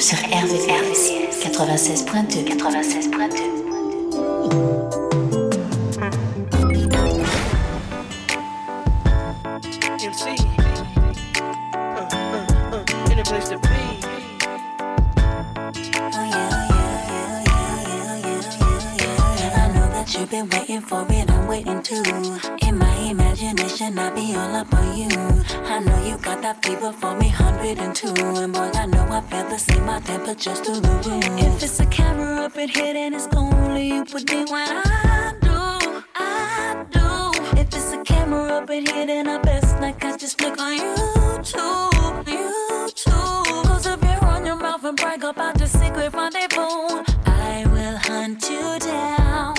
sur 0.00 0.18
RVCS 0.18 1.12
96.2 1.42 2.44
96.2 2.44 3.53
been 20.34 20.48
waiting 20.50 20.80
for 20.80 21.06
it, 21.10 21.30
I'm 21.30 21.46
waiting 21.46 21.80
too. 21.80 22.02
In 22.66 22.76
my 22.76 22.96
imagination, 23.08 23.96
I'll 23.96 24.12
be 24.12 24.34
all 24.34 24.56
up 24.56 24.74
on 24.74 24.98
you. 24.98 25.08
I 25.74 25.78
know 25.78 25.98
you 26.04 26.16
got 26.18 26.42
that 26.42 26.64
fever 26.64 26.92
for 26.92 27.14
me, 27.20 27.28
102. 27.28 28.08
And 28.42 28.52
boy, 28.52 28.70
I 28.74 28.86
know 28.86 29.06
I 29.18 29.20
feel 29.20 29.48
the 29.48 29.58
same, 29.58 29.86
my 29.86 30.00
temperature's 30.00 30.58
through 30.58 30.80
the 30.80 30.94
roof. 31.06 31.24
If 31.38 31.62
it's 31.62 31.78
a 31.78 31.86
camera 31.86 32.46
up 32.46 32.56
in 32.56 32.68
here, 32.68 32.94
then 32.94 33.14
it's 33.14 33.28
only 33.36 33.86
you 33.94 34.04
put 34.04 34.28
me 34.28 34.44
when 34.50 34.68
I 34.68 35.34
do, 35.40 36.02
I 36.16 36.84
do. 36.90 37.60
If 37.60 37.68
it's 37.68 37.92
a 37.92 38.02
camera 38.02 38.54
up 38.58 38.70
in 38.70 38.86
here, 38.86 39.06
then 39.06 39.28
I 39.28 39.38
best 39.38 39.80
not 39.80 40.00
catch 40.00 40.20
just 40.20 40.36
flick 40.38 40.58
on 40.58 40.72
YouTube, 40.76 42.24
YouTube. 42.24 43.64
Cause 43.68 43.86
if 43.86 44.02
you 44.02 44.18
run 44.26 44.44
your 44.46 44.56
mouth 44.56 44.84
and 44.84 44.96
brag 44.96 45.22
about 45.22 45.58
the 45.58 45.68
secret 45.68 46.12
rendezvous, 46.12 47.04
I 47.24 47.64
will 47.72 47.98
hunt 47.98 48.50
you 48.50 48.78
down. 48.80 49.53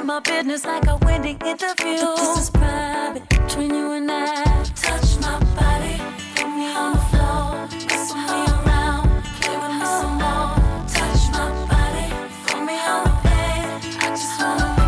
In 0.00 0.06
my 0.06 0.20
business 0.20 0.64
like 0.64 0.86
a 0.86 0.96
wedding 1.04 1.38
interview. 1.44 2.00
But 2.00 2.16
this 2.16 2.38
is 2.38 2.50
private 2.50 3.28
between 3.28 3.74
you 3.74 3.92
and 3.92 4.10
I. 4.10 4.64
Touch 4.74 5.18
my 5.20 5.38
body, 5.58 5.96
put 6.34 6.48
me 6.48 6.72
on 6.74 6.92
the 6.94 7.00
floor, 7.10 7.68
wrestle 7.88 8.16
me 8.16 8.40
around, 8.56 9.08
play 9.40 9.56
with 9.56 9.74
me 9.78 9.86
some 10.00 10.16
more. 10.24 10.56
Touch 10.96 11.22
my 11.32 11.48
body, 11.72 12.06
put 12.46 12.60
me 12.64 12.76
on 12.78 13.04
the 13.04 13.14
bed. 13.24 13.82
I 14.00 14.08
just 14.10 14.40
wanna 14.40 14.79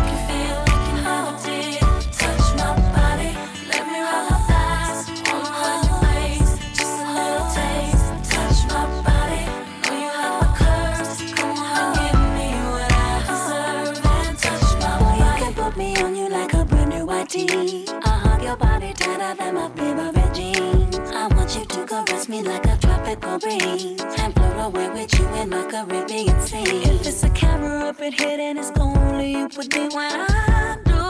me 22.33 22.41
like 22.41 22.65
a 22.65 22.77
tropical 22.77 23.37
breeze. 23.37 24.01
And 24.21 24.33
float 24.33 24.59
away 24.67 24.89
with 24.89 25.11
you 25.19 25.25
in 25.39 25.49
my 25.49 25.63
Caribbean 25.71 26.39
sea. 26.41 26.63
If 26.63 27.07
it's 27.07 27.23
a 27.23 27.29
camera 27.29 27.89
up 27.89 27.99
in 28.01 28.13
here 28.13 28.37
then 28.37 28.57
it's 28.57 28.71
only 28.79 29.31
you 29.31 29.47
with 29.57 29.71
me. 29.75 29.83
When 29.97 30.11
I 30.11 30.77
do, 30.91 31.03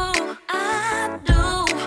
I 0.50 1.20
do. 1.30 1.44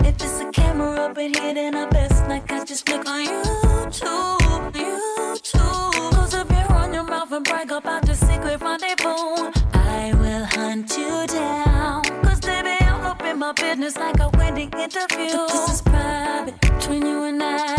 If 0.09 0.15
it's 0.25 0.39
a 0.41 0.49
camera 0.51 1.05
up 1.05 1.17
in 1.17 1.33
here 1.33 1.53
then 1.53 1.75
I 1.75 1.85
best 1.87 2.27
like 2.27 2.51
I 2.51 2.65
just 2.65 2.89
look 2.89 3.05
on 3.07 3.21
YouTube, 3.27 4.73
YouTube. 4.81 6.11
Close 6.13 6.33
up 6.33 6.49
your 6.49 6.71
on 6.73 6.93
your 6.93 7.03
mouth 7.03 7.31
and 7.31 7.45
brag 7.45 7.71
about 7.71 8.05
your 8.07 8.15
secret 8.15 8.59
rendezvous. 8.61 9.51
I 9.73 10.13
will 10.21 10.45
hunt 10.45 10.97
you 10.97 11.27
down. 11.27 12.03
Cause 12.23 12.39
baby 12.39 12.75
I'm 12.81 13.37
my 13.37 13.51
business 13.53 13.97
like 13.97 14.19
a 14.19 14.29
wedding 14.37 14.71
interview. 14.73 15.31
But 15.31 15.47
this 15.49 15.69
is 15.73 15.81
private 15.81 16.59
between 16.61 17.05
you 17.05 17.23
and 17.23 17.43
I. 17.43 17.76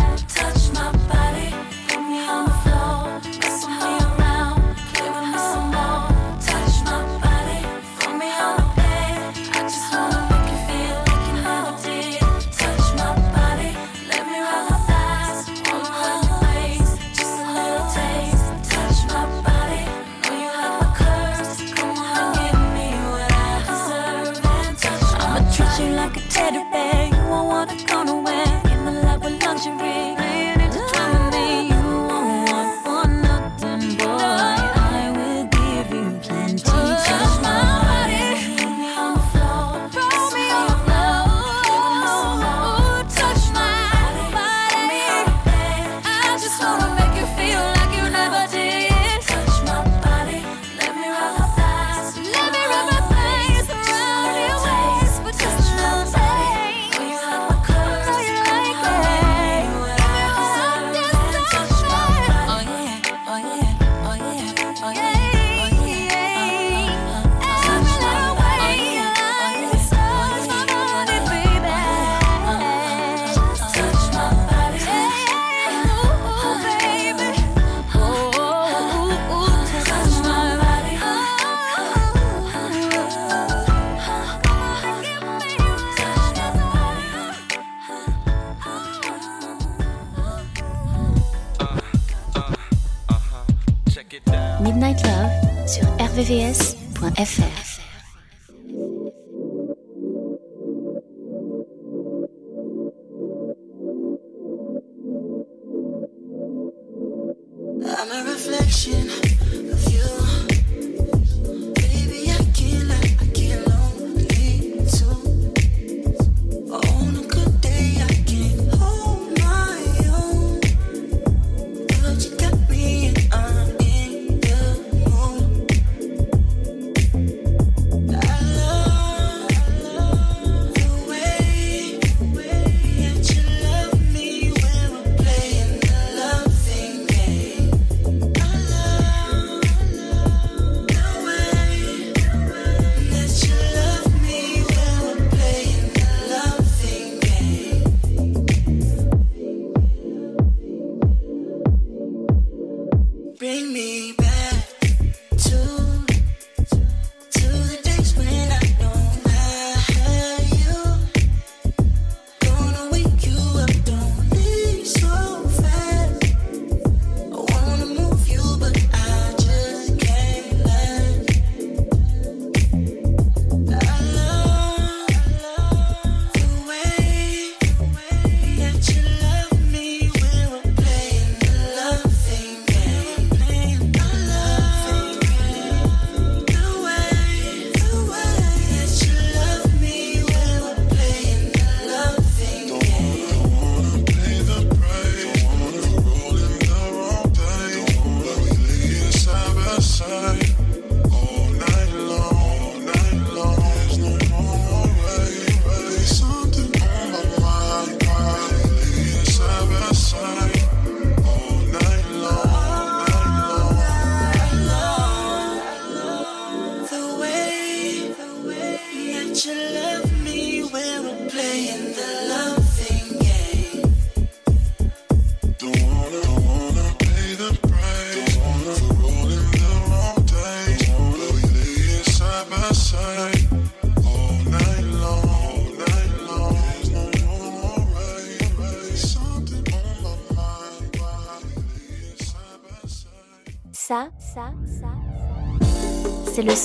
tvs.fr. 96.29 97.58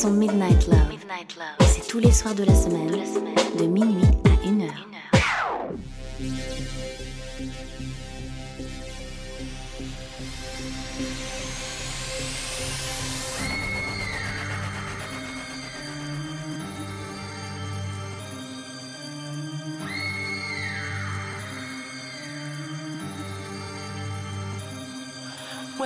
son 0.04 0.12
Midnight 0.12 0.68
Love. 0.68 0.90
Midnight 0.90 1.38
Love. 1.38 1.66
C'est 1.66 1.88
tous 1.88 2.00
les 2.00 2.12
soirs 2.12 2.36
de 2.36 2.44
la 2.44 2.54
semaine, 2.54 2.88
de, 2.88 2.98
la 2.98 3.06
semaine. 3.06 3.36
de 3.58 3.66
minuit 3.66 4.04
à 4.26 4.46
1h. 4.46 4.70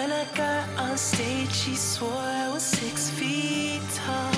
When 0.08 0.16
I 0.16 0.26
got 0.36 0.70
on 0.80 0.98
stage, 0.98 1.52
she 1.52 1.76
swore 1.76 2.10
I 2.14 2.48
was 2.54 2.64
six 2.64 3.10
feet 3.10 3.82
tall. 3.94 4.32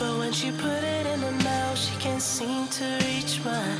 But 0.00 0.18
when 0.18 0.32
she 0.32 0.50
put 0.50 0.82
it 0.82 1.06
in 1.06 1.20
her 1.20 1.44
mouth, 1.44 1.78
she 1.78 1.94
can't 2.00 2.20
seem 2.20 2.66
to 2.66 2.84
reach 3.06 3.38
mine. 3.44 3.78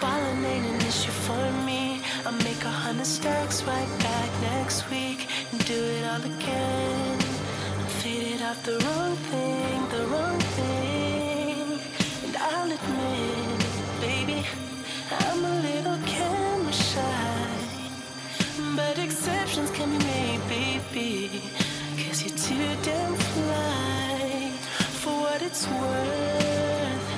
Ballin' 0.00 0.44
ain't 0.44 0.66
an 0.66 0.80
issue 0.86 1.10
for 1.26 1.44
me. 1.66 2.00
I 2.24 2.30
make 2.44 2.62
a 2.62 2.74
hundred 2.84 3.06
stacks 3.06 3.64
right 3.64 3.92
back 3.98 4.30
next 4.40 4.88
week 4.88 5.26
and 5.50 5.64
do 5.64 5.74
it 5.74 6.04
all 6.06 6.22
again. 6.22 7.18
I'm 7.80 7.90
faded 8.02 8.40
off 8.42 8.62
the 8.62 8.78
wrong 8.84 9.16
thing, 9.32 9.88
the 9.96 10.06
wrong 10.12 10.38
thing. 10.58 11.80
And 12.24 12.36
I'll 12.36 12.70
admit, 12.78 13.66
baby, 14.00 14.46
I'm 15.10 15.44
a 15.44 15.54
little 15.60 15.98
kid 16.06 16.13
shy. 16.94 17.48
But 18.76 18.98
exceptions 18.98 19.70
can 19.70 19.90
be 19.90 20.04
made, 20.04 20.42
baby. 20.48 21.42
Cause 22.00 22.18
you're 22.22 22.38
too 22.46 22.68
damn 22.82 23.14
fly. 23.32 24.52
For 25.00 25.14
what 25.24 25.40
it's 25.42 25.66
worth, 25.80 27.08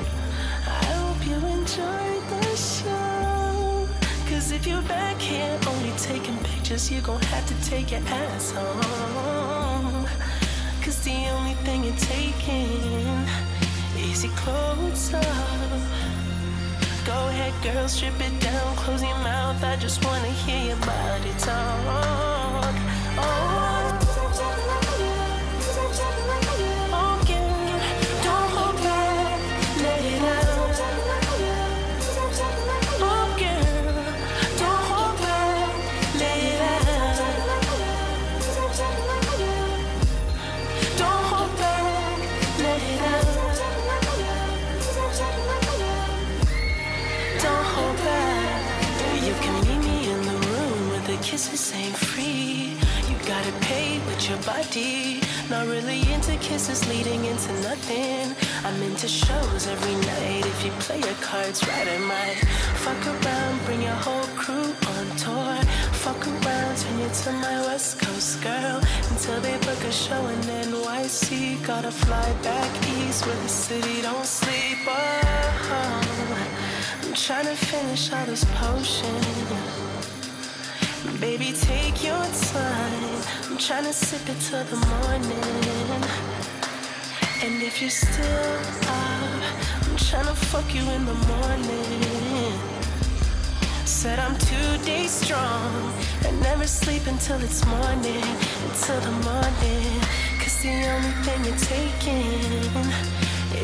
I 0.79 0.81
hope 0.93 1.21
you 1.29 1.39
enjoyed 1.59 2.25
the 2.33 2.57
show. 2.57 3.89
Cause 4.29 4.53
if 4.53 4.67
you're 4.67 4.89
back 4.97 5.19
here 5.19 5.59
only 5.73 5.93
taking 6.11 6.39
pictures, 6.51 6.91
you're 6.91 7.07
gonna 7.11 7.33
have 7.37 7.47
to 7.53 7.57
take 7.71 7.91
your 7.93 8.05
ass 8.25 8.53
home. 8.53 10.07
Cause 10.83 10.99
the 11.05 11.19
only 11.37 11.57
thing 11.65 11.85
you're 11.85 12.03
taking 12.17 13.27
is 14.11 14.25
your 14.25 14.35
clothes 14.43 15.15
off. 15.15 15.96
Go 17.07 17.13
ahead, 17.29 17.55
girl, 17.63 17.87
strip 17.87 18.21
it 18.21 18.41
down, 18.41 18.75
close 18.75 19.01
your 19.01 19.15
mouth. 19.19 19.63
I 19.63 19.77
just 19.77 20.05
wanna 20.05 20.27
hear 20.27 20.75
your 20.75 20.77
body 20.79 21.31
talk. 21.39 22.75
Oh. 23.19 23.76
Kisses 51.37 51.75
ain't 51.75 51.95
free. 51.95 52.73
You 53.11 53.17
gotta 53.29 53.53
pay 53.61 53.99
with 54.09 54.27
your 54.27 54.41
body. 54.49 55.21
Not 55.51 55.67
really 55.67 56.01
into 56.15 56.35
kisses 56.37 56.81
leading 56.89 57.27
into 57.27 57.53
nothing. 57.61 58.35
I'm 58.65 58.81
into 58.89 59.07
shows 59.07 59.67
every 59.67 59.97
night. 60.13 60.47
If 60.47 60.65
you 60.65 60.71
play 60.87 60.99
your 60.99 61.19
cards 61.29 61.61
right, 61.69 61.89
I 61.97 61.99
might 61.99 62.39
fuck 62.85 63.03
around, 63.13 63.55
bring 63.67 63.83
your 63.83 64.01
whole 64.07 64.29
crew 64.41 64.73
on 64.95 65.07
tour. 65.21 65.57
Fuck 66.05 66.27
around, 66.27 66.73
turn 66.79 66.99
you 67.01 67.11
to 67.23 67.33
my 67.33 67.57
West 67.69 68.01
Coast 68.01 68.43
girl 68.43 68.81
until 69.11 69.39
they 69.43 69.59
book 69.69 69.83
a 69.85 69.93
show 69.93 70.23
in 70.33 70.41
NYC. 70.71 71.63
Gotta 71.67 71.91
fly 71.91 72.29
back 72.49 72.71
east 72.97 73.27
where 73.27 73.41
the 73.43 73.53
city 73.67 74.01
don't 74.01 74.25
sleep. 74.25 74.79
Oh, 74.89 76.01
I'm 77.03 77.13
trying 77.13 77.45
to 77.45 77.57
finish 77.57 78.11
all 78.11 78.25
this 78.25 78.47
potion. 78.55 79.96
Baby, 81.15 81.53
take 81.53 82.03
your 82.05 82.25
time. 82.53 83.23
I'm 83.45 83.57
trying 83.57 83.85
to 83.85 83.93
sip 83.93 84.29
it 84.29 84.39
till 84.41 84.65
the 84.65 84.77
morning. 84.77 86.03
And 87.43 87.63
if 87.63 87.81
you're 87.81 87.91
still 87.91 88.57
up, 88.89 89.43
I'm 89.89 89.97
trying 89.97 90.27
to 90.27 90.35
fuck 90.35 90.75
you 90.75 90.83
in 90.91 91.07
the 91.07 91.15
morning. 91.15 92.59
Said 93.85 94.19
I'm 94.19 94.37
two 94.37 94.85
days 94.85 95.13
strong 95.13 95.93
and 96.27 96.41
never 96.41 96.67
sleep 96.67 97.07
until 97.07 97.41
it's 97.41 97.65
morning, 97.67 98.27
until 98.69 99.01
the 99.01 99.13
morning. 99.31 100.01
Cause 100.41 100.61
the 100.61 100.75
only 100.93 101.15
thing 101.25 101.45
you're 101.45 101.57
taking 101.57 102.93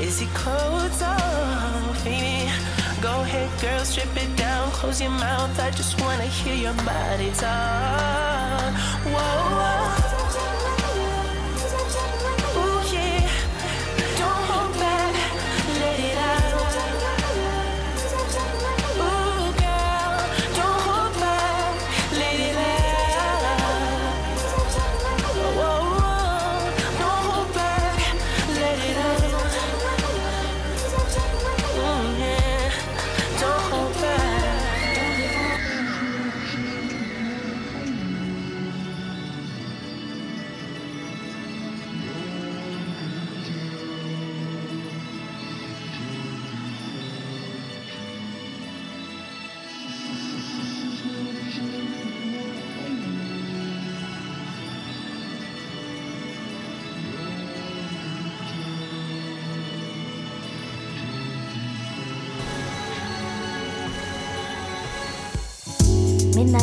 is 0.00 0.22
your 0.22 0.30
clothes 0.30 1.02
off, 1.02 2.04
baby. 2.04 2.61
Go 3.02 3.22
ahead, 3.22 3.50
girl, 3.60 3.84
strip 3.84 4.16
it 4.16 4.36
down, 4.36 4.70
close 4.70 5.00
your 5.00 5.10
mouth. 5.10 5.58
I 5.58 5.70
just 5.70 6.00
wanna 6.00 6.22
hear 6.22 6.54
your 6.54 6.74
body 6.84 7.32
talk. 7.32 8.72
Whoa, 9.04 9.58
whoa. 9.58 10.31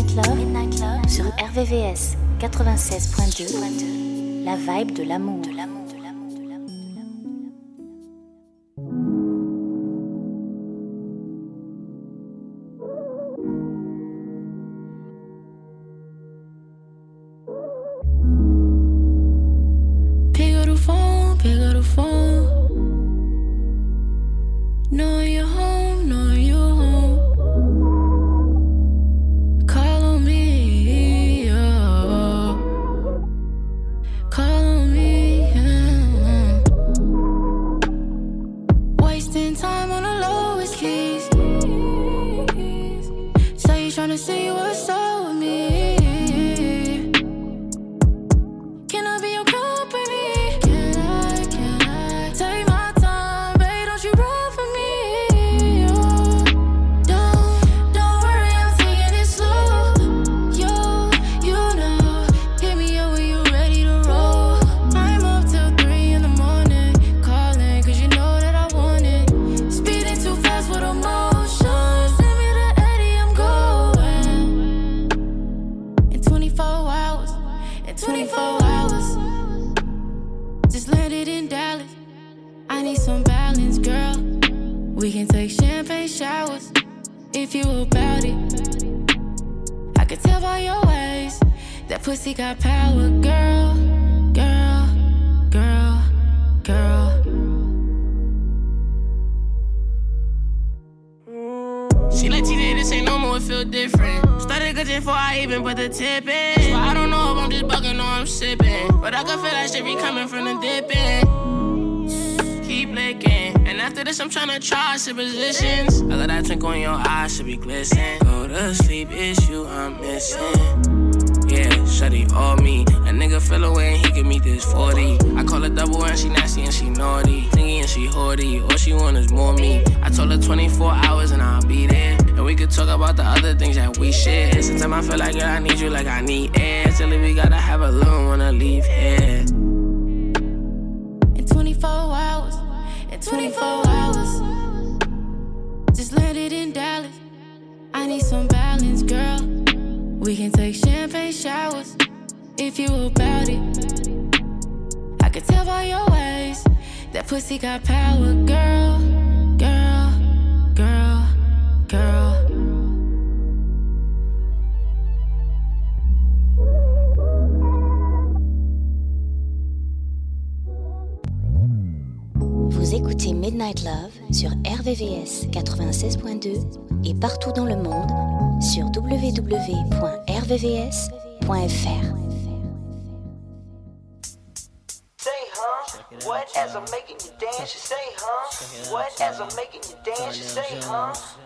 Midnight 0.10 0.28
Love, 0.28 0.38
Midnight 0.38 0.80
Love 0.80 1.08
sur 1.08 1.26
RVVS 1.26 2.18
96.2, 2.40 4.44
la 4.44 4.56
vibe 4.56 4.94
de 4.94 5.04
l'amour. 5.04 5.44
Pick 5.44 5.60
up 5.60 5.89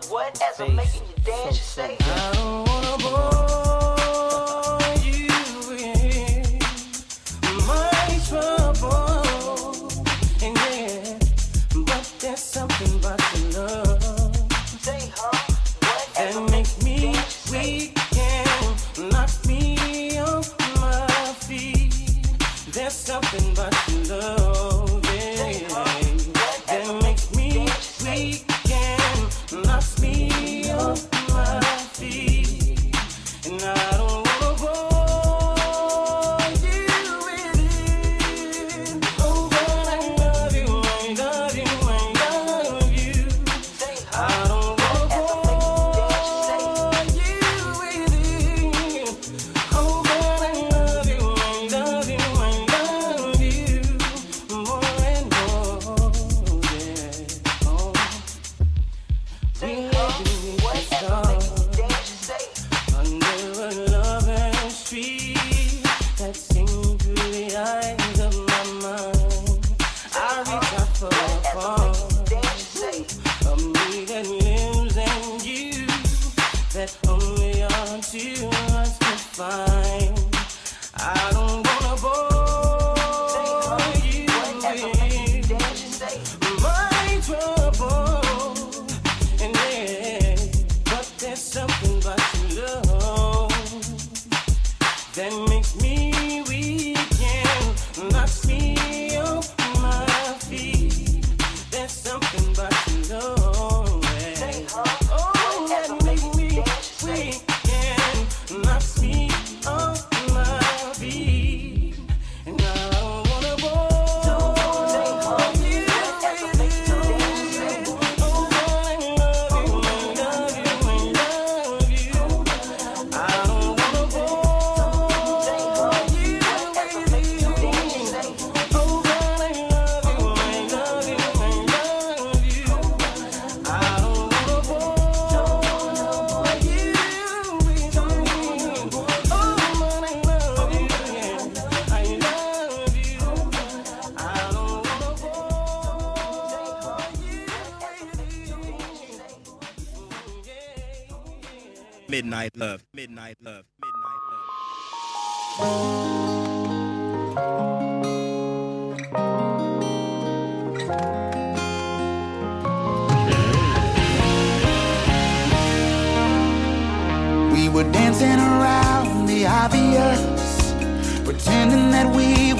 what 0.08 0.40
ever 0.42 0.70
making 0.72 1.02
you 1.08 1.22
dance, 1.24 1.56
you 1.56 1.96
say. 1.98 2.73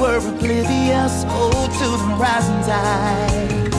were 0.05 0.19
oblivious, 0.19 1.25
oh, 1.29 1.65
to 1.79 1.87
the 2.03 2.11
rising 2.21 2.61
tide. 2.69 3.75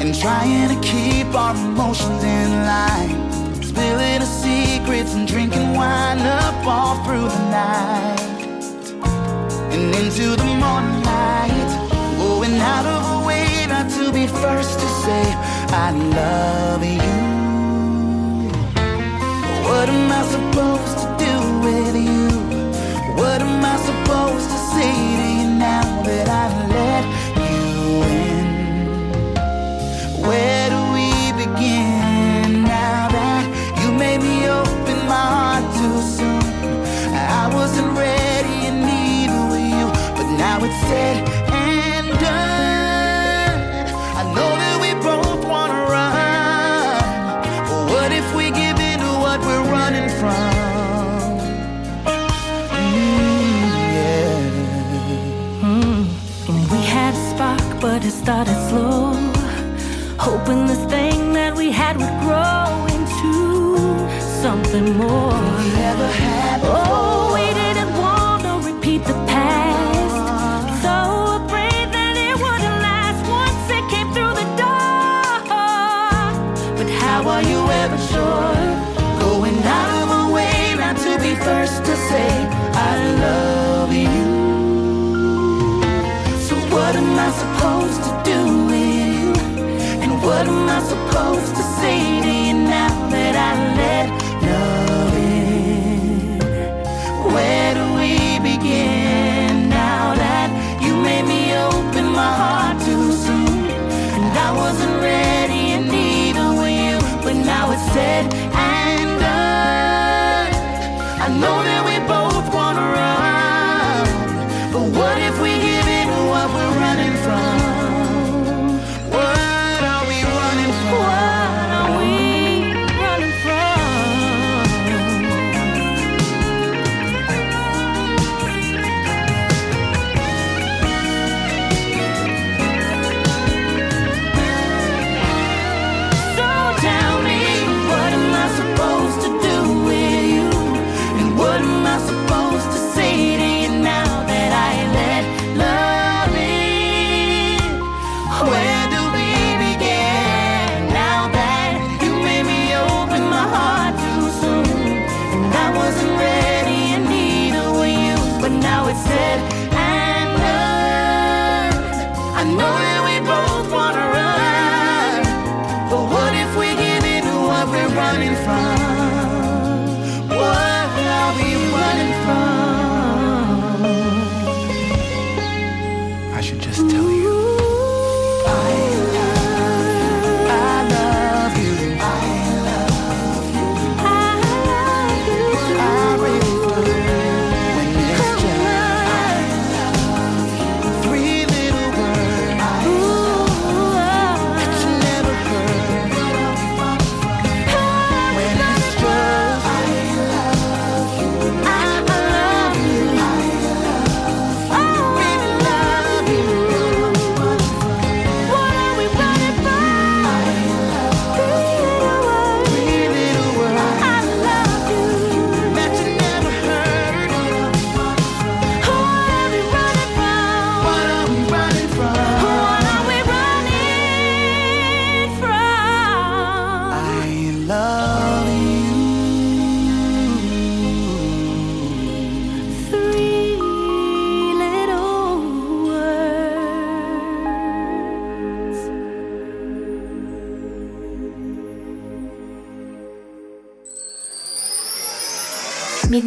And 0.00 0.10
trying 0.12 0.68
to 0.74 0.78
keep 0.82 1.28
our 1.34 1.54
emotions 1.54 2.22
in 2.24 2.50
line, 2.72 3.62
spilling 3.62 4.18
our 4.24 4.32
secrets 4.42 5.14
and 5.14 5.28
drinking 5.28 5.74
wine 5.74 6.18
up 6.18 6.66
all 6.66 6.96
through 7.04 7.28
the 7.36 7.44
night 7.62 8.84
and 9.74 9.94
into 10.00 10.26
the 10.42 10.50
morning 10.62 11.00
light. 11.12 11.70
Oh, 12.24 12.42
and 12.44 12.56
out 12.74 12.86
of 12.96 13.02
a 13.16 13.26
way 13.28 13.66
not 13.68 13.88
to 13.98 14.12
be 14.12 14.26
first 14.26 14.74
to 14.80 14.88
say 15.04 15.24
I 15.86 15.88
love 16.20 16.82
you. 16.98 17.14
What 19.68 19.88
am 19.94 20.10
I 20.20 20.22
supposed 20.34 20.96
to 21.02 21.08
do 21.24 21.34
with 21.66 21.94
you? 22.08 22.23
What 23.34 23.42
am 23.42 23.64
I 23.64 23.76
supposed 23.78 24.48
to 24.48 24.58
say 24.74 24.92
to 24.92 25.26
you 25.42 25.50
now 25.58 26.02
that 26.04 26.28
I've 26.28 26.56
let 26.70 27.04
you 27.50 28.04
in? 28.22 28.46
Where 30.22 30.70
do 30.70 30.78
we 30.94 31.10
begin 31.42 32.62
now 32.62 33.08
that 33.10 33.42
you 33.82 33.90
made 33.90 34.20
me 34.20 34.46
open 34.46 35.08
my 35.08 35.26
heart 35.34 35.66
too 35.74 36.00
soon? 36.16 36.44
I 37.12 37.50
wasn't 37.52 37.98
ready 37.98 38.68
and 38.70 38.82
neither 38.82 39.42
were 39.50 39.66
you, 39.78 39.86
but 40.14 40.28
now 40.38 40.62
it's 40.62 40.80
said. 40.86 41.23
started 58.24 58.56
slow, 58.70 59.12
hoping 60.18 60.64
this 60.66 60.82
thing 60.86 61.34
that 61.34 61.54
we 61.54 61.70
had 61.70 61.94
would 61.98 62.16
grow 62.24 62.86
into 62.96 64.08
something 64.40 64.96
more. 64.96 65.53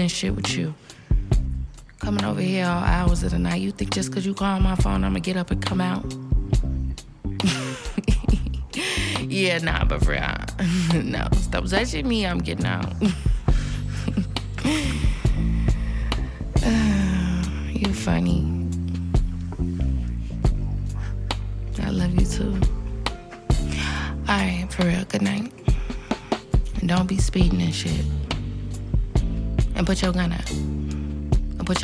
this 0.00 0.12
shit 0.12 0.34
with 0.34 0.56
you. 0.56 0.74
Coming 1.98 2.24
over 2.24 2.40
here 2.40 2.64
all 2.64 2.82
hours 2.82 3.22
of 3.22 3.32
the 3.32 3.38
night. 3.38 3.60
You 3.60 3.70
think 3.70 3.92
just 3.92 4.08
because 4.08 4.24
you 4.24 4.32
call 4.32 4.58
my 4.60 4.74
phone, 4.76 5.04
I'm 5.04 5.10
gonna 5.10 5.20
get 5.20 5.36
up 5.36 5.50
and 5.50 5.60
come 5.60 5.80
out? 5.80 6.04
yeah, 9.22 9.58
nah, 9.58 9.84
but 9.84 10.02
for 10.02 10.12
real. 10.12 11.02
no, 11.02 11.28
stop 11.34 11.66
touching 11.66 12.08
me, 12.08 12.26
I'm 12.26 12.38
getting 12.38 12.64
out. 12.66 12.90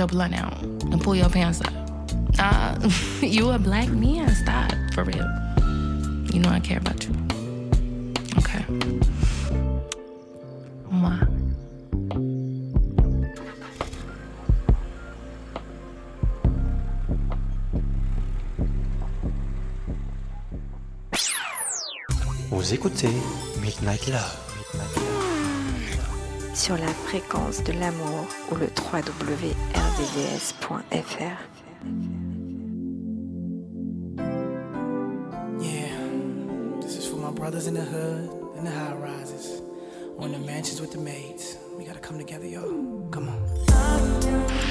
your 0.07 0.29
blunt 0.29 0.35
out 0.35 0.63
and 0.63 1.01
pull 1.01 1.17
your 1.17 1.29
pants 1.29 1.61
up. 1.61 1.73
Uh, 2.39 2.91
you 3.21 3.51
a 3.51 3.59
black 3.59 3.89
man. 3.89 4.35
Stop, 4.35 4.73
for 4.95 5.05
real. 5.05 5.27
You 6.33 6.41
know 6.41 6.51
I 6.51 6.61
care 6.61 6.79
about 6.79 7.05
you. 7.05 7.15
Okay. 8.39 8.65
Mwah. 10.91 11.27
Vous 22.51 22.75
écoutez 22.75 23.11
Midnight 23.61 24.07
Love. 24.09 24.46
sur 26.57 26.77
la 26.79 26.89
fréquence 26.89 27.63
de 27.63 27.73
l'amour 27.73 28.27
ou 28.51 28.57
le 28.57 28.67
www.rdvs.fr. 28.67 29.57
brothers 37.37 37.67
in 37.69 37.75
the 37.75 37.85
hood, 37.85 38.57
in 38.57 38.65
the 38.65 38.71
high 38.71 38.95
rises, 38.95 39.63
on 40.19 40.33
the 40.33 40.39
mansions 40.39 40.81
with 40.81 40.91
the 40.91 40.99
maids. 40.99 41.57
We 41.79 41.85
gotta 41.85 42.01
come 42.01 42.19
together, 42.19 42.47
y'all. 42.47 43.09
Come 43.13 43.29
on. 43.29 44.66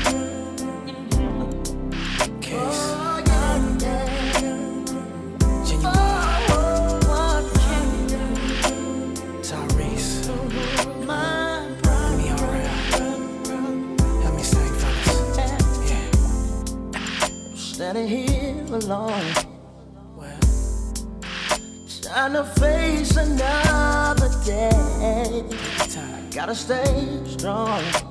stay 26.56 27.22
strong. 27.28 28.05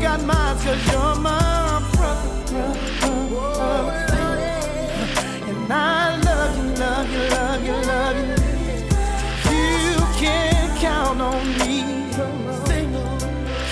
Gun 0.00 0.30
out 0.30 0.48
and 0.48 0.60
put 0.60 0.92
your 0.92 1.14
blunt 5.66 6.26
out 6.26 6.58
and 6.58 7.47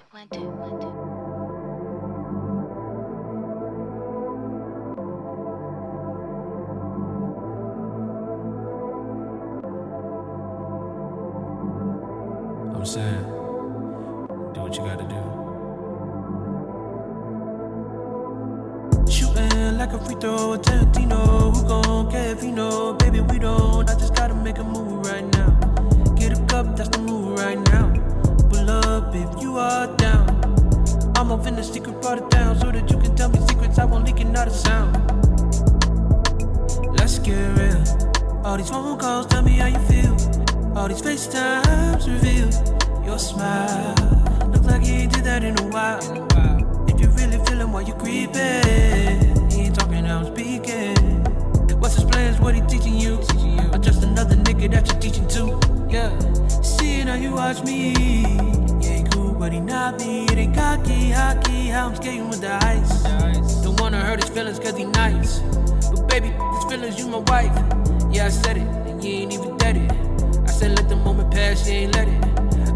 I'm 12.75 12.87
saying, 12.87 13.25
do 14.55 14.61
what 14.61 14.77
you 14.77 14.83
gotta 14.85 15.05
do. 15.05 15.17
Shooting 19.11 19.77
like 19.77 19.93
a 19.93 19.99
free 20.05 20.15
throw, 20.21 20.57
Tarantino. 20.59 21.53
Who 21.57 21.63
gon' 21.67 21.88
care 22.11 22.33
if 22.33 22.43
you 22.43 22.53
know? 22.53 22.95
Baby, 22.95 23.21
we 23.21 23.39
don't. 23.39 23.89
I 23.89 23.95
just 23.95 24.15
gotta 24.15 24.35
make 24.35 24.59
a 24.59 24.65
move 24.65 25.07
right 25.07 25.27
now. 25.35 25.51
Get 26.17 26.39
a 26.39 26.47
cup, 26.47 26.77
that's 26.77 26.89
the 26.89 26.99
move 26.99 27.39
right 27.39 27.59
now 27.71 27.93
Pull 28.51 28.71
up 28.71 29.15
if 29.15 29.43
you 29.43 29.57
are 29.59 29.87
down. 29.97 30.27
I'm 31.17 31.33
off 31.33 31.47
in 31.47 31.57
the 31.57 31.63
secret 31.63 32.01
part 32.03 32.21
of 32.21 32.31
town 32.31 32.59
so 32.59 32.71
that 32.71 32.91
you 32.91 32.99
can 32.99 33.15
tell 33.15 33.29
me 33.29 33.39
secrets 33.49 33.79
I 33.79 33.85
won't 33.85 34.05
leak 34.05 34.21
it, 34.21 34.27
not 34.27 34.49
a 34.49 34.51
sound. 34.51 34.95
Let's 36.99 37.19
get 37.19 37.39
real. 37.59 37.83
All 38.45 38.57
these 38.57 38.71
phone 38.71 38.99
calls 38.99 39.27
tell 39.27 39.43
me 39.43 39.53
how 39.53 39.67
you 39.67 39.79
feel. 39.91 40.15
All 40.77 40.89
these 40.89 41.03
FaceTimes 41.03 42.07
reveal 42.07 42.49
your 43.05 43.19
smile. 43.19 43.95
Look 44.53 44.65
like 44.65 44.87
you 44.87 44.95
ain't 44.95 45.13
did 45.13 45.25
that 45.25 45.45
in 45.45 45.59
a 45.59 45.65
while. 45.69 46.01
If 46.89 47.01
you're 47.01 47.11
really 47.11 47.39
feeling 47.47 47.73
what 47.73 47.87
you're 47.87 47.99
creeping, 47.99 49.51
he 49.51 49.67
ain't 49.67 49.75
talking, 49.79 50.07
I'm 50.07 50.27
speaking. 50.35 51.18
What's 51.89 52.03
his 52.03 52.11
plans? 52.11 52.39
What 52.39 52.55
he 52.55 52.61
teaching 52.61 53.01
you? 53.01 53.15
Or 53.73 53.79
just 53.79 54.03
another 54.03 54.37
nigga 54.37 54.71
that 54.73 54.87
you're 54.89 55.01
teaching 55.01 55.27
to? 55.29 55.59
Yeah. 55.89 56.13
Seeing 56.61 57.07
how 57.07 57.15
you 57.15 57.33
watch 57.33 57.65
me 57.65 57.93
Yeah, 58.83 58.99
he 58.99 59.05
cool, 59.05 59.33
but 59.33 59.55
he 59.55 59.61
not 59.61 59.99
me. 59.99 60.27
It 60.27 60.37
ain't 60.37 60.55
cocky, 60.55 61.13
hockey, 61.13 61.69
how 61.69 61.89
I'm 61.89 61.97
skating 61.97 62.29
with 62.29 62.43
the 62.43 62.63
ice. 62.63 63.05
Don't 63.63 63.81
wanna 63.81 64.03
hurt 64.03 64.23
his 64.23 64.29
feelings 64.29 64.59
cause 64.59 64.77
he 64.77 64.85
nice. 64.85 65.39
But 65.89 66.07
baby, 66.09 66.27
his 66.27 66.65
feelings, 66.65 66.99
you 66.99 67.09
my 67.09 67.25
wife. 67.33 67.57
Yeah, 68.13 68.27
I 68.27 68.29
said 68.29 68.59
it, 68.59 68.69
and 68.87 69.03
you 69.03 69.11
ain't 69.23 69.33
even 69.33 69.57
dead 69.57 69.79
it. 69.79 69.91
I 70.47 70.51
said 70.51 70.77
let 70.77 70.91
the 70.91 70.97
moment 70.97 71.33
pass, 71.33 71.67
you 71.67 71.73
ain't 71.73 71.95
let 71.95 72.07
it. 72.07 72.23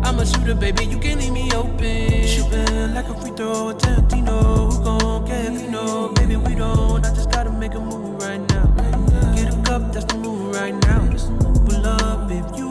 I'm 0.07 0.21
a 0.21 0.25
shooter, 0.25 0.55
baby, 0.55 0.87
you 0.87 0.99
can 0.99 1.19
leave 1.19 1.35
me 1.35 1.53
open. 1.53 2.27
Shooting 2.27 2.95
like 2.95 3.11
a 3.11 3.21
free 3.21 3.33
throw, 3.33 3.75
Tarantino. 3.75 4.73
Who 4.73 4.83
gon' 4.83 5.27
care 5.27 5.53
if 5.53 5.61
you 5.61 5.71
know? 5.71 6.09
Baby, 6.15 6.37
we 6.37 6.55
don't. 6.55 7.05
I 7.05 7.13
just 7.15 7.31
gotta 7.31 7.53
make 7.53 7.75
a 7.75 7.81
move 7.81 8.12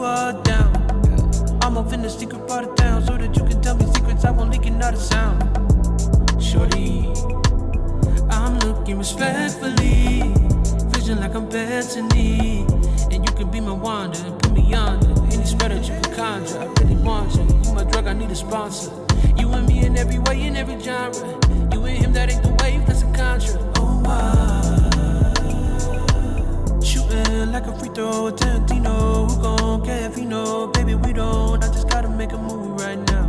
you 0.02 0.08
are 0.08 0.32
down. 0.42 0.72
I'm 1.62 1.78
off 1.78 1.92
in 1.92 2.02
the 2.02 2.10
secret 2.10 2.48
part 2.48 2.64
of 2.64 2.74
town 2.74 3.06
so 3.06 3.16
that 3.16 3.36
you 3.36 3.44
can 3.44 3.62
tell 3.62 3.76
me 3.76 3.86
secrets. 3.94 4.24
I 4.24 4.32
won't 4.32 4.50
leak 4.50 4.66
another 4.66 4.96
sound. 4.96 5.38
Shorty, 6.42 7.06
I'm 8.28 8.58
looking 8.66 8.98
respectfully. 8.98 10.34
Vision 10.90 11.20
like 11.20 11.34
I'm 11.34 11.48
Bethany. 11.48 12.66
And 13.12 13.20
you 13.26 13.32
can 13.38 13.48
be 13.50 13.60
my 13.60 13.72
wonder 13.72 14.18
and 14.26 14.42
put 14.42 14.52
me 14.52 14.74
under. 14.74 15.12
Any 15.32 15.44
spell 15.44 15.68
that 15.68 15.86
you 15.88 15.94
can 16.00 16.14
conjure, 16.14 16.58
I 16.58 16.66
really 16.80 16.96
want 16.96 17.34
you. 17.36 17.44
You 17.64 17.72
my 17.72 17.84
drug, 17.84 18.08
I 18.08 18.12
need 18.12 18.30
a 18.32 18.34
sponsor. 18.34 18.90
You 19.36 19.52
and 19.52 19.68
me 19.68 19.86
in 19.86 19.96
every 19.96 20.18
way, 20.18 20.42
in 20.42 20.56
every 20.56 20.80
genre. 20.80 21.28
You 21.72 21.84
and 21.86 21.98
him, 21.98 22.12
that 22.14 22.32
ain't 22.32 22.42
the 22.42 22.51
like 27.52 27.66
a 27.66 27.78
free 27.78 27.90
throw, 27.90 28.32
Tarantino. 28.32 29.30
Who 29.30 29.42
gon' 29.42 29.84
care 29.84 30.08
if 30.08 30.16
you 30.16 30.24
know? 30.24 30.68
Baby, 30.68 30.94
we 30.94 31.12
don't. 31.12 31.62
I 31.62 31.66
just 31.68 31.86
gotta 31.86 32.08
make 32.08 32.32
a 32.32 32.38
move 32.38 32.80
right 32.80 32.98
now. 33.10 33.28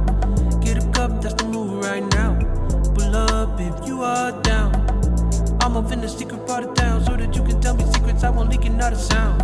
Get 0.62 0.78
a 0.78 0.88
cup, 0.92 1.22
that's 1.22 1.34
the 1.34 1.44
move 1.50 1.84
right 1.84 2.06
now. 2.14 2.40
Pull 2.96 3.16
up 3.16 3.60
if 3.60 3.86
you 3.86 4.02
are 4.02 4.32
down. 4.42 4.72
I'm 5.60 5.76
up 5.76 5.92
in 5.92 6.00
the 6.00 6.08
secret 6.08 6.48
part 6.48 6.64
of 6.64 6.74
town 6.74 7.04
so 7.04 7.18
that 7.18 7.36
you 7.36 7.44
can 7.44 7.60
tell 7.60 7.76
me 7.76 7.84
secrets. 7.92 8.24
I 8.24 8.30
won't 8.30 8.50
leak 8.50 8.64
another 8.64 8.96
sound. 8.96 9.42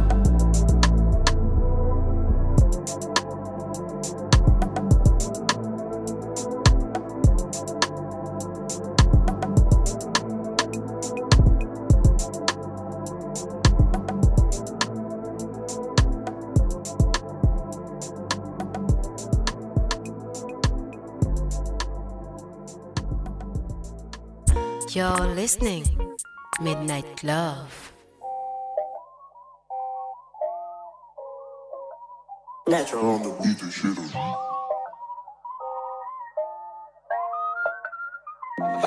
Listening. 25.41 25.85
Midnight 26.61 27.23
Love. 27.23 27.93
Natural 32.67 33.05
on 33.05 33.23
the 33.23 33.29
beat 33.41 33.61
and 33.61 33.71
shit 33.71 33.95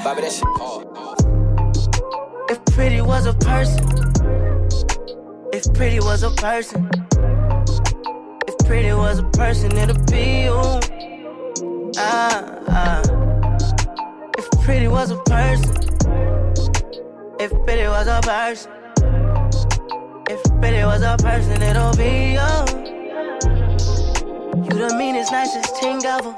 Bobby, 0.05 0.21
that 0.21 0.33
shit 0.33 0.53
hard. 0.61 0.87
If 2.51 2.59
pretty 2.75 3.01
was 3.01 3.25
a 3.25 3.33
person, 3.33 3.89
if 5.55 5.65
pretty 5.73 6.01
was 6.01 6.23
a 6.23 6.33
person, 6.33 6.91
if 8.47 8.59
pretty 8.67 8.93
was 8.93 9.21
a 9.21 9.29
person, 9.41 9.73
it'd 9.79 10.05
be 10.11 10.43
you. 10.43 10.61
Ah, 11.97 12.45
ah. 12.69 13.03
If 14.37 14.51
pretty 14.61 14.89
was 14.89 15.13
a 15.13 15.17
person, 15.23 15.92
if 17.43 17.51
pretty 17.65 17.89
was 17.89 18.07
a 18.07 18.21
person, 18.23 18.71
if 20.31 20.41
pretty 20.61 20.85
was 20.85 21.03
a 21.03 21.17
person, 21.19 21.61
it'll 21.61 21.97
be 21.97 22.39
you. 22.39 22.53
You 24.63 24.75
the 24.79 24.95
meanest, 24.97 25.33
nicest 25.33 25.77
thing 25.81 25.99
ever. 26.05 26.33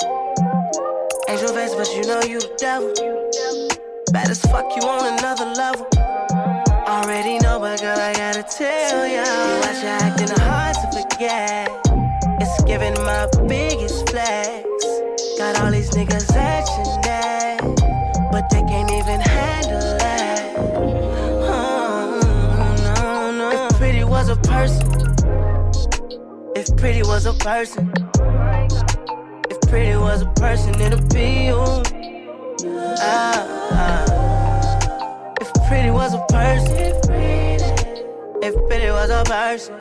Angel 1.29 1.53
face, 1.53 1.75
but 1.75 1.89
you 1.95 2.05
know 2.09 2.23
you 2.23 2.41
the 2.41 2.55
devil. 2.57 2.95
Bad 4.13 4.31
as 4.31 4.41
fuck, 4.49 4.65
you 4.77 4.89
on 4.89 5.19
another 5.19 5.53
level. 5.53 5.87
Already 6.89 7.39
know, 7.41 7.59
but 7.61 7.83
girl, 7.83 7.99
I 7.99 8.15
gotta 8.15 8.43
tell 8.43 9.07
ya. 9.07 9.25
Watch 9.61 9.83
you 9.83 9.89
acting 9.89 10.35
hard 10.41 10.75
to 10.81 10.89
forget. 10.97 11.69
It's 12.41 12.65
giving 12.65 12.95
my 13.05 13.29
biggest 13.47 14.09
flex. 14.09 14.65
Got 15.37 15.61
all 15.61 15.71
these 15.71 15.91
niggas 15.91 16.35
action 16.35 16.85
that, 17.03 17.61
but 18.33 18.49
they 18.49 18.63
can't 18.63 18.91
even 18.91 19.21
handle 19.21 19.81
that. 19.99 20.04
Person, 24.55 24.87
if 26.55 26.77
pretty 26.77 27.03
was 27.03 27.27
a 27.27 27.33
person, 27.35 27.93
if 29.51 29.61
pretty 29.69 29.97
was 29.97 30.23
a 30.23 30.31
person, 30.37 30.81
it'd 30.81 31.13
be 31.13 31.47
you. 31.47 31.61
Ah, 32.99 33.41
ah. 33.73 35.35
If 35.41 35.49
pretty 35.67 35.91
was 35.91 36.15
a 36.15 36.25
person, 36.29 36.77
if 38.47 38.55
pretty 38.69 38.91
was 38.91 39.11
a 39.11 39.25
person, 39.25 39.75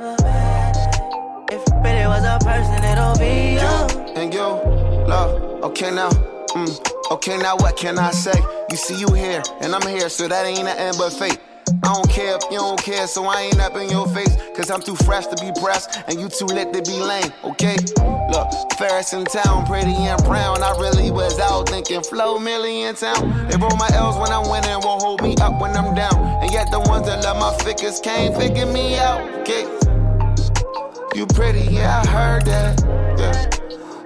if 1.55 1.63
pretty 1.83 2.05
was 2.13 2.23
a 2.25 2.37
person, 2.43 2.83
it'll 2.91 3.17
be 3.23 3.33
you. 3.61 3.73
and 4.19 4.33
you, 4.33 4.47
love. 5.07 5.31
Okay 5.69 5.91
now, 5.91 6.09
mm, 6.09 7.11
okay 7.11 7.37
now, 7.37 7.55
what 7.57 7.77
can 7.77 7.99
I 7.99 8.09
say? 8.09 8.39
You 8.71 8.77
see 8.77 8.99
you 8.99 9.13
here, 9.13 9.43
and 9.61 9.75
I'm 9.75 9.87
here, 9.87 10.09
so 10.09 10.27
that 10.27 10.45
ain't 10.47 10.63
nothing 10.63 10.97
but 10.97 11.11
fate. 11.11 11.39
I 11.83 11.93
don't 11.93 12.09
care 12.09 12.35
if 12.35 12.43
you 12.51 12.57
don't 12.57 12.81
care, 12.81 13.07
so 13.07 13.25
I 13.25 13.41
ain't 13.41 13.59
up 13.59 13.75
in 13.75 13.89
your 13.89 14.07
face. 14.07 14.37
Cause 14.55 14.69
I'm 14.69 14.81
too 14.81 14.95
fresh 14.95 15.27
to 15.27 15.35
be 15.43 15.51
pressed, 15.59 16.01
and 16.07 16.19
you 16.19 16.29
too 16.29 16.45
lit 16.45 16.71
to 16.73 16.81
be 16.81 16.99
lame, 16.99 17.31
okay? 17.43 17.75
Look, 18.29 18.47
Ferris 18.77 19.13
in 19.13 19.25
town, 19.25 19.65
pretty 19.65 19.93
and 19.93 20.23
brown. 20.23 20.61
I 20.61 20.71
really 20.79 21.11
was 21.11 21.39
out 21.39 21.69
thinking 21.69 22.01
flow 22.03 22.37
million 22.39 22.95
town. 22.95 23.47
They 23.47 23.57
roll 23.57 23.75
my 23.77 23.89
L's 23.93 24.17
when 24.17 24.31
I'm 24.31 24.49
winning, 24.49 24.79
won't 24.83 25.01
hold 25.01 25.21
me 25.21 25.35
up 25.41 25.59
when 25.61 25.75
I'm 25.75 25.95
down. 25.95 26.15
And 26.43 26.51
yet 26.51 26.69
the 26.71 26.79
ones 26.79 27.07
that 27.07 27.23
love 27.23 27.37
my 27.37 27.53
figures 27.63 27.99
can't 27.99 28.35
figure 28.35 28.65
me 28.65 28.97
out, 28.97 29.21
okay? 29.41 29.63
You 31.15 31.25
pretty, 31.27 31.71
yeah, 31.71 32.01
I 32.03 32.07
heard 32.07 32.45
that, 32.45 32.81
yeah. 33.17 33.49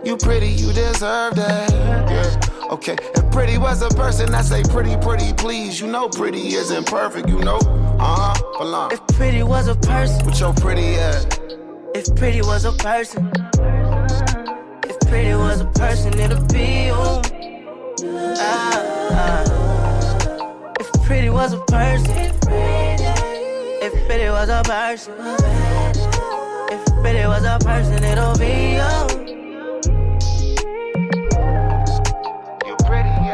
You 0.03 0.17
pretty, 0.17 0.47
you 0.47 0.73
deserve 0.73 1.35
that, 1.35 1.71
yeah. 1.71 2.46
Okay, 2.69 2.97
if 3.15 3.31
pretty 3.31 3.57
was 3.57 3.81
a 3.81 3.87
person, 3.89 4.35
I 4.35 4.41
say 4.41 4.61
pretty, 4.63 4.97
pretty, 4.97 5.31
please. 5.33 5.79
You 5.79 5.87
know 5.87 6.09
pretty 6.09 6.53
isn't 6.53 6.85
perfect, 6.85 7.29
you 7.29 7.39
know. 7.39 7.57
Uh 7.99 8.33
huh, 8.33 8.57
belong. 8.59 8.91
If 8.91 9.05
pretty 9.15 9.41
was 9.41 9.67
a 9.67 9.75
person, 9.75 10.25
With 10.25 10.39
your 10.39 10.53
pretty 10.53 10.95
ass. 10.95 11.25
if 11.95 12.13
pretty 12.15 12.41
was 12.41 12.65
a 12.65 12.73
person, 12.73 13.31
if 14.85 14.99
pretty 15.07 15.33
was 15.35 15.61
a 15.61 15.65
person, 15.65 16.19
it'd 16.19 16.47
be 16.51 16.87
you. 16.87 16.93
Ah, 18.37 18.81
ah. 19.11 20.73
If 20.79 20.91
pretty 21.05 21.29
was 21.29 21.53
a 21.53 21.59
person, 21.67 22.15
if 23.81 23.93
pretty 24.07 24.29
was 24.29 24.49
a 24.49 24.61
person, 24.63 25.13
if 26.69 26.85
pretty 27.01 27.25
was 27.27 27.43
a 27.45 27.57
person, 27.63 28.03
it'll 28.03 28.37
be 28.37 28.75
you. 28.75 29.26
You 29.26 29.26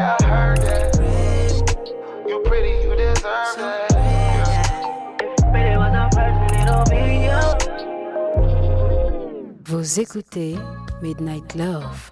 yeah, 0.04 0.18
I 0.20 0.26
heard 0.26 0.62
that. 0.68 0.84
You 2.28 2.38
pretty, 2.46 2.74
you 2.84 2.96
deserve 2.96 3.56
that. 3.58 3.88
If 5.22 5.42
pretty 5.54 5.76
was 5.78 5.94
a 6.04 6.08
person, 6.16 6.52
it'll 6.62 6.88
be 6.92 7.04
you. 7.28 7.42
Vous 9.66 10.00
écoutez 10.00 10.58
Midnight 11.02 11.56
Love. 11.56 12.12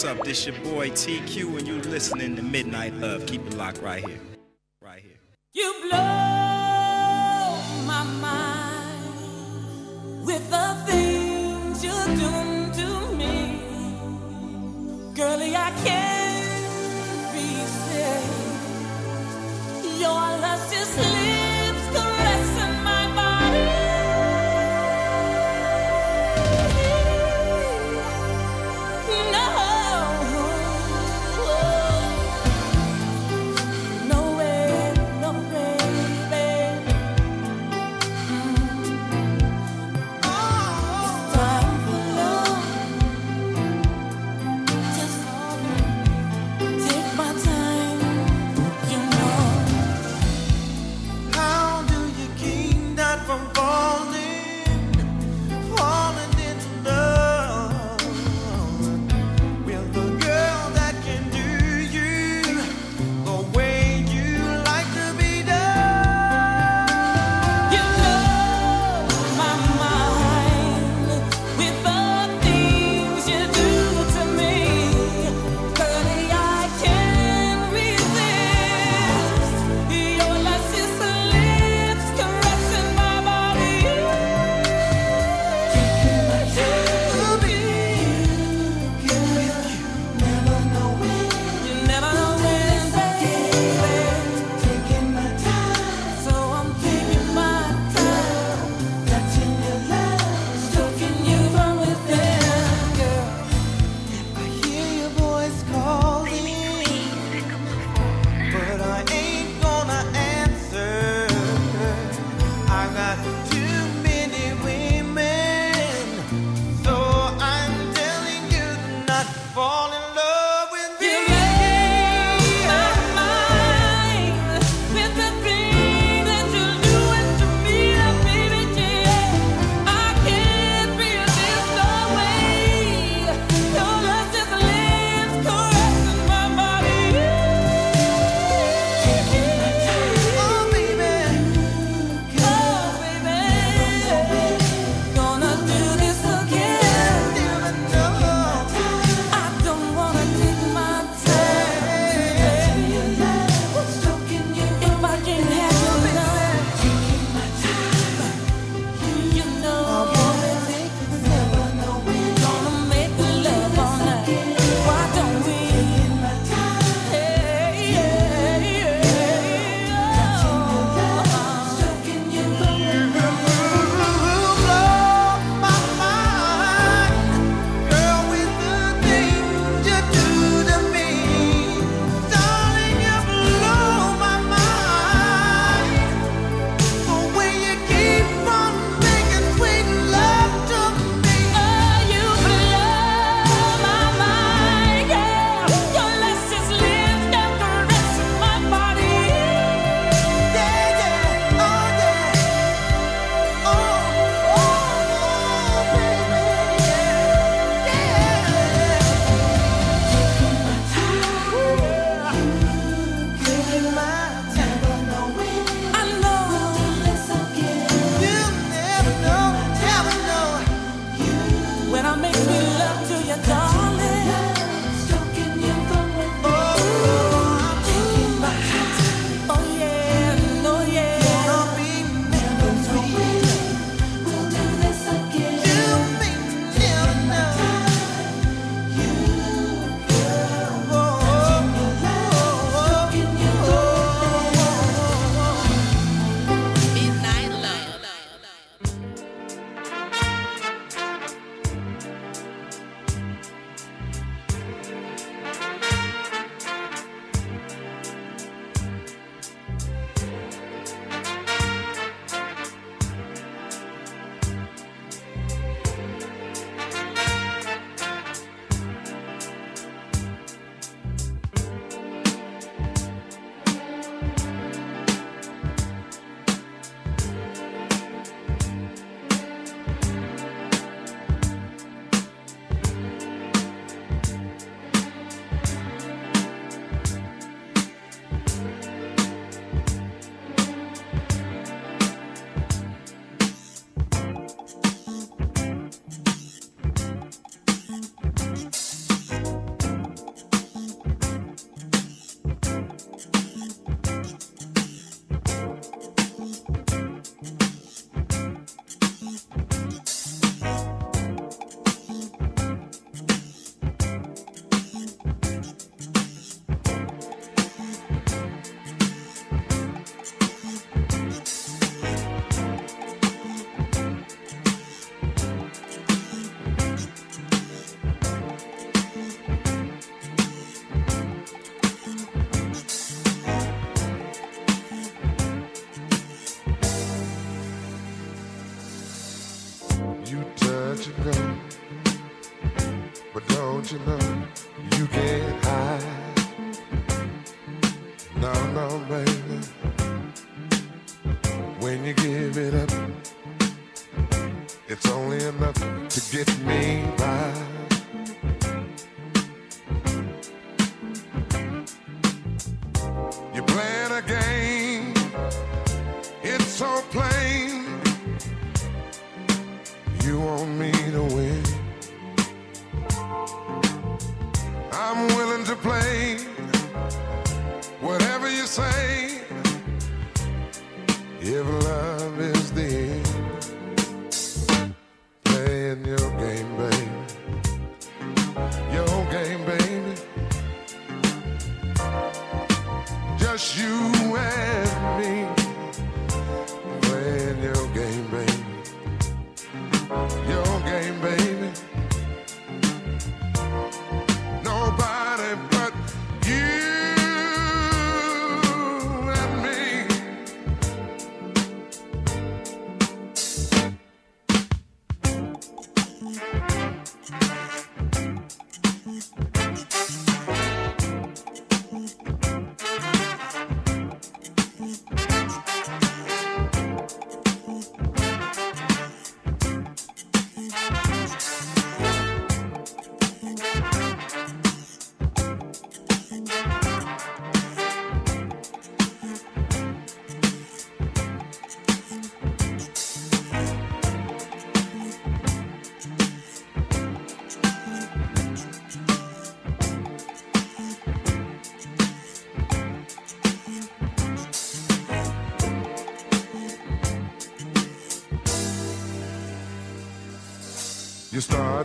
What's 0.00 0.18
up? 0.18 0.24
This 0.24 0.46
your 0.46 0.54
boy 0.60 0.88
TQ, 0.88 1.58
and 1.58 1.68
you 1.68 1.74
listening 1.82 2.34
to 2.36 2.42
Midnight 2.42 2.94
Love. 2.94 3.26
Keep 3.26 3.48
it 3.48 3.54
locked 3.58 3.82
right 3.82 4.02
here. 4.02 4.29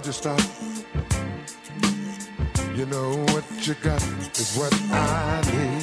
you 0.06 0.12
stop. 0.12 0.40
You 2.76 2.86
know 2.86 3.16
what 3.34 3.44
you 3.66 3.74
got 3.76 4.04
is 4.38 4.56
what 4.56 4.74
I 4.92 5.42
need. 5.52 5.75